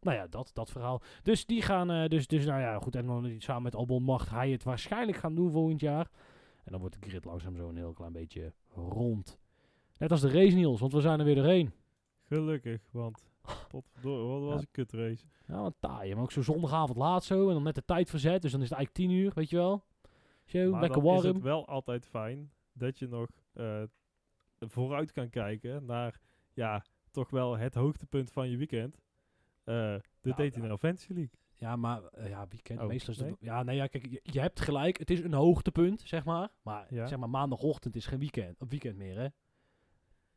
Nou 0.00 0.16
ja, 0.16 0.26
dat, 0.26 0.50
dat 0.54 0.70
verhaal. 0.70 1.02
Dus 1.22 1.46
die 1.46 1.62
gaan, 1.62 2.08
dus, 2.08 2.26
dus 2.26 2.44
nou 2.44 2.60
ja, 2.60 2.78
goed. 2.78 2.96
En 2.96 3.06
dan 3.06 3.34
samen 3.38 3.62
met 3.62 3.74
Albon 3.74 4.02
mag 4.02 4.30
hij 4.30 4.50
het 4.50 4.62
waarschijnlijk 4.62 5.18
gaan 5.18 5.34
doen 5.34 5.50
volgend 5.50 5.80
jaar. 5.80 6.10
En 6.64 6.72
dan 6.72 6.80
wordt 6.80 7.02
de 7.02 7.08
grid 7.08 7.24
langzaam 7.24 7.56
zo 7.56 7.68
een 7.68 7.76
heel 7.76 7.92
klein 7.92 8.12
beetje 8.12 8.52
rond. 8.74 9.38
Net 9.98 10.10
als 10.10 10.20
de 10.20 10.30
race, 10.30 10.54
Niels, 10.56 10.80
want 10.80 10.92
we 10.92 11.00
zijn 11.00 11.18
er 11.18 11.24
weer 11.24 11.34
doorheen. 11.34 11.72
Gelukkig, 12.22 12.80
want... 12.90 13.24
Potverdorie, 13.68 14.26
wat 14.28 14.40
was 14.42 14.52
Ja. 14.52 14.58
een 14.60 14.68
kutrace. 14.70 15.24
Ja, 15.46 15.60
wat 15.62 15.74
taai. 15.80 16.14
Maar 16.14 16.22
ook 16.22 16.32
zo 16.32 16.42
zondagavond 16.42 16.98
laat 16.98 17.24
zo. 17.24 17.48
En 17.48 17.54
dan 17.54 17.62
net 17.62 17.74
de 17.74 17.84
tijd 17.84 18.10
verzet. 18.10 18.42
Dus 18.42 18.50
dan 18.52 18.62
is 18.62 18.68
het 18.68 18.78
eigenlijk 18.78 19.08
10 19.10 19.18
uur, 19.18 19.32
weet 19.34 19.50
je 19.50 19.56
wel. 19.56 19.84
Zo, 20.44 20.70
Maar 20.70 20.80
lekker 20.80 21.02
dan 21.02 21.14
is 21.16 21.22
warm. 21.22 21.34
het 21.34 21.44
wel 21.44 21.68
altijd 21.68 22.06
fijn 22.06 22.50
dat 22.72 22.98
je 22.98 23.08
nog 23.08 23.28
eh, 23.52 23.82
vooruit 24.58 25.12
kan 25.12 25.30
kijken 25.30 25.84
naar, 25.84 26.20
ja, 26.52 26.84
toch 27.10 27.30
wel 27.30 27.56
het 27.56 27.74
hoogtepunt 27.74 28.30
van 28.32 28.50
je 28.50 28.56
weekend. 28.56 28.94
Eh, 29.64 29.74
de 30.20 30.32
Nou, 30.36 30.50
DTNL 30.50 30.66
ja. 30.66 30.76
Fantasy 30.76 31.12
League. 31.12 31.38
Ja, 31.56 31.76
maar 31.76 32.02
eh, 32.04 32.28
ja, 32.28 32.46
weekend. 32.48 32.80
Oh, 32.80 32.86
meestal 32.86 33.14
is 33.14 33.20
nee? 33.20 33.36
Ja, 33.40 33.62
nee, 33.62 33.76
ja, 33.76 33.86
kijk, 33.86 34.06
je, 34.10 34.20
je 34.22 34.40
hebt 34.40 34.60
gelijk. 34.60 34.98
Het 34.98 35.10
is 35.10 35.20
een 35.20 35.32
hoogtepunt, 35.34 36.00
zeg 36.04 36.24
maar. 36.24 36.48
Maar 36.62 36.86
Ja. 36.94 37.06
zeg 37.06 37.18
maar, 37.18 37.30
maandagochtend 37.30 37.96
is 37.96 38.06
geen 38.06 38.18
weekend, 38.18 38.60
op 38.60 38.70
weekend 38.70 38.96
meer, 38.96 39.18
hè. 39.18 39.26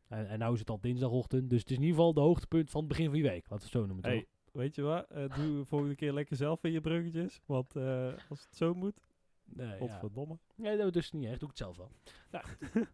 En, 0.08 0.28
en 0.28 0.40
nou 0.40 0.54
is 0.54 0.60
het 0.60 0.70
al 0.70 0.80
dinsdagochtend. 0.82 1.50
Dus 1.50 1.60
het 1.60 1.70
is 1.70 1.76
in 1.76 1.82
ieder 1.82 1.98
geval 1.98 2.14
de 2.14 2.20
hoogtepunt 2.20 2.70
van 2.70 2.80
het 2.80 2.90
begin 2.90 3.06
van 3.10 3.18
je 3.18 3.24
week. 3.24 3.50
Laten 3.50 3.58
we 3.58 3.64
het 3.64 3.72
zo 3.72 3.86
noemen, 3.86 4.04
toch? 4.04 4.12
Hey, 4.14 4.26
weet 4.52 4.76
je 4.76 4.82
wat? 4.82 5.10
Eh, 5.10 5.36
doe 5.36 5.66
volgende 5.66 5.96
keer 5.96 6.14
lekker 6.14 6.36
zelf 6.36 6.64
in 6.64 6.72
je 6.72 6.82
bruggetjes. 6.82 7.42
Want 7.46 7.76
eh, 7.76 8.14
als 8.30 8.44
het 8.44 8.56
zo 8.56 8.74
moet, 8.74 9.00
Nee, 9.44 9.68
ja. 9.68 9.78
godverdomme. 9.78 10.38
Nee, 10.56 10.78
dat 10.78 10.96
is 10.96 11.12
niet 11.12 11.26
echt. 11.26 11.40
Doe 11.40 11.50
ik 11.50 11.58
het 11.58 11.58
zelf 11.58 11.78
wel. 11.78 11.92
Nou, 12.32 12.46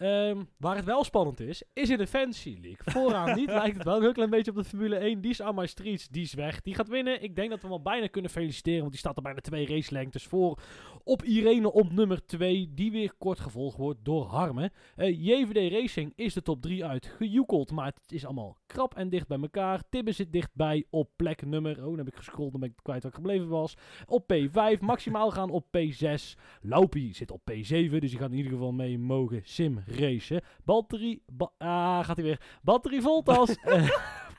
Ehm, 0.00 0.42
waar 0.56 0.76
het 0.76 0.84
wel 0.84 1.04
spannend 1.04 1.40
is, 1.40 1.62
is 1.72 1.90
in 1.90 1.98
de 1.98 2.06
Fantasy 2.06 2.58
League. 2.60 2.92
Vooraan 2.92 3.34
niet 3.40 3.50
lijkt 3.50 3.76
het 3.76 3.84
wel 3.84 3.96
een 3.96 4.02
heel 4.02 4.12
klein 4.12 4.30
beetje 4.30 4.50
op 4.50 4.56
de 4.56 4.64
Formule 4.64 4.96
1. 4.96 5.20
Die 5.20 5.30
is 5.30 5.42
aan 5.42 5.54
my 5.54 5.66
streets, 5.66 6.08
die 6.08 6.22
is 6.22 6.34
weg. 6.34 6.60
Die 6.60 6.74
gaat 6.74 6.88
winnen. 6.88 7.22
Ik 7.22 7.36
denk 7.36 7.50
dat 7.50 7.60
we 7.60 7.66
hem 7.66 7.76
al 7.76 7.82
bijna 7.82 8.06
kunnen 8.06 8.30
feliciteren, 8.30 8.80
want 8.80 8.90
die 8.90 8.98
staat 8.98 9.16
er 9.16 9.22
bijna 9.22 9.40
twee 9.40 9.66
racelengtes 9.66 10.26
voor. 10.26 10.60
Op 11.04 11.22
Irene 11.22 11.72
op 11.72 11.92
nummer 11.92 12.26
2, 12.26 12.70
die 12.74 12.90
weer 12.90 13.12
kort 13.18 13.40
gevolgd 13.40 13.76
wordt 13.76 13.98
door 14.02 14.26
Harmen. 14.26 14.72
Eh, 14.96 15.26
JVD 15.26 15.72
Racing 15.72 16.12
is 16.16 16.34
de 16.34 16.42
top 16.42 16.62
3 16.62 16.84
uit 16.84 17.06
gejoekeld, 17.06 17.70
maar 17.70 17.86
het 17.86 18.12
is 18.12 18.24
allemaal 18.24 18.56
krap 18.66 18.94
en 18.94 19.08
dicht 19.08 19.28
bij 19.28 19.38
elkaar. 19.40 19.82
Tibbe 19.90 20.12
zit 20.12 20.32
dichtbij 20.32 20.84
op 20.90 21.10
plek 21.16 21.46
nummer, 21.46 21.78
oh 21.78 21.84
dan 21.84 21.98
heb 21.98 22.08
ik 22.08 22.16
gescrolld, 22.16 22.50
dan 22.50 22.60
ben 22.60 22.68
ik 22.68 22.76
kwijt 22.82 23.02
waar 23.02 23.12
ik 23.12 23.18
gebleven 23.18 23.48
was. 23.48 23.74
Op 24.06 24.32
P5, 24.32 24.80
maximaal 24.80 25.30
gaan 25.30 25.50
op 25.50 25.66
P6. 25.66 26.38
Laupie 26.60 27.14
zit 27.14 27.30
op 27.30 27.40
P7, 27.50 27.54
dus 27.64 28.10
die 28.10 28.18
gaat 28.18 28.30
in 28.30 28.36
ieder 28.36 28.52
geval 28.52 28.72
mee 28.72 28.98
mogen 28.98 29.40
sim 29.44 29.82
racen. 29.90 30.42
Batterie, 30.64 31.22
ba- 31.32 31.52
ah, 31.58 32.04
gaat 32.04 32.16
hij 32.16 32.24
weer. 32.24 32.40
Batterie 32.62 33.00
Voltas, 33.02 33.54
eh, 33.62 33.88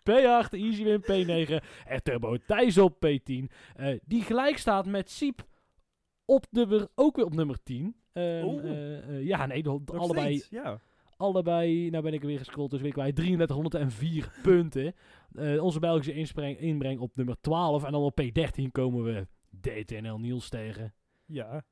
P8, 0.10 0.50
Easywin 0.50 1.02
P9 1.02 1.64
en 1.86 2.04
Turbo 2.04 2.38
Thijs 2.38 2.78
op 2.78 3.06
P10. 3.06 3.44
eh, 3.76 4.00
die 4.06 4.22
gelijk 4.22 4.58
staat 4.58 4.86
met 4.86 5.10
Siep 5.10 5.46
op 6.26 6.46
nummer, 6.52 6.88
ook 6.96 7.16
weer 7.16 7.26
op 7.26 7.34
nummer 7.36 7.64
10. 7.64 7.96
Ehm, 8.14 8.44
Oeh. 8.46 8.98
eh, 9.18 9.24
ja, 9.26 9.46
nee, 9.46 9.64
de, 9.64 9.80
de 9.86 9.94
Nog 9.94 10.02
allebei, 10.02 10.38
steeds, 10.38 10.50
ja. 10.50 10.80
allebei, 11.18 11.90
nou 11.90 12.04
ben 12.04 12.14
ik 12.14 12.22
weer 12.22 12.38
gescrolld, 12.38 12.72
dus 12.72 12.82
weer 12.82 12.92
kwijt, 12.92 13.16
3304 13.16 14.32
punten. 14.44 14.94
Onze 15.60 15.80
Belgische 15.80 16.14
inspreng, 16.14 16.60
inbreng 16.60 17.00
op 17.00 17.16
nummer 17.16 17.36
12 17.42 17.84
en 17.84 17.92
dan 17.92 18.02
op 18.02 18.22
P13 18.22 18.64
komen 18.72 19.04
we 19.04 19.28
DTNL 19.62 20.18
Niels 20.20 20.50
tegen. 20.50 20.94
Ja. 21.26 21.64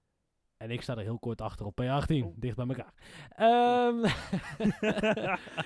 En 0.60 0.72
ik 0.72 0.82
sta 0.82 0.96
er 0.96 1.04
heel 1.04 1.20
kort 1.20 1.42
achter 1.42 1.66
op 1.66 1.82
P18, 1.82 2.24
Oh. 2.24 2.34
dicht 2.36 2.56
bij 2.56 2.66
elkaar. 2.68 2.94
Ehm 3.36 3.98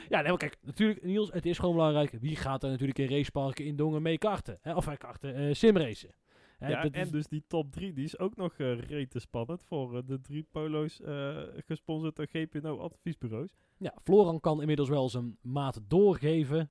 ja, 0.09 0.21
nee, 0.21 0.27
maar 0.29 0.37
kijk, 0.37 0.57
natuurlijk, 0.61 1.03
Niels, 1.03 1.31
het 1.31 1.45
is 1.45 1.57
gewoon 1.57 1.75
belangrijk. 1.75 2.11
Wie 2.11 2.35
gaat 2.35 2.63
er 2.63 2.69
natuurlijk 2.69 2.99
in 2.99 3.09
raceparken 3.09 3.65
in 3.65 3.75
Dongen 3.75 4.01
mee 4.01 4.17
karten? 4.17 4.57
Hè? 4.61 4.75
Of 4.75 4.87
eh, 4.87 4.97
karten, 4.97 5.35
eh, 5.35 5.53
simracen. 5.53 6.09
Hè, 6.57 6.69
ja, 6.69 6.83
en 6.83 6.91
is- 6.91 7.11
dus 7.11 7.27
die 7.27 7.43
top 7.47 7.71
3, 7.71 7.93
die 7.93 8.03
is 8.03 8.19
ook 8.19 8.35
nog 8.35 8.53
eh 8.57 8.79
rete 8.79 9.19
spannend 9.19 9.63
voor 9.63 10.05
de 10.05 10.21
drie 10.21 10.47
polo's 10.51 11.01
eh, 11.01 11.37
gesponsord 11.65 12.15
door 12.15 12.27
GPNO 12.31 12.77
adviesbureaus. 12.79 13.53
Ja, 13.77 13.93
Floran 14.03 14.39
kan 14.39 14.59
inmiddels 14.61 14.89
wel 14.89 15.09
zijn 15.09 15.37
maat 15.41 15.79
doorgeven. 15.87 16.69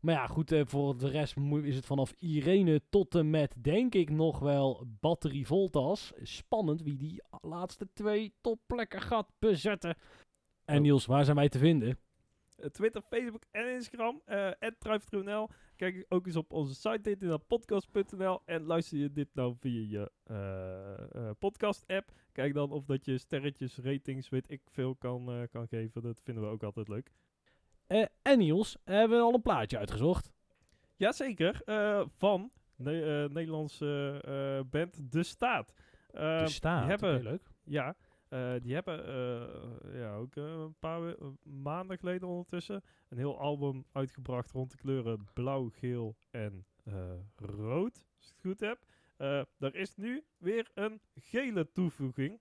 Maar 0.00 0.14
ja, 0.14 0.26
goed, 0.26 0.52
eh, 0.52 0.62
voor 0.64 0.96
de 0.98 1.08
rest 1.08 1.36
is 1.62 1.76
het 1.76 1.86
vanaf 1.86 2.12
Irene 2.18 2.80
tot 2.88 3.14
en 3.14 3.30
met, 3.30 3.54
denk 3.58 3.94
ik, 3.94 4.10
nog 4.10 4.38
wel 4.38 4.86
Batterie 5.00 5.46
Voltas. 5.46 6.12
Spannend 6.22 6.82
wie 6.82 6.96
die 6.96 7.22
laatste 7.40 7.88
twee 7.92 8.34
topplekken 8.40 9.00
gaat 9.00 9.30
bezetten. 9.38 9.96
En 10.64 10.76
Oh. 10.76 10.82
Niels, 10.82 11.06
waar 11.06 11.24
zijn 11.24 11.36
wij 11.36 11.48
te 11.48 11.58
vinden? 11.58 11.98
Eh, 12.56 12.66
Twitter, 12.68 13.02
Facebook 13.02 13.42
en 13.50 13.74
Instagram. 13.74 14.22
@druiven.nl. 14.78 15.48
Kijk 15.76 16.06
ook 16.08 16.26
eens 16.26 16.36
op 16.36 16.52
onze 16.52 16.74
site 16.74 17.16
dtnlpodcast.nl 17.16 18.40
en 18.44 18.62
luister 18.62 18.98
je 18.98 19.12
dit 19.12 19.28
nou 19.34 19.54
via 19.58 19.86
je 19.98 20.10
eh, 20.24 21.30
podcast 21.38 21.84
app. 21.86 22.12
Kijk 22.32 22.54
dan 22.54 22.70
of 22.70 22.84
dat 22.84 23.04
je 23.04 23.18
sterretjes, 23.18 23.78
ratings, 23.78 24.28
weet 24.28 24.50
ik 24.50 24.60
veel 24.70 24.94
kan, 24.94 25.48
kan 25.50 25.68
geven. 25.68 26.02
Dat 26.02 26.20
vinden 26.24 26.42
we 26.44 26.50
ook 26.50 26.62
altijd 26.62 26.88
leuk. 26.88 27.10
Eh, 27.90 28.04
en 28.22 28.38
Niels, 28.38 28.76
hebben 28.84 29.18
we 29.18 29.24
al 29.24 29.34
een 29.34 29.42
plaatje 29.42 29.78
uitgezocht? 29.78 30.30
Jazeker, 30.96 31.62
eh 31.64 32.02
van 32.16 32.50
ne 32.76 33.24
eh, 33.24 33.34
Nederlandse 33.34 34.64
band 34.70 35.12
De 35.12 35.22
Staat. 35.22 35.72
De 36.10 36.42
staat, 36.44 36.80
Die 36.80 36.90
hebben, 36.90 37.22
leuk. 37.22 37.42
Ja, 37.64 37.96
die 38.60 38.74
hebben 38.74 39.04
ja, 39.92 40.14
ook 40.14 40.36
een 40.36 40.74
paar 40.78 41.14
maanden 41.42 41.98
geleden 41.98 42.28
ondertussen 42.28 42.82
een 43.08 43.18
heel 43.18 43.38
album 43.38 43.84
uitgebracht 43.92 44.50
rond 44.50 44.70
de 44.70 44.76
kleuren 44.76 45.28
blauw, 45.32 45.68
geel 45.68 46.16
en 46.30 46.66
rood, 47.36 48.04
als 48.18 48.28
ik 48.28 48.32
het 48.32 48.40
goed 48.40 48.60
heb. 48.60 48.78
Er 49.58 49.74
is 49.74 49.96
nu 49.96 50.24
weer 50.38 50.70
een 50.74 51.00
gele 51.14 51.72
toevoeging 51.72 52.40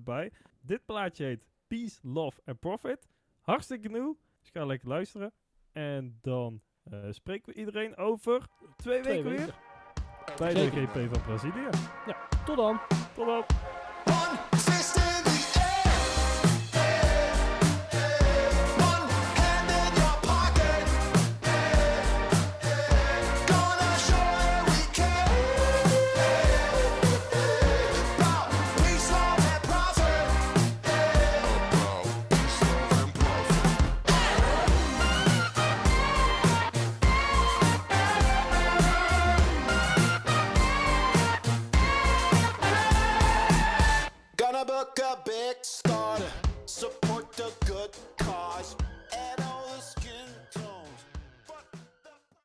bij. 0.00 0.32
Dit 0.60 0.84
plaatje 0.84 1.24
heet 1.24 1.44
Peace, 1.66 1.98
Love 2.02 2.40
and 2.44 2.58
Profit. 2.58 3.08
Hartstikke 3.40 3.88
nieuw, 3.88 4.18
dus 4.40 4.50
ga 4.50 4.64
lekker 4.66 4.88
luisteren. 4.88 5.32
En 5.72 6.18
dan 6.22 6.60
eh, 6.84 6.98
spreken 7.10 7.52
we 7.52 7.58
iedereen 7.58 7.96
over 7.96 8.46
twee, 8.76 9.00
Twee 9.00 9.22
weken 9.22 9.30
weken. 9.30 9.46
weer 9.46 9.54
bij 10.36 10.54
de. 10.54 10.70
GP 10.70 11.14
van 11.14 11.22
Brazilië. 11.22 11.68
Tot 12.44 12.56
dan. 12.56 12.80
Tot 13.14 13.26
dan! 13.26 13.44